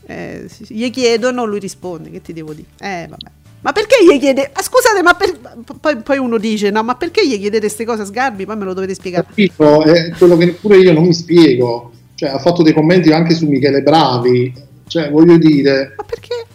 eh, 0.07 0.49
gli 0.69 0.91
chiedono, 0.91 1.45
lui 1.45 1.59
risponde. 1.59 2.11
Che 2.11 2.23
ti 2.23 2.33
devo 2.33 2.53
dire? 2.53 2.69
Eh, 2.81 3.07
vabbè. 3.09 3.31
Ma 3.61 3.73
perché 3.73 3.97
gli 4.05 4.19
chiede? 4.19 4.51
Ah, 4.53 4.63
scusate, 4.63 5.03
ma 5.03 5.15
per... 5.15 5.39
poi, 5.81 5.97
poi 5.97 6.19
uno 6.19 6.39
dice: 6.39 6.71
No, 6.71 6.83
ma 6.83 6.97
perché 6.97 7.27
gli 7.27 7.39
chiedete 7.39 7.61
queste 7.61 7.85
cose 7.85 8.03
a 8.03 8.07
Sgarbi? 8.07 8.47
Poi 8.47 8.57
me 8.57 8.65
lo 8.65 8.75
dovete 8.75 8.95
spiegare. 8.95 9.25
capito? 9.27 9.83
È 9.83 10.11
quello 10.17 10.37
che 10.37 10.45
neppure 10.47 10.79
io 10.79 10.93
non 10.93 11.05
mi 11.05 11.15
spiego. 11.15 11.93
Cioè, 12.15 12.29
ha 12.31 12.39
fatto 12.39 12.63
dei 12.63 12.73
commenti 12.73 13.11
anche 13.13 13.35
su 13.35 13.47
Michele 13.47 13.83
Bravi. 13.83 14.53
Cioè, 14.87 15.11
voglio 15.11 15.37
dire, 15.39 15.95
Ma 15.97 16.05
perché? 16.05 16.47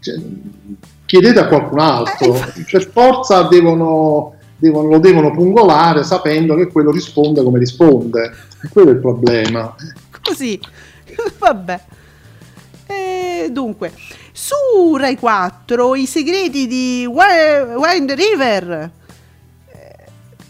cioè, 0.00 0.14
chiedete 1.06 1.38
a 1.40 1.46
qualcun 1.48 1.78
altro. 1.78 2.34
Eh, 2.34 2.64
Per 2.70 2.90
forza 2.90 3.42
devono, 3.44 4.34
devono- 4.56 4.88
lo 4.88 4.98
devono 4.98 5.30
pungolare 5.30 6.02
sapendo 6.04 6.54
che 6.56 6.66
quello 6.68 6.90
risponde 6.90 7.42
come 7.42 7.58
risponde. 7.58 8.30
Quello 8.70 8.90
è 8.90 8.92
il 8.94 9.00
problema. 9.00 9.74
Così, 10.22 10.58
vabbè. 11.38 11.80
E 12.86 13.48
dunque, 13.50 13.92
su 14.32 14.96
Rai 14.96 15.16
4, 15.16 15.94
i 15.94 16.06
segreti 16.06 16.66
di 16.66 17.06
Wi- 17.06 17.74
Wind 17.76 18.10
River. 18.12 18.90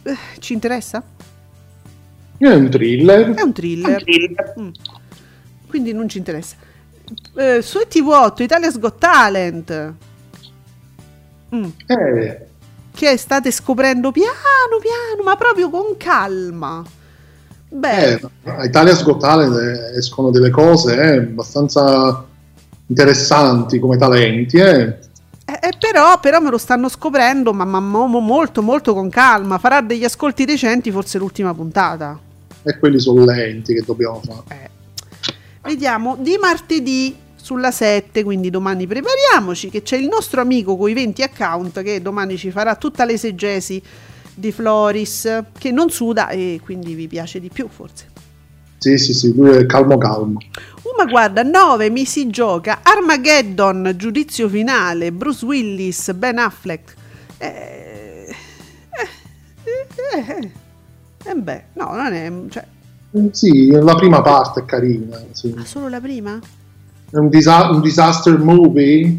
Eh, 0.02 0.16
ci 0.40 0.52
interessa? 0.52 1.02
È 2.38 2.48
un 2.48 2.68
thriller. 2.70 3.34
È 3.34 3.42
un 3.42 3.52
thriller. 3.52 4.04
Mm. 4.60 4.68
Quindi 5.68 5.92
non 5.92 6.08
ci 6.08 6.18
interessa. 6.18 6.56
Eh, 7.36 7.62
su 7.62 7.78
TV8, 7.78 8.42
Italia's 8.42 8.78
Got 8.78 8.98
Talent. 8.98 9.92
Mm. 11.54 11.68
Eh, 11.86 12.46
Che 12.94 13.16
state 13.16 13.50
scoprendo 13.50 14.10
piano 14.10 14.78
piano, 14.80 15.22
ma 15.24 15.36
proprio 15.36 15.70
con 15.70 15.96
calma. 15.96 16.84
Beh, 17.68 18.12
eh, 18.12 18.20
a 18.44 18.64
Italia's 18.64 19.02
Got 19.02 19.20
Talent 19.20 19.56
eh, 19.56 19.98
escono 19.98 20.30
delle 20.30 20.50
cose 20.50 20.94
eh, 20.94 21.16
abbastanza 21.18 22.24
interessanti 22.86 23.78
come 23.78 23.96
talenti. 23.96 24.58
Eh. 24.58 24.98
Eh, 25.46 25.52
eh, 25.52 25.72
però, 25.78 26.18
però 26.20 26.40
me 26.40 26.50
lo 26.50 26.58
stanno 26.58 26.88
scoprendo, 26.88 27.52
ma, 27.52 27.64
ma 27.64 27.80
mo- 27.80 28.06
mo- 28.06 28.20
molto 28.20 28.62
molto 28.62 28.94
con 28.94 29.10
calma. 29.10 29.58
Farà 29.58 29.80
degli 29.80 30.04
ascolti 30.04 30.44
decenti, 30.44 30.90
forse 30.90 31.18
l'ultima 31.18 31.52
puntata. 31.52 32.18
E 32.62 32.78
quelli 32.78 32.98
sono 32.98 33.24
lenti 33.24 33.74
che 33.74 33.82
dobbiamo 33.84 34.22
fare. 34.24 34.42
Eh. 34.62 34.70
Vediamo, 35.62 36.16
di 36.18 36.36
martedì 36.40 37.14
sulla 37.34 37.70
7, 37.70 38.22
quindi 38.22 38.48
domani 38.48 38.86
prepariamoci, 38.86 39.68
che 39.68 39.82
c'è 39.82 39.96
il 39.96 40.08
nostro 40.08 40.40
amico 40.40 40.78
con 40.78 40.88
i 40.88 40.94
20 40.94 41.22
account 41.22 41.82
che 41.82 42.00
domani 42.00 42.38
ci 42.38 42.50
farà 42.50 42.74
tutta 42.76 43.04
l'esegesi 43.04 43.82
di 44.34 44.50
Floris, 44.50 45.42
che 45.58 45.70
non 45.70 45.90
suda 45.90 46.30
e 46.30 46.58
quindi 46.62 46.94
vi 46.94 47.06
piace 47.06 47.40
di 47.40 47.50
più 47.50 47.68
forse. 47.68 48.13
Sì, 48.84 48.98
sì, 48.98 49.14
sì, 49.14 49.34
lui 49.34 49.48
è 49.56 49.64
calmo 49.64 49.96
calmo. 49.96 50.38
Uh, 50.82 50.94
ma 50.98 51.06
guarda, 51.06 51.42
9 51.42 51.88
mi 51.88 52.04
si 52.04 52.28
gioca 52.28 52.80
Armageddon, 52.82 53.94
giudizio 53.96 54.46
finale, 54.46 55.10
Bruce 55.10 55.42
Willis, 55.46 56.12
Ben 56.12 56.36
Affleck. 56.36 56.94
Eh, 57.38 58.26
eh, 58.90 59.08
eh, 59.64 60.36
eh, 60.38 60.50
eh, 61.24 61.34
beh, 61.34 61.62
no, 61.72 61.94
non 61.94 62.12
è... 62.12 62.30
Cioè, 62.50 62.66
Eh, 63.12 63.28
Sì, 63.32 63.70
la 63.70 63.94
prima 63.94 64.20
parte 64.20 64.60
è 64.60 64.64
carina. 64.66 65.18
sì. 65.30 65.54
ma 65.56 65.64
solo 65.64 65.88
la 65.88 66.00
prima? 66.00 66.38
È 67.10 67.16
un, 67.16 67.30
disa- 67.30 67.70
un 67.70 67.80
disaster 67.80 68.38
movie. 68.38 69.18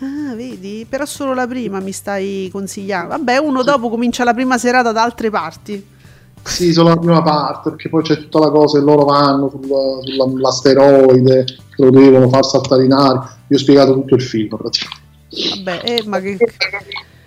Ah, 0.00 0.34
vedi? 0.34 0.84
Però 0.86 1.06
solo 1.06 1.32
la 1.32 1.46
prima 1.46 1.80
mi 1.80 1.92
stai 1.92 2.50
consigliando. 2.52 3.08
Vabbè, 3.16 3.38
uno 3.38 3.62
dopo 3.62 3.88
comincia 3.88 4.24
la 4.24 4.34
prima 4.34 4.58
serata 4.58 4.92
da 4.92 5.02
altre 5.02 5.30
parti. 5.30 5.86
Sì, 6.42 6.72
solo 6.72 6.88
la 6.88 6.96
prima 6.96 7.22
parte, 7.22 7.70
perché 7.70 7.88
poi 7.88 8.02
c'è 8.02 8.16
tutta 8.16 8.38
la 8.38 8.50
cosa 8.50 8.78
che 8.78 8.84
loro 8.84 9.04
vanno 9.04 9.50
sulla- 9.50 10.02
sulla- 10.02 10.24
sull'asteroide, 10.24 11.44
che 11.44 11.82
lo 11.82 11.90
devono 11.90 12.28
far 12.28 12.44
saltare 12.44 12.84
in 12.84 12.92
aria. 12.92 13.38
Io 13.48 13.56
ho 13.56 13.60
spiegato 13.60 13.92
tutto 13.94 14.14
il 14.14 14.22
film 14.22 14.56
praticamente. 14.56 15.08
Vabbè, 15.64 15.80
eh, 15.84 16.02
ma 16.06 16.20
che... 16.20 16.36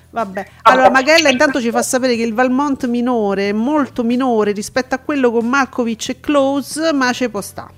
Vabbè, 0.09 0.45
allora 0.63 0.91
Magella 0.91 1.29
intanto 1.29 1.59
ci 1.59 1.71
fa 1.71 1.81
sapere 1.81 2.15
che 2.15 2.21
il 2.21 2.35
Valmont 2.35 2.85
minore 2.85 3.49
è 3.49 3.51
molto 3.51 4.03
minore 4.03 4.51
rispetto 4.51 4.93
a 4.93 4.99
quello 4.99 5.31
con 5.31 5.47
Malkovich 5.47 6.09
e 6.09 6.19
Close, 6.19 6.93
ma 6.93 7.11
ci 7.13 7.27
può 7.29 7.41
sta. 7.41 7.69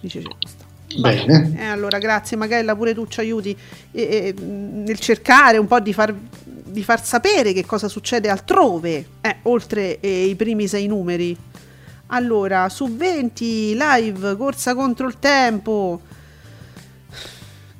Dice 0.00 0.20
ci 0.20 0.24
può 0.26 0.36
sta. 0.48 0.64
Bene. 1.00 1.54
Eh, 1.58 1.64
allora, 1.64 1.98
grazie 1.98 2.36
Magella, 2.36 2.74
pure 2.76 2.94
tu 2.94 3.06
ci 3.08 3.20
aiuti 3.20 3.56
eh, 3.92 4.02
eh, 4.02 4.34
nel 4.42 4.98
cercare 4.98 5.58
un 5.58 5.66
po' 5.66 5.80
di 5.80 5.92
far, 5.92 6.14
di 6.72 6.82
far 6.82 7.04
sapere 7.04 7.52
che 7.52 7.64
cosa 7.64 7.86
succede 7.88 8.28
altrove, 8.28 9.06
eh, 9.20 9.36
oltre 9.42 10.00
eh, 10.00 10.24
i 10.24 10.34
primi 10.34 10.66
sei 10.66 10.86
numeri. 10.86 11.36
Allora, 12.08 12.68
su 12.68 12.94
20 12.94 13.76
live, 13.76 14.36
corsa 14.36 14.74
contro 14.74 15.06
il 15.06 15.18
tempo, 15.18 16.00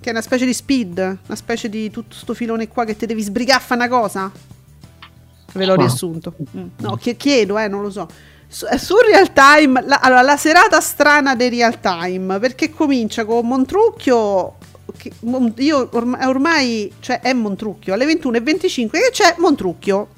che 0.01 0.09
è 0.09 0.12
una 0.12 0.23
specie 0.23 0.44
di 0.47 0.55
speed, 0.55 0.98
una 0.98 1.36
specie 1.36 1.69
di 1.69 1.90
tutto 1.90 2.14
sto 2.16 2.35
filone 2.35 2.69
qua 2.69 2.85
che 2.85 2.97
ti 2.97 3.06
devi 3.06 3.23
sbrigare 3.23 3.59
a 3.59 3.62
fare 3.62 3.85
una 3.85 3.89
cosa. 3.98 4.31
Ve 5.55 5.66
l'ho 5.66 5.74
Ah. 5.74 5.77
riassunto. 5.77 6.35
Mm. 6.56 6.66
No, 6.78 6.97
chie- 6.97 7.16
chiedo, 7.16 7.59
eh, 7.59 7.69
non 7.69 7.82
lo 7.82 7.90
so. 7.90 8.09
Su, 8.48 8.66
eh, 8.66 8.78
su 8.78 8.94
real 9.06 9.32
time, 9.32 9.82
la, 9.86 10.01
allora, 10.01 10.23
la 10.23 10.36
serata 10.36 10.81
strana 10.81 11.35
dei 11.35 11.51
real 11.51 11.78
time, 11.81 12.39
perché 12.39 12.70
comincia 12.70 13.24
con 13.24 13.47
Montrucchio. 13.47 14.55
Io 15.56 15.89
ormai, 15.93 16.27
ormai, 16.27 16.93
cioè 17.01 17.20
è 17.20 17.32
Montrucchio 17.32 17.94
alle 17.94 18.06
21.25 18.06 18.90
che 18.90 19.10
c'è 19.10 19.35
Montrucchio. 19.39 20.09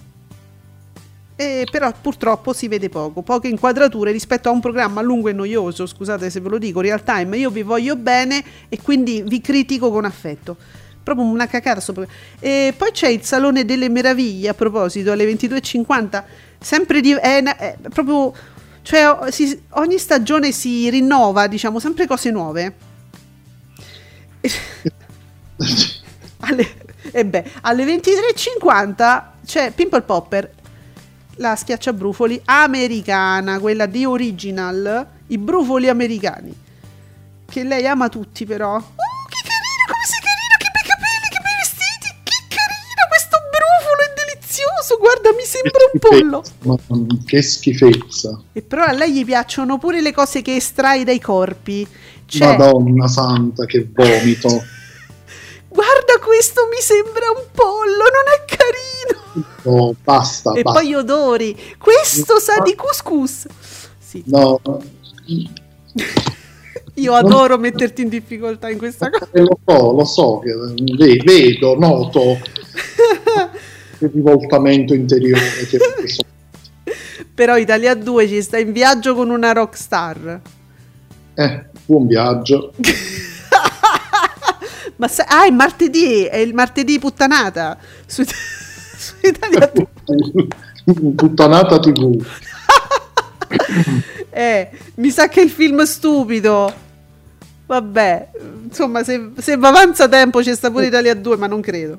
E 1.37 1.67
però 1.69 1.93
purtroppo 2.01 2.53
si 2.53 2.69
vede 2.69 2.89
poco, 2.89 3.23
poche 3.23 3.49
inquadrature 3.49 4.13
rispetto 4.13 4.49
a 4.49 4.53
un 4.53 4.61
programma 4.61 5.01
lungo 5.01 5.29
e 5.29 5.33
noioso, 5.33 5.85
scusate 5.85 6.31
se 6.31 6.39
ve 6.39 6.49
lo 6.49 6.59
dico, 6.59 6.81
real 6.81 7.03
time, 7.03 7.37
io 7.37 7.51
vi 7.51 7.63
voglio 7.63 7.97
bene 7.97 8.45
e 8.69 8.81
quindi 8.81 9.21
vi 9.27 9.41
critico 9.41 9.91
con 9.91 10.05
affetto. 10.05 10.57
Proprio 11.03 11.27
una 11.27 11.47
cacata 11.47 11.81
sopra. 11.81 12.07
E 12.39 12.73
poi 12.77 12.93
c'è 12.93 13.09
il 13.09 13.23
Salone 13.25 13.65
delle 13.65 13.89
Meraviglie, 13.89 14.51
a 14.51 14.55
proposito, 14.55 15.11
alle 15.11 15.27
22.50, 15.31 16.23
sempre 16.61 17.01
di... 17.01 17.13
È, 17.13 17.43
è 17.43 17.77
proprio... 17.93 18.33
Cioè 18.83 19.31
si- 19.33 19.61
ogni 19.71 19.99
stagione 19.99 20.53
si 20.53 20.89
rinnova, 20.89 21.47
diciamo, 21.49 21.81
sempre 21.81 22.07
cose 22.07 22.31
nuove. 22.31 22.94
Alle, 26.41 26.75
e 27.11 27.25
beh, 27.25 27.51
alle 27.63 27.85
23.50 27.85 29.23
c'è 29.45 29.71
Pimple 29.73 30.03
Popper, 30.03 30.53
la 31.37 31.57
schiacciabrufoli 31.57 32.43
americana, 32.45 33.59
quella 33.59 33.87
di 33.87 34.05
original, 34.05 35.07
i 35.29 35.39
brufoli 35.39 35.89
americani, 35.89 36.55
che 37.49 37.65
lei 37.65 37.87
ama 37.87 38.09
tutti 38.09 38.45
però. 38.45 38.75
Oh, 38.77 38.81
che 38.81 39.41
carino, 39.43 39.85
come 39.87 40.05
sei 40.07 40.21
carino, 40.21 40.57
che 40.59 40.71
bei 40.73 40.83
capelli, 40.83 41.29
che 41.31 41.41
bei 41.43 41.55
vestiti, 41.59 42.09
che 42.23 42.37
carino, 42.49 43.03
questo 43.09 43.37
brufolo 43.51 44.01
è 44.05 44.13
delizioso, 44.15 44.99
guarda, 44.99 45.33
mi 45.33 45.45
sembra 45.45 45.81
un 45.93 45.99
pollo. 45.99 46.45
Ma 46.63 46.77
che 47.25 47.43
schifezza. 47.43 48.41
E 48.53 48.63
però 48.63 48.85
a 48.85 48.93
lei 48.93 49.13
gli 49.13 49.25
piacciono 49.25 49.79
pure 49.79 50.01
le 50.01 50.13
cose 50.13 50.43
che 50.43 50.57
estrai 50.57 51.05
dai 51.05 51.21
corpi. 51.21 51.87
Cioè, 52.27 52.57
Madonna 52.57 53.07
santa, 53.09 53.65
che 53.67 53.89
vomito. 53.93 54.49
guarda 55.69 56.19
questo 56.25 56.69
mi 56.71 56.81
sembra 56.81 57.31
un 57.37 57.45
pollo, 57.53 58.05
non 58.13 58.27
è 58.33 58.45
carino. 58.47 59.53
No, 59.65 59.95
basta, 60.03 60.53
E 60.53 60.63
basta. 60.63 60.81
poi 60.81 60.95
odori. 60.95 61.75
Questo 61.79 62.39
sa 62.39 62.61
di 62.63 62.75
couscous. 62.75 63.47
Sì, 63.99 64.23
No, 64.27 64.61
io 66.97 67.15
adoro 67.15 67.59
metterti 67.59 68.03
in 68.03 68.09
difficoltà 68.09 68.71
in 68.71 68.79
questa 68.79 69.11
cosa. 69.11 69.29
eh, 69.33 69.41
lo 69.41 69.59
so, 69.67 69.93
lo 69.93 70.05
so, 70.05 70.39
vedo, 70.39 71.77
noto 71.77 72.39
il 73.99 74.11
rivoltamento 74.13 74.95
interiore. 74.95 75.43
Però 77.35 77.57
Italia 77.57 77.95
2 77.95 78.29
ci 78.29 78.43
sta 78.43 78.59
in 78.59 78.71
viaggio 78.71 79.17
con 79.17 79.31
una 79.31 79.53
rockstar. 79.53 80.41
Eh, 81.35 81.67
buon 81.87 82.07
viaggio. 82.07 82.73
Ma 84.97 85.09
sa- 85.09 85.27
ah, 85.29 85.47
è 85.47 85.51
martedì, 85.51 86.25
è 86.25 86.37
il 86.37 86.55
martedì 86.55 86.99
puttanata. 86.99 87.77
Su, 88.07 88.23
su 88.27 89.15
Italia 89.23 89.71
2. 89.73 89.87
Puttanata 91.17 91.79
TV. 91.79 92.25
Eh, 94.31 94.71
mi 94.97 95.11
sa 95.11 95.29
che 95.29 95.41
è 95.41 95.45
il 95.45 95.51
film 95.51 95.83
stupido. 95.85 96.73
Vabbè, 97.67 98.31
insomma, 98.65 99.03
se, 99.03 99.31
se 99.39 99.57
va 99.57 99.69
avanza 99.69 100.07
tempo 100.09 100.41
c'è 100.41 100.55
sta 100.55 100.71
pure 100.71 100.87
Italia 100.87 101.15
2, 101.15 101.37
ma 101.37 101.47
non 101.47 101.61
credo. 101.63 101.97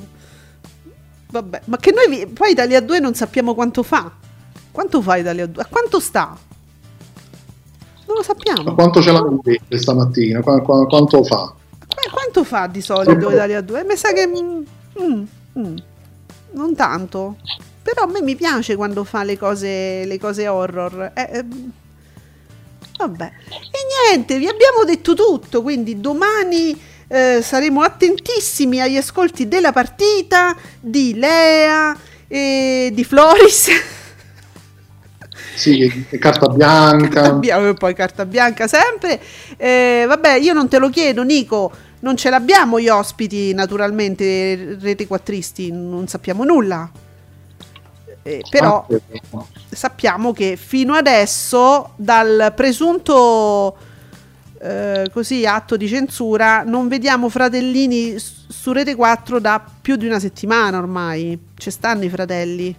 Vabbè, 1.31 1.61
ma 1.65 1.77
che 1.77 1.91
noi 1.91 2.07
vi- 2.07 2.27
poi 2.27 2.51
Italia 2.51 2.79
2 2.81 2.99
non 2.99 3.15
sappiamo 3.15 3.55
quanto 3.55 3.81
fa. 3.83 4.11
Quanto 4.71 5.01
fa 5.01 5.15
Italia 5.17 5.47
2? 5.47 5.63
A 5.63 5.65
quanto 5.65 5.99
sta? 5.99 6.37
Non 8.15 8.23
lo 8.23 8.23
Ma 8.23 8.23
sappiamo. 8.23 8.73
quanto 8.75 9.01
ce 9.01 9.11
l'hanno 9.11 9.39
detto 9.43 9.77
stamattina? 9.77 10.41
Qua- 10.41 10.61
qua- 10.61 10.85
quanto 10.85 11.21
fa? 11.25 11.53
Qu- 11.87 12.11
quanto 12.11 12.43
fa 12.45 12.67
di 12.67 12.79
solito 12.81 13.29
Italia 13.29 13.59
2? 13.59 13.83
Mi 13.83 13.97
sa 13.97 14.13
che... 14.13 14.25
mm, 14.25 14.61
mm, 15.01 15.23
mm, 15.59 15.75
non 16.51 16.75
tanto. 16.75 17.35
Però 17.83 18.03
a 18.03 18.07
me 18.07 18.21
mi 18.21 18.35
piace 18.35 18.75
quando 18.77 19.03
fa 19.03 19.23
le 19.23 19.37
cose, 19.37 20.05
le 20.05 20.17
cose 20.17 20.47
horror. 20.47 21.11
Eh, 21.13 21.29
eh, 21.39 21.45
vabbè. 22.97 23.31
E 23.49 24.11
niente, 24.13 24.37
vi 24.37 24.47
abbiamo 24.47 24.85
detto 24.85 25.13
tutto, 25.13 25.61
quindi 25.61 25.99
domani 25.99 26.79
eh, 27.07 27.41
saremo 27.43 27.81
attentissimi 27.81 28.79
agli 28.79 28.95
ascolti 28.97 29.47
della 29.49 29.73
partita 29.73 30.55
di 30.79 31.15
Lea 31.15 31.95
e 32.29 32.91
di 32.93 33.03
Floris. 33.03 33.69
Sì, 35.55 36.05
carta 36.19 36.47
bianca. 36.47 37.23
abbiamo 37.23 37.73
poi 37.73 37.93
carta 37.93 38.25
bianca 38.25 38.67
sempre. 38.67 39.19
Eh, 39.57 40.05
vabbè, 40.07 40.35
io 40.35 40.53
non 40.53 40.67
te 40.67 40.77
lo 40.79 40.89
chiedo, 40.89 41.23
Nico. 41.23 41.71
Non 41.99 42.17
ce 42.17 42.29
l'abbiamo 42.29 42.79
gli 42.79 42.89
ospiti, 42.89 43.53
naturalmente, 43.53 44.77
rete 44.79 45.07
quattristi, 45.07 45.71
non 45.71 46.07
sappiamo 46.07 46.43
nulla. 46.43 46.89
Eh, 48.21 48.41
però 48.49 48.85
Ah, 48.89 49.45
sappiamo 49.69 50.33
che 50.33 50.55
fino 50.57 50.93
adesso, 50.93 51.91
dal 51.95 52.53
presunto 52.55 53.75
eh, 54.59 55.09
così 55.13 55.45
atto 55.45 55.77
di 55.77 55.87
censura, 55.87 56.63
non 56.63 56.87
vediamo 56.87 57.29
fratellini 57.29 58.15
su 58.17 58.71
Rete 58.71 58.95
4 58.95 59.39
da 59.39 59.63
più 59.81 59.95
di 59.95 60.05
una 60.07 60.19
settimana 60.19 60.77
ormai. 60.77 61.37
Ci 61.55 61.69
stanno 61.71 62.03
i 62.03 62.09
fratelli. 62.09 62.75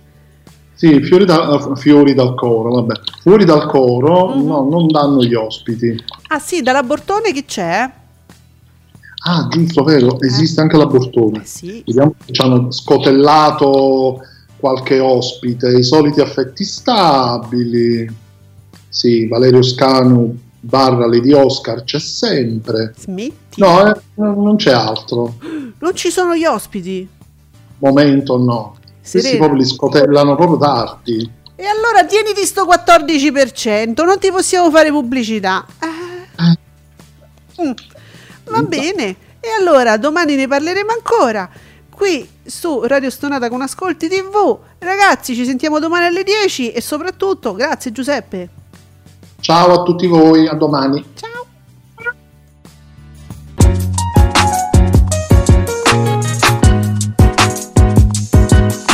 Sì, 0.76 1.00
fiori, 1.02 1.24
da- 1.24 1.74
fiori 1.76 2.12
dal 2.14 2.34
coro, 2.34 2.70
vabbè. 2.74 2.94
Fuori 3.22 3.44
dal 3.46 3.66
coro 3.66 4.34
Mhm. 4.34 4.46
no, 4.46 4.68
non 4.68 4.86
danno 4.88 5.24
gli 5.24 5.32
ospiti. 5.34 5.96
Ah 6.28 6.38
sì, 6.38 6.60
dalla 6.62 6.82
Bortone 6.82 7.32
che 7.32 7.44
c'è? 7.46 7.90
Ah, 9.28 9.48
giusto, 9.50 9.82
vero, 9.82 10.20
esiste 10.20 10.60
anche 10.60 10.76
la 10.76 10.86
Bortone. 10.86 11.38
Eh 11.42 11.46
sì. 11.46 11.82
Vediamo 11.86 12.14
se 12.24 12.32
ci 12.32 12.40
hanno 12.42 12.70
scotellato 12.70 14.18
qualche 14.58 14.98
ospite, 15.00 15.68
i 15.78 15.82
soliti 15.82 16.20
affetti 16.20 16.62
stabili. 16.64 18.08
Sì, 18.88 19.26
Valerio 19.26 19.62
Scanu 19.62 20.38
barra 20.60 21.06
Lady 21.06 21.32
Oscar 21.32 21.84
c'è 21.84 21.98
sempre. 21.98 22.94
Smetti. 22.98 23.60
No, 23.60 23.86
eh, 23.94 24.00
no, 24.14 24.34
non 24.34 24.56
c'è 24.56 24.72
altro. 24.72 25.34
Non 25.78 25.94
ci 25.94 26.10
sono 26.10 26.34
gli 26.36 26.44
ospiti. 26.44 27.08
Momento 27.78 28.38
no. 28.38 28.76
Questi 29.08 29.20
Serena. 29.20 29.46
proprio 29.46 29.62
li 29.62 29.68
scotellano 29.68 30.34
proprio 30.34 30.58
tardi. 30.58 31.30
E 31.54 31.64
allora 31.64 32.04
tieniti 32.04 32.44
sto 32.44 32.66
14%, 32.66 34.04
non 34.04 34.18
ti 34.18 34.30
possiamo 34.30 34.70
fare 34.70 34.90
pubblicità. 34.90 35.64
Ah. 35.78 36.54
Mm. 37.62 37.72
Va 38.50 38.62
bene. 38.62 39.16
E 39.40 39.48
allora 39.58 39.96
domani 39.96 40.34
ne 40.34 40.48
parleremo 40.48 40.90
ancora. 40.90 41.48
Qui 41.88 42.28
su 42.44 42.82
Radio 42.82 43.08
Stonata 43.08 43.48
con 43.48 43.62
Ascolti 43.62 44.08
TV. 44.08 44.58
Ragazzi, 44.78 45.34
ci 45.34 45.44
sentiamo 45.44 45.78
domani 45.78 46.06
alle 46.06 46.24
10 46.24 46.72
e 46.72 46.80
soprattutto 46.80 47.54
grazie 47.54 47.92
Giuseppe. 47.92 48.48
Ciao 49.40 49.80
a 49.80 49.82
tutti 49.84 50.06
voi, 50.06 50.46
a 50.48 50.54
domani. 50.54 51.02
Ciao. 51.14 51.35